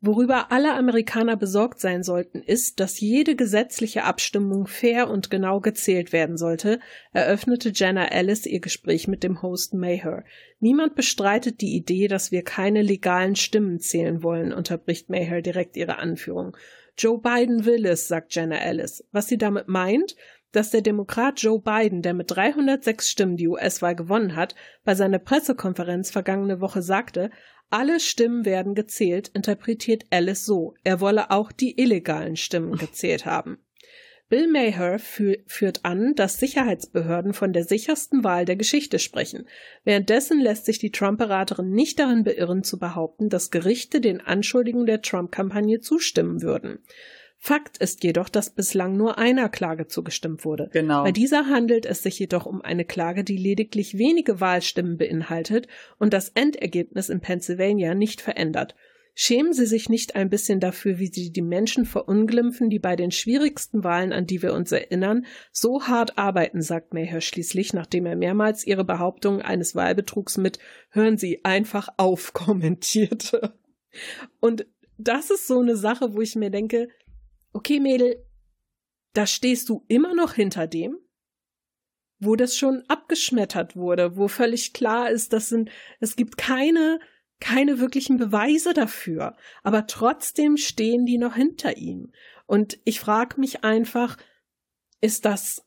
Worüber 0.01 0.49
alle 0.53 0.75
Amerikaner 0.75 1.35
besorgt 1.35 1.81
sein 1.81 2.03
sollten, 2.03 2.41
ist, 2.41 2.79
dass 2.79 3.01
jede 3.01 3.35
gesetzliche 3.35 4.05
Abstimmung 4.05 4.65
fair 4.65 5.09
und 5.09 5.29
genau 5.29 5.59
gezählt 5.59 6.13
werden 6.13 6.37
sollte, 6.37 6.79
eröffnete 7.11 7.73
Jenna 7.75 8.05
Ellis 8.05 8.45
ihr 8.45 8.61
Gespräch 8.61 9.09
mit 9.09 9.23
dem 9.23 9.41
Host 9.41 9.73
Maher. 9.73 10.23
Niemand 10.61 10.95
bestreitet 10.95 11.59
die 11.59 11.75
Idee, 11.75 12.07
dass 12.07 12.31
wir 12.31 12.43
keine 12.43 12.81
legalen 12.81 13.35
Stimmen 13.35 13.79
zählen 13.79 14.23
wollen, 14.23 14.53
unterbricht 14.53 15.09
Maher 15.09 15.41
direkt 15.41 15.75
ihre 15.75 15.97
Anführung. 15.97 16.55
Joe 16.97 17.19
Biden 17.19 17.65
will 17.65 17.85
es, 17.85 18.07
sagt 18.07 18.33
Jenna 18.33 18.57
Ellis. 18.57 19.03
Was 19.11 19.27
sie 19.27 19.37
damit 19.37 19.67
meint, 19.67 20.15
dass 20.53 20.71
der 20.71 20.81
Demokrat 20.81 21.41
Joe 21.41 21.59
Biden, 21.59 22.01
der 22.01 22.13
mit 22.13 22.31
306 22.31 23.09
Stimmen 23.09 23.37
die 23.37 23.47
US-Wahl 23.47 23.95
gewonnen 23.95 24.35
hat, 24.35 24.55
bei 24.83 24.95
seiner 24.95 25.19
Pressekonferenz 25.19 26.09
vergangene 26.09 26.61
Woche 26.61 26.81
sagte, 26.81 27.29
alle 27.69 27.99
Stimmen 27.99 28.45
werden 28.45 28.75
gezählt, 28.75 29.29
interpretiert 29.29 30.05
Alice 30.09 30.45
so. 30.45 30.73
Er 30.83 31.01
wolle 31.01 31.31
auch 31.31 31.51
die 31.51 31.79
illegalen 31.79 32.35
Stimmen 32.35 32.77
gezählt 32.77 33.25
haben. 33.25 33.59
Bill 34.29 34.47
Maher 34.47 34.99
fü 34.99 35.37
führt 35.47 35.85
an, 35.85 36.13
dass 36.13 36.39
Sicherheitsbehörden 36.39 37.33
von 37.33 37.51
der 37.51 37.63
sichersten 37.63 38.23
Wahl 38.23 38.45
der 38.45 38.55
Geschichte 38.55 38.99
sprechen. 38.99 39.47
Währenddessen 39.83 40.39
lässt 40.39 40.65
sich 40.65 40.77
die 40.77 40.91
Trump-Beraterin 40.91 41.71
nicht 41.71 41.97
darin 41.97 42.23
beirren 42.23 42.63
zu 42.63 42.77
behaupten, 42.77 43.29
dass 43.29 43.49
Gerichte 43.49 44.01
den 44.01 44.21
Anschuldigungen 44.21 44.85
der 44.85 45.01
Trump-Kampagne 45.01 45.79
zustimmen 45.79 46.43
würden. 46.43 46.79
Fakt 47.41 47.77
ist 47.77 48.03
jedoch, 48.03 48.27
dass 48.27 48.49
bislang 48.49 48.97
nur 48.97 49.17
einer 49.17 49.47
Klage 49.47 49.87
zugestimmt 49.87 50.43
wurde. 50.43 50.69
Genau. 50.73 51.03
Bei 51.03 51.13
dieser 51.13 51.47
handelt 51.47 51.85
es 51.85 52.03
sich 52.03 52.19
jedoch 52.19 52.45
um 52.45 52.61
eine 52.61 52.83
Klage, 52.83 53.23
die 53.23 53.37
lediglich 53.37 53.97
wenige 53.97 54.41
Wahlstimmen 54.41 54.97
beinhaltet 54.97 55.67
und 55.97 56.13
das 56.13 56.29
Endergebnis 56.29 57.07
in 57.07 57.21
Pennsylvania 57.21 57.95
nicht 57.95 58.19
verändert. 58.19 58.75
Schämen 59.15 59.53
Sie 59.53 59.65
sich 59.65 59.89
nicht 59.89 60.15
ein 60.15 60.29
bisschen 60.29 60.59
dafür, 60.59 60.99
wie 60.99 61.07
Sie 61.07 61.31
die 61.31 61.41
Menschen 61.41 61.85
verunglimpfen, 61.85 62.69
die 62.69 62.79
bei 62.79 62.97
den 62.97 63.11
schwierigsten 63.11 63.85
Wahlen, 63.85 64.11
an 64.11 64.25
die 64.25 64.41
wir 64.41 64.53
uns 64.53 64.71
erinnern, 64.71 65.25
so 65.51 65.83
hart 65.83 66.17
arbeiten, 66.17 66.61
sagt 66.61 66.93
Mayer 66.93 67.21
schließlich, 67.21 67.73
nachdem 67.73 68.05
er 68.05 68.17
mehrmals 68.17 68.67
ihre 68.67 68.83
Behauptung 68.83 69.41
eines 69.41 69.75
Wahlbetrugs 69.75 70.37
mit 70.37 70.59
Hören 70.89 71.17
Sie 71.17 71.43
einfach 71.43 71.87
auf 71.95 72.33
kommentierte. 72.33 73.53
Und 74.41 74.65
das 74.97 75.31
ist 75.31 75.47
so 75.47 75.59
eine 75.59 75.77
Sache, 75.77 76.13
wo 76.13 76.21
ich 76.21 76.35
mir 76.35 76.49
denke, 76.49 76.89
okay, 77.53 77.79
Mädel, 77.79 78.25
da 79.13 79.25
stehst 79.25 79.69
du 79.69 79.83
immer 79.87 80.13
noch 80.13 80.33
hinter 80.33 80.67
dem, 80.67 80.97
wo 82.19 82.35
das 82.35 82.55
schon 82.55 82.83
abgeschmettert 82.87 83.75
wurde, 83.75 84.17
wo 84.17 84.27
völlig 84.27 84.73
klar 84.73 85.09
ist, 85.09 85.33
das 85.33 85.49
sind, 85.49 85.69
es 85.99 86.15
gibt 86.15 86.37
keine 86.37 86.99
keine 87.39 87.79
wirklichen 87.79 88.17
Beweise 88.17 88.73
dafür, 88.73 89.35
aber 89.63 89.87
trotzdem 89.87 90.57
stehen 90.57 91.05
die 91.05 91.17
noch 91.17 91.35
hinter 91.35 91.77
ihm. 91.77 92.11
Und 92.45 92.79
ich 92.83 92.99
frage 92.99 93.39
mich 93.39 93.63
einfach, 93.63 94.17
ist 95.01 95.25
das 95.25 95.63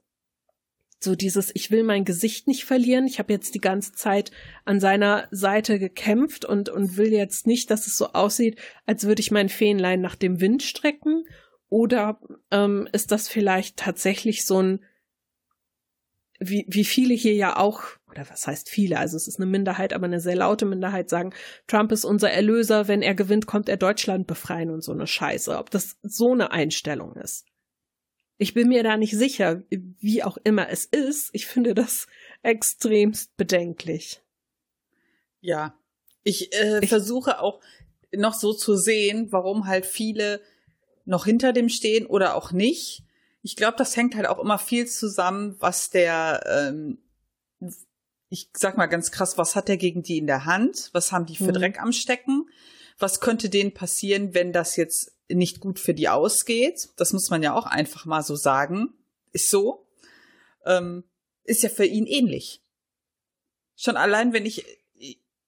so 1.00 1.16
dieses, 1.16 1.50
ich 1.54 1.70
will 1.70 1.82
mein 1.82 2.04
Gesicht 2.04 2.46
nicht 2.46 2.64
verlieren, 2.64 3.06
ich 3.06 3.18
habe 3.18 3.32
jetzt 3.32 3.54
die 3.54 3.60
ganze 3.60 3.92
Zeit 3.92 4.30
an 4.64 4.78
seiner 4.78 5.26
Seite 5.32 5.80
gekämpft 5.80 6.44
und, 6.44 6.68
und 6.68 6.96
will 6.96 7.12
jetzt 7.12 7.46
nicht, 7.46 7.70
dass 7.70 7.88
es 7.88 7.96
so 7.96 8.12
aussieht, 8.12 8.60
als 8.86 9.04
würde 9.04 9.20
ich 9.20 9.32
mein 9.32 9.48
Fähnlein 9.48 10.00
nach 10.00 10.14
dem 10.14 10.40
Wind 10.40 10.62
strecken? 10.62 11.24
Oder 11.72 12.20
ähm, 12.50 12.86
ist 12.92 13.12
das 13.12 13.28
vielleicht 13.28 13.78
tatsächlich 13.78 14.44
so 14.44 14.60
ein 14.60 14.84
wie, 16.38 16.66
wie 16.68 16.84
viele 16.84 17.14
hier 17.14 17.32
ja 17.32 17.56
auch, 17.56 17.82
oder 18.10 18.28
was 18.28 18.46
heißt 18.46 18.68
viele, 18.68 18.98
also 18.98 19.16
es 19.16 19.26
ist 19.26 19.40
eine 19.40 19.46
Minderheit, 19.46 19.94
aber 19.94 20.04
eine 20.04 20.20
sehr 20.20 20.36
laute 20.36 20.66
Minderheit 20.66 21.08
sagen, 21.08 21.32
Trump 21.68 21.90
ist 21.90 22.04
unser 22.04 22.30
Erlöser, 22.30 22.88
wenn 22.88 23.00
er 23.00 23.14
gewinnt, 23.14 23.46
kommt 23.46 23.70
er 23.70 23.78
Deutschland 23.78 24.26
befreien 24.26 24.68
und 24.68 24.84
so 24.84 24.92
eine 24.92 25.06
Scheiße. 25.06 25.56
Ob 25.56 25.70
das 25.70 25.96
so 26.02 26.32
eine 26.32 26.50
Einstellung 26.50 27.16
ist. 27.16 27.46
Ich 28.36 28.52
bin 28.52 28.68
mir 28.68 28.82
da 28.82 28.98
nicht 28.98 29.16
sicher, 29.16 29.62
wie 29.70 30.22
auch 30.24 30.36
immer 30.44 30.68
es 30.68 30.84
ist. 30.84 31.30
Ich 31.32 31.46
finde 31.46 31.72
das 31.72 32.06
extremst 32.42 33.34
bedenklich. 33.38 34.20
Ja, 35.40 35.78
ich, 36.22 36.52
äh, 36.54 36.80
ich 36.82 36.90
versuche 36.90 37.40
auch 37.40 37.62
noch 38.14 38.34
so 38.34 38.52
zu 38.52 38.76
sehen, 38.76 39.28
warum 39.30 39.66
halt 39.66 39.86
viele 39.86 40.42
noch 41.04 41.24
hinter 41.24 41.52
dem 41.52 41.68
stehen 41.68 42.06
oder 42.06 42.34
auch 42.34 42.52
nicht 42.52 43.04
ich 43.42 43.56
glaube, 43.56 43.76
das 43.76 43.96
hängt 43.96 44.14
halt 44.14 44.26
auch 44.26 44.38
immer 44.38 44.58
viel 44.58 44.86
zusammen, 44.86 45.56
was 45.58 45.90
der, 45.90 46.42
ähm, 46.46 46.98
ich 48.28 48.50
sag 48.54 48.76
mal 48.76 48.86
ganz 48.86 49.10
krass, 49.10 49.36
was 49.36 49.56
hat 49.56 49.68
der 49.68 49.76
gegen 49.76 50.02
die 50.02 50.18
in 50.18 50.26
der 50.26 50.44
Hand? 50.44 50.90
Was 50.92 51.12
haben 51.12 51.26
die 51.26 51.36
für 51.36 51.48
mhm. 51.48 51.54
Dreck 51.54 51.80
am 51.80 51.92
Stecken? 51.92 52.48
Was 52.98 53.20
könnte 53.20 53.50
denen 53.50 53.74
passieren, 53.74 54.32
wenn 54.32 54.52
das 54.52 54.76
jetzt 54.76 55.12
nicht 55.28 55.60
gut 55.60 55.80
für 55.80 55.92
die 55.92 56.08
ausgeht? 56.08 56.90
Das 56.96 57.12
muss 57.12 57.30
man 57.30 57.42
ja 57.42 57.52
auch 57.52 57.66
einfach 57.66 58.04
mal 58.06 58.22
so 58.22 58.36
sagen. 58.36 58.94
Ist 59.32 59.50
so. 59.50 59.88
Ähm, 60.64 61.04
ist 61.42 61.64
ja 61.64 61.68
für 61.68 61.84
ihn 61.84 62.06
ähnlich. 62.06 62.62
Schon 63.74 63.96
allein, 63.96 64.32
wenn 64.32 64.46
ich, 64.46 64.64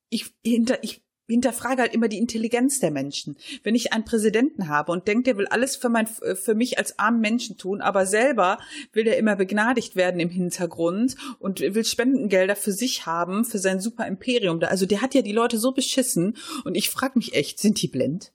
ich, 0.09 0.35
hinter, 0.43 0.83
ich 0.83 1.04
hinterfrage 1.33 1.83
halt 1.83 1.95
immer 1.95 2.09
die 2.09 2.19
Intelligenz 2.19 2.81
der 2.81 2.91
Menschen. 2.91 3.37
Wenn 3.63 3.75
ich 3.75 3.93
einen 3.93 4.05
Präsidenten 4.05 4.69
habe 4.69 4.93
und 4.93 5.09
denkt, 5.09 5.27
der 5.27 5.37
will 5.37 5.47
alles 5.47 5.77
für, 5.77 5.89
mein, 5.89 6.07
für 6.07 6.55
mich 6.55 6.79
als 6.79 6.99
armen 6.99 7.21
Menschen 7.21 7.57
tun, 7.57 7.81
aber 7.81 8.07
selber 8.07 8.59
will 8.93 9.07
er 9.07 9.17
immer 9.17 9.37
begnadigt 9.37 9.97
werden 9.97 10.21
im 10.21 10.29
Hintergrund 10.29 11.17
und 11.39 11.61
will 11.61 11.85
Spendengelder 11.85 12.57
für 12.57 12.73
sich 12.73 13.07
haben, 13.07 13.45
für 13.45 13.59
sein 13.59 13.81
super 13.81 14.07
Imperium. 14.07 14.61
Also 14.63 14.87
der 14.87 15.01
hat 15.01 15.15
ja 15.15 15.23
die 15.23 15.33
Leute 15.33 15.59
so 15.59 15.73
beschissen 15.73 16.37
und 16.65 16.75
ich 16.75 16.91
frage 16.91 17.19
mich 17.19 17.35
echt, 17.35 17.59
sind 17.59 17.81
die 17.81 17.89
blind? 17.89 18.33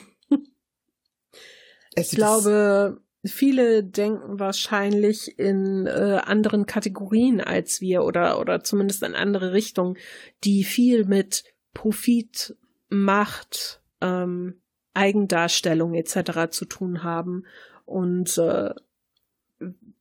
ich 1.97 2.11
glaube, 2.11 3.01
viele 3.25 3.85
denken 3.85 4.39
wahrscheinlich 4.39 5.39
in 5.39 5.87
äh, 5.87 6.21
anderen 6.25 6.67
Kategorien 6.67 7.41
als 7.41 7.81
wir 7.81 8.05
oder 8.05 8.41
oder 8.41 8.65
zumindest 8.65 9.03
in 9.03 9.15
andere 9.15 9.53
Richtungen, 9.53 9.97
die 10.45 10.65
viel 10.65 11.05
mit 11.05 11.45
Profit, 11.75 12.57
Macht, 12.89 13.83
ähm, 14.01 14.61
Eigendarstellung 14.95 15.95
etc. 15.95 16.51
zu 16.51 16.67
tun 16.67 17.03
haben. 17.03 17.47
Und 17.85 18.37
äh, 18.39 18.75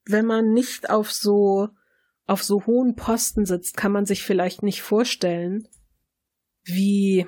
wenn 0.06 0.26
man 0.26 0.54
nicht 0.54 0.90
auf 0.90 1.12
so 1.12 1.70
auf 2.28 2.44
so 2.44 2.66
hohen 2.66 2.96
Posten 2.96 3.46
sitzt, 3.46 3.76
kann 3.76 3.92
man 3.92 4.06
sich 4.06 4.24
vielleicht 4.24 4.64
nicht 4.64 4.82
vorstellen, 4.82 5.68
wie 6.64 7.28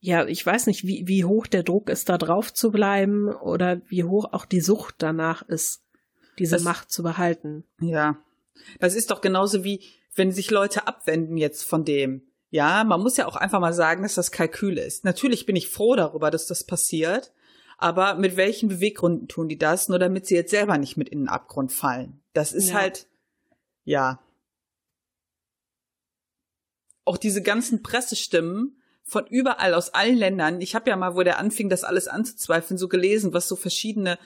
ja, 0.00 0.26
ich 0.26 0.44
weiß 0.44 0.66
nicht, 0.66 0.86
wie, 0.86 1.04
wie 1.06 1.24
hoch 1.24 1.46
der 1.46 1.62
Druck 1.62 1.90
ist, 1.90 2.08
da 2.08 2.18
drauf 2.18 2.52
zu 2.52 2.70
bleiben 2.70 3.28
oder 3.28 3.82
wie 3.88 4.04
hoch 4.04 4.32
auch 4.32 4.44
die 4.44 4.60
Sucht 4.60 4.96
danach 4.98 5.42
ist, 5.42 5.82
diese 6.38 6.56
das, 6.56 6.62
Macht 6.62 6.90
zu 6.90 7.02
behalten. 7.02 7.64
Ja, 7.80 8.22
das 8.78 8.94
ist 8.94 9.10
doch 9.10 9.20
genauso 9.20 9.64
wie, 9.64 9.84
wenn 10.14 10.30
sich 10.30 10.50
Leute 10.50 10.86
abwenden 10.86 11.36
jetzt 11.36 11.64
von 11.64 11.84
dem. 11.84 12.22
Ja, 12.50 12.84
man 12.84 13.00
muss 13.00 13.16
ja 13.16 13.26
auch 13.26 13.36
einfach 13.36 13.60
mal 13.60 13.74
sagen, 13.74 14.02
dass 14.02 14.14
das 14.14 14.32
Kalkül 14.32 14.78
ist. 14.78 15.04
Natürlich 15.04 15.44
bin 15.44 15.56
ich 15.56 15.68
froh 15.68 15.96
darüber, 15.96 16.30
dass 16.30 16.46
das 16.46 16.64
passiert, 16.64 17.32
aber 17.76 18.14
mit 18.14 18.36
welchen 18.36 18.68
Beweggründen 18.68 19.28
tun 19.28 19.48
die 19.48 19.58
das? 19.58 19.88
Nur 19.88 19.98
damit 19.98 20.26
sie 20.26 20.34
jetzt 20.34 20.50
selber 20.50 20.78
nicht 20.78 20.96
mit 20.96 21.08
in 21.08 21.20
den 21.20 21.28
Abgrund 21.28 21.72
fallen. 21.72 22.22
Das 22.32 22.52
ist 22.52 22.70
ja. 22.70 22.74
halt, 22.76 23.06
ja. 23.84 24.20
Auch 27.04 27.18
diese 27.18 27.42
ganzen 27.42 27.82
Pressestimmen 27.82 28.80
von 29.04 29.26
überall 29.26 29.74
aus 29.74 29.94
allen 29.94 30.16
Ländern. 30.16 30.60
Ich 30.60 30.74
habe 30.74 30.90
ja 30.90 30.96
mal, 30.96 31.14
wo 31.14 31.22
der 31.22 31.38
anfing, 31.38 31.68
das 31.68 31.84
alles 31.84 32.08
anzuzweifeln, 32.08 32.76
so 32.78 32.88
gelesen, 32.88 33.32
was 33.32 33.48
so 33.48 33.56
verschiedene 33.56 34.18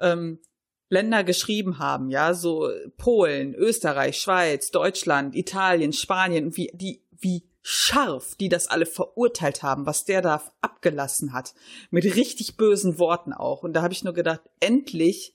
ähm, 0.00 0.40
Länder 0.88 1.24
geschrieben 1.24 1.78
haben, 1.78 2.10
ja, 2.10 2.34
so 2.34 2.70
Polen, 2.96 3.54
Österreich, 3.54 4.18
Schweiz, 4.18 4.70
Deutschland, 4.70 5.34
Italien, 5.34 5.92
Spanien, 5.92 6.56
wie 6.56 6.70
die 6.74 7.03
wie 7.20 7.48
scharf 7.66 8.34
die 8.34 8.50
das 8.50 8.68
alle 8.68 8.84
verurteilt 8.84 9.62
haben, 9.62 9.86
was 9.86 10.04
der 10.04 10.20
da 10.20 10.42
abgelassen 10.60 11.32
hat. 11.32 11.54
Mit 11.90 12.04
richtig 12.04 12.56
bösen 12.56 12.98
Worten 12.98 13.32
auch. 13.32 13.62
Und 13.62 13.72
da 13.72 13.82
habe 13.82 13.94
ich 13.94 14.04
nur 14.04 14.12
gedacht, 14.12 14.42
endlich 14.60 15.34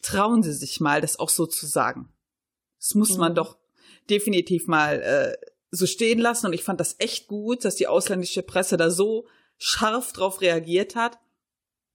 trauen 0.00 0.44
sie 0.44 0.52
sich 0.52 0.80
mal, 0.80 1.00
das 1.00 1.18
auch 1.18 1.28
so 1.28 1.44
zu 1.46 1.66
sagen. 1.66 2.12
Das 2.78 2.94
muss 2.94 3.14
mhm. 3.14 3.18
man 3.18 3.34
doch 3.34 3.58
definitiv 4.08 4.68
mal 4.68 5.02
äh, 5.02 5.46
so 5.72 5.86
stehen 5.86 6.20
lassen. 6.20 6.46
Und 6.46 6.52
ich 6.52 6.62
fand 6.62 6.78
das 6.78 6.94
echt 6.98 7.26
gut, 7.26 7.64
dass 7.64 7.74
die 7.74 7.88
ausländische 7.88 8.42
Presse 8.42 8.76
da 8.76 8.90
so 8.90 9.26
scharf 9.58 10.12
drauf 10.12 10.40
reagiert 10.40 10.94
hat. 10.94 11.18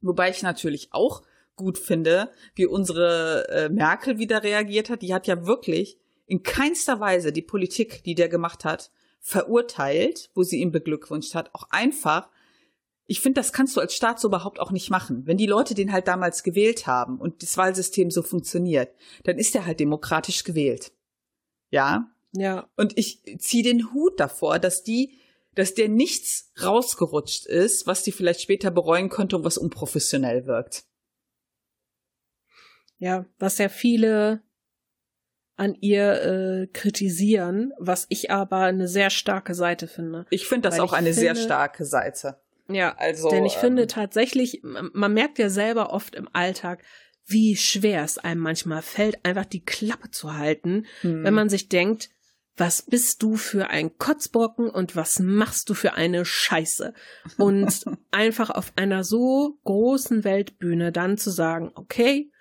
Wobei 0.01 0.29
ich 0.29 0.41
natürlich 0.41 0.89
auch 0.91 1.21
gut 1.55 1.77
finde, 1.77 2.29
wie 2.55 2.65
unsere 2.65 3.47
äh, 3.49 3.69
Merkel 3.69 4.17
wieder 4.17 4.43
reagiert 4.43 4.89
hat. 4.89 5.01
Die 5.01 5.13
hat 5.13 5.27
ja 5.27 5.45
wirklich 5.45 5.97
in 6.25 6.43
keinster 6.43 6.99
Weise 6.99 7.31
die 7.31 7.41
Politik, 7.41 8.03
die 8.03 8.15
der 8.15 8.27
gemacht 8.29 8.65
hat, 8.65 8.91
verurteilt, 9.21 10.31
wo 10.33 10.43
sie 10.43 10.59
ihn 10.59 10.71
beglückwünscht 10.71 11.35
hat, 11.35 11.53
auch 11.53 11.67
einfach. 11.69 12.29
Ich 13.05 13.21
finde, 13.21 13.39
das 13.39 13.53
kannst 13.53 13.75
du 13.75 13.79
als 13.79 13.93
Staat 13.93 14.19
so 14.19 14.27
überhaupt 14.27 14.59
auch 14.59 14.71
nicht 14.71 14.89
machen. 14.89 15.25
Wenn 15.25 15.37
die 15.37 15.45
Leute 15.45 15.75
den 15.75 15.91
halt 15.91 16.07
damals 16.07 16.43
gewählt 16.43 16.87
haben 16.87 17.19
und 17.19 17.43
das 17.43 17.55
Wahlsystem 17.55 18.09
so 18.09 18.23
funktioniert, 18.23 18.93
dann 19.23 19.37
ist 19.37 19.55
er 19.55 19.65
halt 19.65 19.79
demokratisch 19.79 20.43
gewählt. 20.43 20.91
Ja? 21.69 22.11
Ja. 22.33 22.69
Und 22.77 22.97
ich 22.97 23.21
ziehe 23.39 23.63
den 23.63 23.93
Hut 23.93 24.19
davor, 24.19 24.59
dass 24.59 24.83
die, 24.83 25.19
dass 25.53 25.75
der 25.75 25.89
nichts 25.89 26.51
rausgerutscht 26.61 27.45
ist, 27.45 27.85
was 27.85 28.03
die 28.03 28.11
vielleicht 28.11 28.41
später 28.41 28.71
bereuen 28.71 29.09
könnte 29.09 29.37
und 29.37 29.43
was 29.43 29.57
unprofessionell 29.57 30.47
wirkt. 30.47 30.85
Ja, 32.97 33.25
was 33.37 33.57
ja 33.57 33.67
viele 33.67 34.43
an 35.61 35.77
ihr 35.79 36.23
äh, 36.23 36.67
kritisieren, 36.73 37.71
was 37.77 38.07
ich 38.09 38.31
aber 38.31 38.61
eine 38.61 38.87
sehr 38.87 39.11
starke 39.11 39.53
Seite 39.53 39.87
finde. 39.87 40.25
Ich 40.31 40.47
finde 40.47 40.67
das 40.67 40.79
auch 40.79 40.91
eine 40.91 41.13
finde, 41.13 41.19
sehr 41.19 41.35
starke 41.35 41.85
Seite. 41.85 42.37
Ja, 42.67 42.95
also. 42.97 43.29
Denn 43.29 43.45
ich 43.45 43.55
ähm, 43.55 43.59
finde 43.59 43.85
tatsächlich, 43.85 44.61
man 44.63 45.13
merkt 45.13 45.37
ja 45.37 45.51
selber 45.51 45.93
oft 45.93 46.15
im 46.15 46.27
Alltag, 46.33 46.83
wie 47.27 47.55
schwer 47.55 48.03
es 48.03 48.17
einem 48.17 48.41
manchmal 48.41 48.81
fällt, 48.81 49.23
einfach 49.23 49.45
die 49.45 49.63
Klappe 49.63 50.09
zu 50.09 50.35
halten, 50.35 50.87
hm. 51.01 51.23
wenn 51.23 51.35
man 51.35 51.47
sich 51.47 51.69
denkt, 51.69 52.09
was 52.57 52.81
bist 52.81 53.21
du 53.21 53.35
für 53.35 53.69
ein 53.69 53.99
Kotzbrocken 53.99 54.67
und 54.67 54.95
was 54.95 55.19
machst 55.19 55.69
du 55.69 55.75
für 55.75 55.93
eine 55.93 56.25
Scheiße? 56.25 56.95
Und 57.37 57.85
einfach 58.09 58.49
auf 58.49 58.73
einer 58.77 59.03
so 59.03 59.59
großen 59.63 60.23
Weltbühne 60.23 60.91
dann 60.91 61.19
zu 61.19 61.29
sagen, 61.29 61.71
okay, 61.75 62.31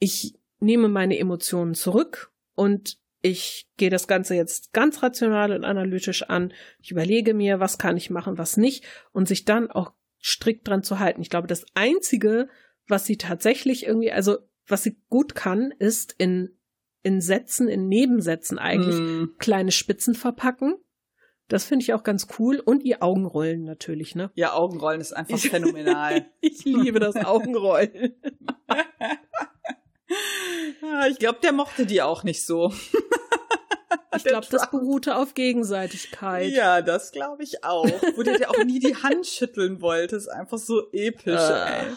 ich 0.00 0.34
nehme 0.58 0.88
meine 0.88 1.16
Emotionen 1.16 1.74
zurück 1.74 2.32
und 2.56 2.98
ich 3.22 3.68
gehe 3.76 3.90
das 3.90 4.08
Ganze 4.08 4.34
jetzt 4.34 4.72
ganz 4.72 5.02
rational 5.02 5.52
und 5.52 5.64
analytisch 5.64 6.24
an. 6.24 6.52
Ich 6.80 6.90
überlege 6.90 7.34
mir, 7.34 7.60
was 7.60 7.78
kann 7.78 7.96
ich 7.96 8.10
machen, 8.10 8.38
was 8.38 8.56
nicht 8.56 8.84
und 9.12 9.28
sich 9.28 9.44
dann 9.44 9.70
auch 9.70 9.92
strikt 10.22 10.66
dran 10.66 10.82
zu 10.82 10.98
halten. 10.98 11.22
Ich 11.22 11.30
glaube, 11.30 11.46
das 11.46 11.64
einzige, 11.74 12.48
was 12.88 13.06
sie 13.06 13.16
tatsächlich 13.16 13.86
irgendwie, 13.86 14.10
also 14.10 14.38
was 14.66 14.82
sie 14.82 15.00
gut 15.08 15.34
kann, 15.34 15.72
ist 15.78 16.14
in 16.18 16.56
in 17.06 17.20
Sätzen, 17.20 17.68
in 17.68 17.86
Nebensätzen 17.86 18.58
eigentlich 18.58 18.96
mm. 18.96 19.36
kleine 19.38 19.70
Spitzen 19.70 20.16
verpacken. 20.16 20.74
Das 21.46 21.64
finde 21.64 21.84
ich 21.84 21.94
auch 21.94 22.02
ganz 22.02 22.26
cool. 22.40 22.58
Und 22.58 22.82
ihr 22.82 23.00
Augenrollen 23.00 23.62
natürlich, 23.62 24.16
ne? 24.16 24.32
Ja, 24.34 24.54
Augenrollen 24.54 25.00
ist 25.00 25.12
einfach 25.12 25.38
phänomenal. 25.38 26.26
ich 26.40 26.64
liebe 26.64 26.98
das 26.98 27.14
Augenrollen. 27.14 28.16
ich 31.10 31.18
glaube, 31.18 31.38
der 31.42 31.52
mochte 31.52 31.86
die 31.86 32.02
auch 32.02 32.24
nicht 32.24 32.44
so. 32.44 32.72
Ich 34.16 34.24
glaube, 34.24 34.46
das 34.50 34.70
beruhte 34.70 35.16
auf 35.16 35.34
Gegenseitigkeit. 35.34 36.50
Ja, 36.50 36.80
das 36.80 37.12
glaube 37.12 37.42
ich 37.42 37.64
auch. 37.64 37.84
Wo 38.16 38.22
der 38.22 38.38
dir 38.38 38.50
auch 38.50 38.64
nie 38.64 38.78
die 38.78 38.96
Hand 38.96 39.26
schütteln 39.26 39.82
wollte. 39.82 40.16
Ist 40.16 40.28
einfach 40.28 40.58
so 40.58 40.90
episch, 40.90 41.34
äh. 41.34 41.84
ey. 41.84 41.96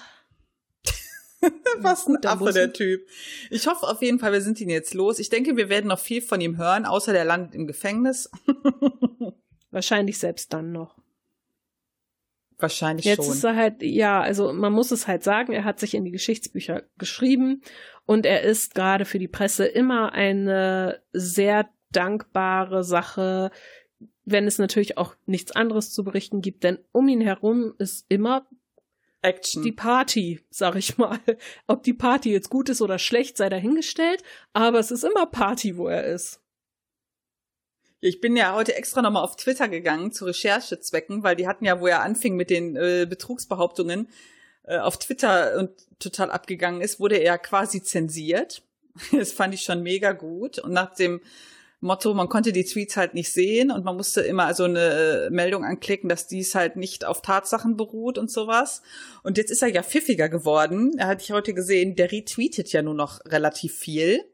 Was 1.78 2.08
ein 2.08 2.24
Affe, 2.26 2.52
der 2.52 2.74
Typ. 2.74 3.08
Ich 3.50 3.68
hoffe 3.68 3.88
auf 3.88 4.02
jeden 4.02 4.20
Fall, 4.20 4.34
wir 4.34 4.42
sind 4.42 4.60
ihn 4.60 4.70
jetzt 4.70 4.94
los. 4.94 5.20
Ich 5.20 5.30
denke, 5.30 5.56
wir 5.56 5.70
werden 5.70 5.88
noch 5.88 6.00
viel 6.00 6.22
von 6.22 6.42
ihm 6.42 6.58
hören, 6.58 6.86
außer 6.86 7.14
der 7.14 7.24
landet 7.24 7.56
im 7.56 7.68
Gefängnis. 7.68 8.30
Wahrscheinlich 9.72 10.18
selbst 10.18 10.52
dann 10.52 10.72
noch. 10.72 10.98
Wahrscheinlich 12.60 13.06
jetzt 13.06 13.18
schon. 13.18 13.26
Jetzt 13.26 13.36
ist 13.36 13.44
er 13.44 13.56
halt, 13.56 13.82
ja, 13.82 14.22
also 14.22 14.54
man 14.54 14.74
muss 14.74 14.92
es 14.92 15.08
halt 15.08 15.24
sagen, 15.24 15.54
er 15.54 15.64
hat 15.64 15.80
sich 15.80 15.94
in 15.94 16.04
die 16.04 16.12
Geschichtsbücher 16.12 16.84
geschrieben 16.98 17.62
und 18.06 18.26
er 18.26 18.44
ist 18.44 18.76
gerade 18.76 19.06
für 19.06 19.20
die 19.20 19.28
Presse 19.28 19.66
immer 19.66 20.14
eine 20.14 21.02
sehr 21.14 21.70
dankbare 21.92 22.84
Sache, 22.84 23.52
wenn 24.26 24.46
es 24.46 24.60
natürlich 24.60 24.98
auch 24.98 25.16
nichts 25.26 25.54
anderes 25.54 25.92
zu 25.92 26.04
berichten 26.04 26.42
gibt, 26.42 26.64
denn 26.64 26.80
um 26.92 27.08
ihn 27.08 27.22
herum 27.22 27.74
ist 27.78 28.06
immer 28.10 28.48
Action. 29.22 29.64
Die 29.64 29.72
Party, 29.72 30.40
sag 30.50 30.76
ich 30.76 30.98
mal. 30.98 31.20
Ob 31.68 31.84
die 31.84 31.94
Party 31.94 32.32
jetzt 32.32 32.50
gut 32.50 32.70
ist 32.70 32.82
oder 32.82 33.00
schlecht, 33.00 33.38
sei 33.38 33.50
dahingestellt, 33.50 34.24
aber 34.54 34.80
es 34.80 34.92
ist 34.92 35.04
immer 35.04 35.26
Party, 35.26 35.78
wo 35.78 35.88
er 35.88 36.06
ist. 36.06 36.42
Ich 38.02 38.22
bin 38.22 38.38
ja 38.38 38.54
heute 38.56 38.76
extra 38.76 39.02
nochmal 39.02 39.24
auf 39.24 39.36
Twitter 39.36 39.68
gegangen 39.68 40.12
zu 40.12 40.26
Recherchezwecken, 40.26 41.24
weil 41.24 41.36
die 41.36 41.48
hatten 41.48 41.66
ja, 41.66 41.82
wo 41.82 41.88
er 41.88 42.02
anfing 42.02 42.36
mit 42.36 42.50
den 42.50 42.78
äh, 42.78 43.06
Betrugsbehauptungen, 43.10 44.08
äh, 44.64 44.78
auf 44.78 44.98
Twitter 45.00 45.58
und 45.58 45.72
total 46.00 46.32
abgegangen 46.32 46.82
ist, 46.82 47.00
wurde 47.00 47.18
er 47.18 47.38
quasi 47.38 47.84
zensiert. 47.84 48.64
Das 49.12 49.32
fand 49.32 49.54
ich 49.54 49.62
schon 49.62 49.82
mega 49.84 50.12
gut. 50.14 50.60
Und 50.60 50.74
nach 50.74 50.94
dem 50.94 51.22
Motto, 51.82 52.14
man 52.14 52.28
konnte 52.28 52.52
die 52.52 52.66
Tweets 52.66 52.98
halt 52.98 53.14
nicht 53.14 53.32
sehen 53.32 53.72
und 53.72 53.86
man 53.86 53.96
musste 53.96 54.22
immer 54.22 54.46
also 54.46 54.66
eine 54.66 55.28
äh, 55.28 55.30
Meldung 55.30 55.64
anklicken, 55.64 56.10
dass 56.10 56.28
dies 56.28 56.56
halt 56.56 56.76
nicht 56.76 57.06
auf 57.06 57.22
Tatsachen 57.22 57.78
beruht 57.78 58.18
und 58.18 58.30
sowas. 58.30 58.82
Und 59.24 59.38
jetzt 59.38 59.52
ist 59.52 59.62
er 59.62 59.70
ja 59.70 59.84
pfiffiger 59.84 60.28
geworden. 60.28 60.98
Er 60.98 61.08
hatte 61.08 61.24
ich 61.24 61.32
heute 61.32 61.54
gesehen, 61.54 61.96
der 61.96 62.12
retweetet 62.12 62.72
ja 62.74 62.82
nur 62.82 62.96
noch 62.96 63.24
relativ 63.26 63.76
viel. 63.76 64.26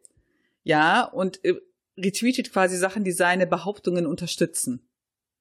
Ja, 0.63 1.03
und 1.03 1.43
äh, 1.45 1.61
retweetet 1.97 2.51
quasi 2.51 2.77
Sachen, 2.77 3.03
die 3.03 3.11
seine 3.11 3.47
Behauptungen 3.47 4.05
unterstützen. 4.05 4.87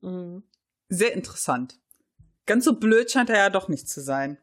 Mhm. 0.01 0.43
Sehr 0.89 1.13
interessant. 1.13 1.79
Ganz 2.47 2.65
so 2.65 2.79
blöd 2.79 3.11
scheint 3.11 3.31
er 3.31 3.39
ja 3.39 3.51
doch 3.51 3.69
nicht 3.69 3.89
zu 3.89 4.01
sein. 4.01 4.39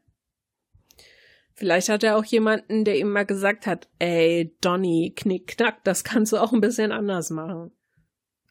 Vielleicht 1.54 1.90
hat 1.90 2.04
er 2.04 2.18
auch 2.18 2.26
jemanden, 2.26 2.86
der 2.86 2.98
ihm 2.98 3.12
mal 3.12 3.26
gesagt 3.26 3.68
hat, 3.68 3.88
ey, 4.00 4.56
Donny, 4.62 5.14
knick, 5.16 5.48
knack, 5.48 5.84
das 5.84 6.04
kannst 6.04 6.32
du 6.32 6.38
auch 6.38 6.54
ein 6.54 6.62
bisschen 6.62 6.92
anders 6.92 7.30
machen. 7.30 7.72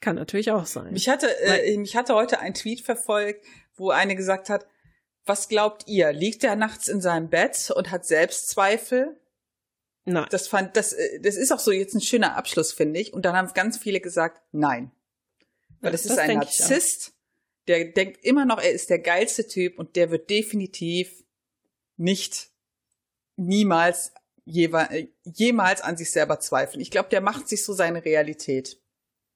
Kann 0.01 0.17
natürlich 0.17 0.51
auch 0.51 0.67
sein. 0.67 0.93
Mich 0.93 1.09
hatte, 1.09 1.27
äh, 1.41 1.77
mich 1.77 1.97
hatte 1.97 2.15
heute 2.15 2.39
ein 2.39 2.55
Tweet 2.55 2.81
verfolgt, 2.81 3.45
wo 3.75 3.91
eine 3.91 4.15
gesagt 4.17 4.49
hat, 4.49 4.67
was 5.27 5.49
glaubt 5.49 5.85
ihr? 5.87 6.13
Liegt 6.13 6.45
er 6.45 6.57
nachts 6.57 6.89
in 6.89 7.01
seinem 7.01 7.29
Bett 7.29 7.71
und 7.75 7.91
hat 7.91 8.07
Selbstzweifel? 8.07 9.21
Nein. 10.05 10.27
Das 10.31 10.49
fand, 10.49 10.77
das, 10.77 10.93
äh, 10.93 11.21
das 11.21 11.37
ist 11.37 11.53
auch 11.53 11.59
so 11.59 11.73
jetzt 11.73 11.95
ein 11.95 12.01
schöner 12.01 12.37
Abschluss, 12.37 12.73
finde 12.73 13.01
ich. 13.01 13.13
Und 13.13 13.25
dann 13.25 13.37
haben 13.37 13.53
ganz 13.53 13.79
viele 13.79 14.01
gesagt, 14.01 14.43
nein. 14.53 14.91
Weil 15.81 15.93
ja, 15.93 15.95
es 15.95 16.07
ist 16.07 16.19
ein 16.19 16.39
Narzisst, 16.39 17.13
der 17.69 17.85
denkt 17.93 18.25
immer 18.25 18.45
noch, 18.45 18.59
er 18.59 18.73
ist 18.73 18.91
der 18.91 18.99
geilste 18.99 19.47
Typ 19.47 19.79
und 19.79 19.97
der 19.97 20.11
wird 20.11 20.31
definitiv 20.31 21.25
nicht 21.97 22.51
niemals 23.37 24.13
jemals 24.45 25.81
an 25.81 25.97
sich 25.97 26.11
selber 26.11 26.41
zweifeln. 26.41 26.81
Ich 26.81 26.91
glaube, 26.91 27.09
der 27.09 27.21
macht 27.21 27.49
sich 27.49 27.65
so 27.65 27.73
seine 27.73 28.05
Realität. 28.05 28.81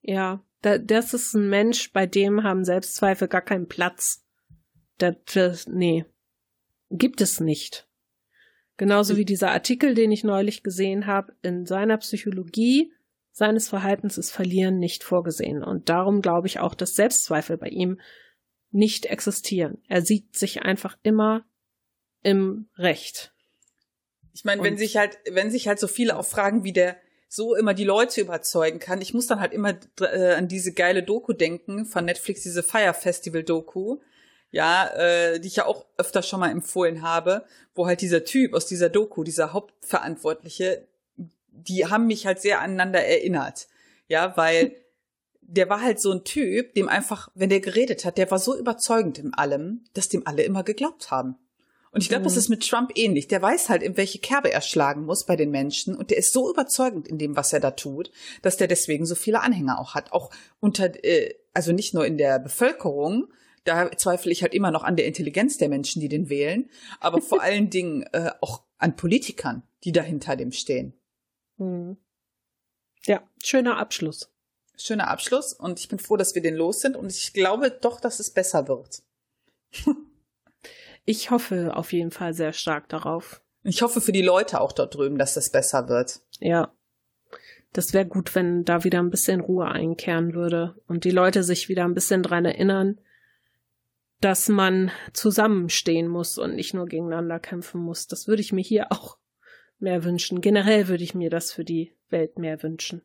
Ja, 0.03 0.45
da, 0.62 0.79
das 0.79 1.15
ist 1.15 1.35
ein 1.35 1.49
Mensch, 1.49 1.93
bei 1.93 2.07
dem 2.07 2.43
haben 2.43 2.65
Selbstzweifel 2.65 3.29
gar 3.29 3.43
keinen 3.43 3.69
Platz. 3.69 4.25
Das, 4.99 5.17
das, 5.33 5.67
nee, 5.67 6.05
gibt 6.91 7.21
es 7.21 7.41
nicht. 7.41 7.89
Genauso 8.77 9.16
wie 9.16 9.25
dieser 9.25 9.53
Artikel, 9.53 9.95
den 9.95 10.11
ich 10.11 10.25
neulich 10.25 10.62
gesehen 10.62 11.07
habe, 11.07 11.33
in 11.43 11.64
seiner 11.66 11.99
Psychologie 11.99 12.93
seines 13.31 13.68
Verhaltens 13.68 14.16
ist 14.16 14.31
Verlieren 14.31 14.79
nicht 14.79 15.03
vorgesehen. 15.03 15.62
Und 15.62 15.89
darum 15.89 16.22
glaube 16.22 16.47
ich 16.47 16.61
auch, 16.61 16.75
dass 16.75 16.95
Selbstzweifel 16.95 17.57
bei 17.57 17.68
ihm 17.68 18.01
nicht 18.70 19.07
existieren. 19.07 19.83
Er 19.89 20.03
sieht 20.03 20.37
sich 20.37 20.62
einfach 20.62 20.97
immer 21.03 21.45
im 22.22 22.68
Recht. 22.77 23.33
Ich 24.33 24.45
meine, 24.45 24.62
wenn 24.62 24.77
sich 24.77 24.97
halt, 24.97 25.18
wenn 25.31 25.51
sich 25.51 25.68
halt 25.68 25.79
so 25.79 25.87
viele 25.87 26.16
auch 26.16 26.25
fragen, 26.25 26.64
wie 26.64 26.72
der 26.72 26.97
so 27.35 27.57
immer 27.57 27.75
die 27.75 27.85
Leute 27.85 28.20
überzeugen 28.20 28.79
kann. 28.79 29.01
Ich 29.01 29.12
muss 29.12 29.27
dann 29.27 29.41
halt 29.41 29.53
immer 29.53 29.77
äh, 30.01 30.35
an 30.35 30.47
diese 30.47 30.72
geile 30.72 31.03
Doku 31.03 31.33
denken 31.33 31.85
von 31.85 32.05
Netflix, 32.05 32.43
diese 32.43 32.62
Fire 32.62 32.95
Festival 32.95 33.43
Doku, 33.43 33.99
ja, 34.55 34.87
äh, 34.95 35.41
die 35.41 35.49
ich 35.49 35.57
ja 35.57 35.67
auch 35.67 35.85
öfter 35.97 36.23
schon 36.23 36.39
mal 36.39 36.53
empfohlen 36.53 37.03
habe, 37.03 37.45
wo 37.75 37.89
halt 37.89 38.01
dieser 38.01 38.25
Typ 38.25 38.55
aus 38.55 38.67
dieser 38.67 38.89
Doku, 38.89 39.25
dieser 39.25 39.53
Hauptverantwortliche, 39.53 40.87
die 41.51 41.87
haben 41.87 42.07
mich 42.07 42.25
halt 42.25 42.41
sehr 42.41 42.61
aneinander 42.61 43.01
erinnert, 43.01 43.67
ja, 44.07 44.37
weil 44.37 44.77
der 45.41 45.69
war 45.69 45.83
halt 45.83 46.01
so 46.01 46.13
ein 46.13 46.23
Typ, 46.23 46.73
dem 46.75 46.89
einfach, 46.89 47.31
wenn 47.35 47.51
der 47.51 47.59
geredet 47.59 48.05
hat, 48.05 48.17
der 48.17 48.31
war 48.31 48.39
so 48.39 48.57
überzeugend 48.57 49.19
in 49.19 49.35
allem, 49.35 49.87
dass 49.93 50.09
dem 50.09 50.25
alle 50.25 50.45
immer 50.45 50.63
geglaubt 50.63 51.11
haben. 51.11 51.35
Und 51.91 52.03
ich 52.03 52.09
glaube, 52.09 52.21
mhm. 52.21 52.27
das 52.27 52.37
ist 52.37 52.49
mit 52.49 52.69
Trump 52.69 52.93
ähnlich. 52.95 53.27
Der 53.27 53.43
weiß 53.43 53.69
halt, 53.69 53.83
in 53.83 53.97
welche 53.97 54.21
Kerbe 54.21 54.53
er 54.53 54.61
schlagen 54.61 55.05
muss 55.05 55.27
bei 55.27 55.35
den 55.35 55.51
Menschen. 55.51 55.97
Und 55.97 56.11
der 56.11 56.19
ist 56.19 56.33
so 56.33 56.49
überzeugend 56.49 57.09
in 57.09 57.19
dem, 57.19 57.37
was 57.37 57.53
er 57.53 57.61
da 57.61 57.73
tut, 57.73 58.13
dass 58.43 58.57
der 58.57 58.69
deswegen 58.69 59.05
so 59.05 59.17
viele 59.17 59.43
Anhänger 59.43 59.81
auch 59.81 59.95
hat. 59.95 60.13
Auch 60.13 60.31
unter, 60.61 61.05
äh, 61.05 61.35
also 61.53 61.73
nicht 61.73 61.93
nur 61.93 62.07
in 62.07 62.19
der 62.19 62.39
Bevölkerung, 62.39 63.29
da 63.65 63.91
zweifle 63.97 64.31
ich 64.31 64.43
halt 64.43 64.55
immer 64.55 64.71
noch 64.71 64.85
an 64.85 64.97
der 64.97 65.07
Intelligenz 65.07 65.59
der 65.59 65.69
Menschen, 65.69 66.01
die 66.01 66.09
den 66.09 66.29
wählen, 66.29 66.71
aber 67.01 67.21
vor 67.21 67.41
allen 67.43 67.71
Dingen 67.71 68.03
äh, 68.12 68.31
auch 68.41 68.65
an 68.79 68.97
Politikern, 68.97 69.62
die 69.85 69.93
da 69.93 70.03
hinter 70.03 70.37
dem 70.37 70.53
stehen. 70.53 70.95
Mhm. 71.57 71.97
Ja, 73.05 73.23
schöner 73.43 73.79
Abschluss. 73.79 74.31
Schöner 74.77 75.09
Abschluss 75.09 75.53
und 75.53 75.79
ich 75.79 75.89
bin 75.89 75.99
froh, 75.99 76.17
dass 76.17 76.35
wir 76.35 76.43
den 76.43 76.57
los 76.57 76.81
sind 76.81 76.97
und 76.97 77.12
ich 77.12 77.33
glaube 77.33 77.71
doch, 77.71 78.01
dass 78.01 78.21
es 78.21 78.31
besser 78.31 78.69
wird. 78.69 79.03
Ich 81.07 81.31
hoffe 81.31 81.77
auf 81.77 81.93
jeden 81.93 82.11
Fall 82.11 82.33
sehr 82.33 82.53
stark 82.53 82.89
darauf. 82.89 83.43
Ich 83.62 83.83
hoffe 83.83 84.01
für 84.01 84.12
die 84.12 84.23
Leute 84.23 84.61
auch 84.61 84.73
dort 84.73 84.95
drüben, 84.95 85.19
dass 85.19 85.35
das 85.35 85.51
besser 85.51 85.89
wird. 85.89 86.21
Ja. 86.41 86.73
Das 87.73 87.93
wäre 87.93 88.07
gut, 88.07 88.35
wenn 88.35 88.65
da 88.65 88.85
wieder 88.85 89.01
ein 89.01 89.11
bisschen 89.11 89.41
Ruhe 89.41 89.66
einkehren 89.66 90.35
würde 90.35 90.81
und 90.86 91.05
die 91.05 91.11
Leute 91.11 91.43
sich 91.43 91.69
wieder 91.69 91.85
ein 91.85 91.95
bisschen 91.95 92.23
dran 92.23 92.45
erinnern, 92.45 93.01
dass 94.20 94.49
man 94.49 94.91
zusammenstehen 95.12 96.09
muss 96.09 96.39
und 96.39 96.55
nicht 96.55 96.74
nur 96.74 96.86
gegeneinander 96.86 97.39
kämpfen 97.39 97.81
muss. 97.81 98.07
Das 98.07 98.27
würde 98.27 98.43
ich 98.43 98.53
mir 98.53 98.62
hier 98.62 98.91
auch 98.91 99.19
mehr 99.78 100.05
wünschen. 100.05 100.41
Generell 100.41 100.89
würde 100.89 101.05
ich 101.05 101.15
mir 101.15 101.31
das 101.31 101.53
für 101.53 101.65
die 101.65 101.97
Welt 102.09 102.39
mehr 102.39 102.62
wünschen. 102.62 103.03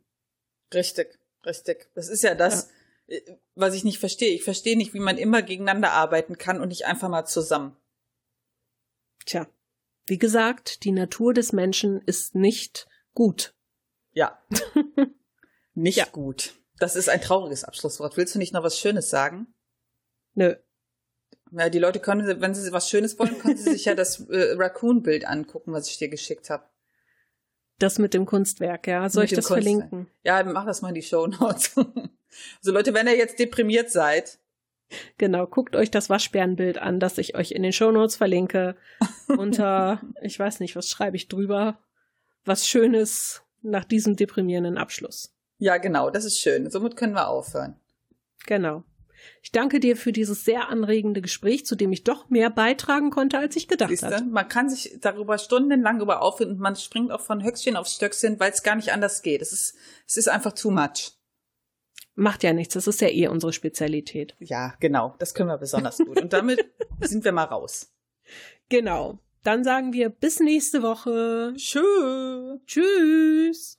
Richtig, 0.74 1.20
richtig. 1.46 1.90
Das 1.96 2.10
ist 2.10 2.24
ja 2.24 2.36
das, 2.36 2.70
ja. 3.08 3.18
Äh, 3.18 3.38
was 3.56 3.74
ich 3.74 3.84
nicht 3.84 4.00
verstehe. 4.00 4.34
Ich 4.34 4.44
verstehe 4.44 4.78
nicht, 4.78 4.94
wie 4.94 5.00
man 5.00 5.18
immer 5.18 5.42
gegeneinander 5.42 5.92
arbeiten 5.92 6.38
kann 6.38 6.62
und 6.62 6.70
nicht 6.70 6.86
einfach 6.86 7.10
mal 7.10 7.26
zusammen. 7.26 7.76
Tja, 9.26 9.48
wie 10.06 10.18
gesagt, 10.18 10.84
die 10.86 10.92
Natur 10.92 11.34
des 11.34 11.54
Menschen 11.54 12.02
ist 12.02 12.34
nicht 12.34 12.88
gut. 13.14 13.54
Ja. 14.14 14.42
nicht 15.74 15.98
ja. 15.98 16.06
gut. 16.06 16.56
Das 16.80 16.96
ist 16.96 17.10
ein 17.10 17.22
trauriges 17.22 17.64
Abschlusswort. 17.64 18.18
Willst 18.18 18.34
du 18.34 18.40
nicht 18.40 18.54
noch 18.54 18.64
was 18.64 18.80
Schönes 18.80 19.10
sagen? 19.10 19.54
Nö. 20.34 20.56
Ja, 21.52 21.70
die 21.70 21.80
Leute 21.80 22.00
können, 22.00 22.42
wenn 22.42 22.54
sie 22.54 22.72
was 22.72 22.90
Schönes 22.90 23.18
wollen, 23.18 23.40
können 23.40 23.58
sie 23.58 23.72
sich 23.72 23.86
ja 23.86 23.96
das 23.96 24.20
äh, 24.30 24.54
Raccoon-Bild 24.56 25.28
angucken, 25.28 25.74
was 25.74 25.90
ich 25.90 25.98
dir 25.98 26.10
geschickt 26.10 26.50
habe. 26.50 26.64
Das 27.80 27.98
mit 27.98 28.14
dem 28.14 28.26
Kunstwerk, 28.26 28.88
ja. 28.88 29.10
Soll 29.10 29.24
mit 29.24 29.32
ich 29.32 29.36
das 29.36 29.46
Kunstwerk. 29.46 29.90
verlinken? 29.90 30.08
Ja, 30.24 30.44
mach 30.44 30.66
das 30.66 30.82
mal 30.82 30.90
in 30.90 30.96
die 30.96 31.02
Show 31.02 31.28
Notes. 31.28 31.76
Also 32.62 32.72
Leute, 32.72 32.94
wenn 32.94 33.08
ihr 33.08 33.18
jetzt 33.18 33.40
deprimiert 33.40 33.90
seid. 33.90 34.38
Genau, 35.18 35.48
guckt 35.48 35.76
euch 35.76 35.90
das 35.90 36.12
Waschbärenbild 36.12 36.78
an, 36.78 37.00
das 37.00 37.18
ich 37.18 37.36
euch 37.36 37.52
in 37.52 37.64
den 37.64 37.74
Shownotes 37.74 38.16
verlinke. 38.16 38.76
Unter, 39.28 40.00
ich 40.22 40.38
weiß 40.38 40.60
nicht, 40.60 40.76
was 40.76 40.90
schreibe 40.90 41.18
ich 41.18 41.28
drüber? 41.28 41.80
Was 42.46 42.68
Schönes 42.68 43.42
nach 43.64 43.84
diesem 43.84 44.16
deprimierenden 44.16 44.78
Abschluss. 44.78 45.34
Ja, 45.58 45.78
genau, 45.78 46.12
das 46.12 46.24
ist 46.24 46.40
schön. 46.40 46.70
Somit 46.70 46.96
können 46.96 47.14
wir 47.14 47.28
aufhören. 47.28 47.76
Genau. 48.46 48.84
Ich 49.42 49.52
danke 49.52 49.80
dir 49.80 49.96
für 49.96 50.12
dieses 50.12 50.46
sehr 50.46 50.70
anregende 50.70 51.22
Gespräch, 51.22 51.66
zu 51.66 51.76
dem 51.76 51.92
ich 51.92 52.04
doch 52.04 52.30
mehr 52.30 52.50
beitragen 52.50 53.10
konnte, 53.10 53.38
als 53.38 53.56
ich 53.56 53.68
gedacht 53.68 53.90
Siehste, 53.90 54.08
hatte. 54.08 54.24
Man 54.26 54.48
kann 54.48 54.70
sich 54.70 54.98
darüber 55.02 55.38
stundenlang 55.38 56.02
über 56.02 56.22
auffinden 56.22 56.56
und 56.56 56.62
man 56.62 56.76
springt 56.76 57.12
auch 57.12 57.22
von 57.22 57.44
Höchstchen 57.44 57.76
auf 57.76 57.88
Stöckchen, 57.88 58.40
weil 58.40 58.52
es 58.52 58.64
gar 58.64 58.76
nicht 58.76 58.92
anders 58.92 59.22
geht. 59.22 59.42
Es 59.42 59.54
ist, 59.54 59.76
es 60.08 60.18
ist 60.18 60.30
einfach 60.30 60.54
too 60.54 60.72
much. 60.72 61.14
Macht 62.16 62.44
ja 62.44 62.52
nichts, 62.52 62.74
das 62.74 62.88
ist 62.88 63.00
ja 63.00 63.08
eh 63.08 63.28
unsere 63.28 63.54
Spezialität. 63.54 64.36
Ja, 64.40 64.74
genau, 64.80 65.16
das 65.20 65.34
können 65.34 65.50
wir 65.50 65.58
besonders 65.58 66.00
gut. 66.00 66.22
Und 66.22 66.34
damit 66.34 66.66
sind 67.00 67.24
wir 67.24 67.32
mal 67.32 67.46
raus. 67.46 67.94
Genau. 68.68 69.20
Dann 69.44 69.64
sagen 69.64 69.94
wir 69.94 70.10
bis 70.10 70.42
nächste 70.42 70.84
Woche. 70.84 71.54
Tschüss. 71.56 72.60
Tschüss. 72.66 73.79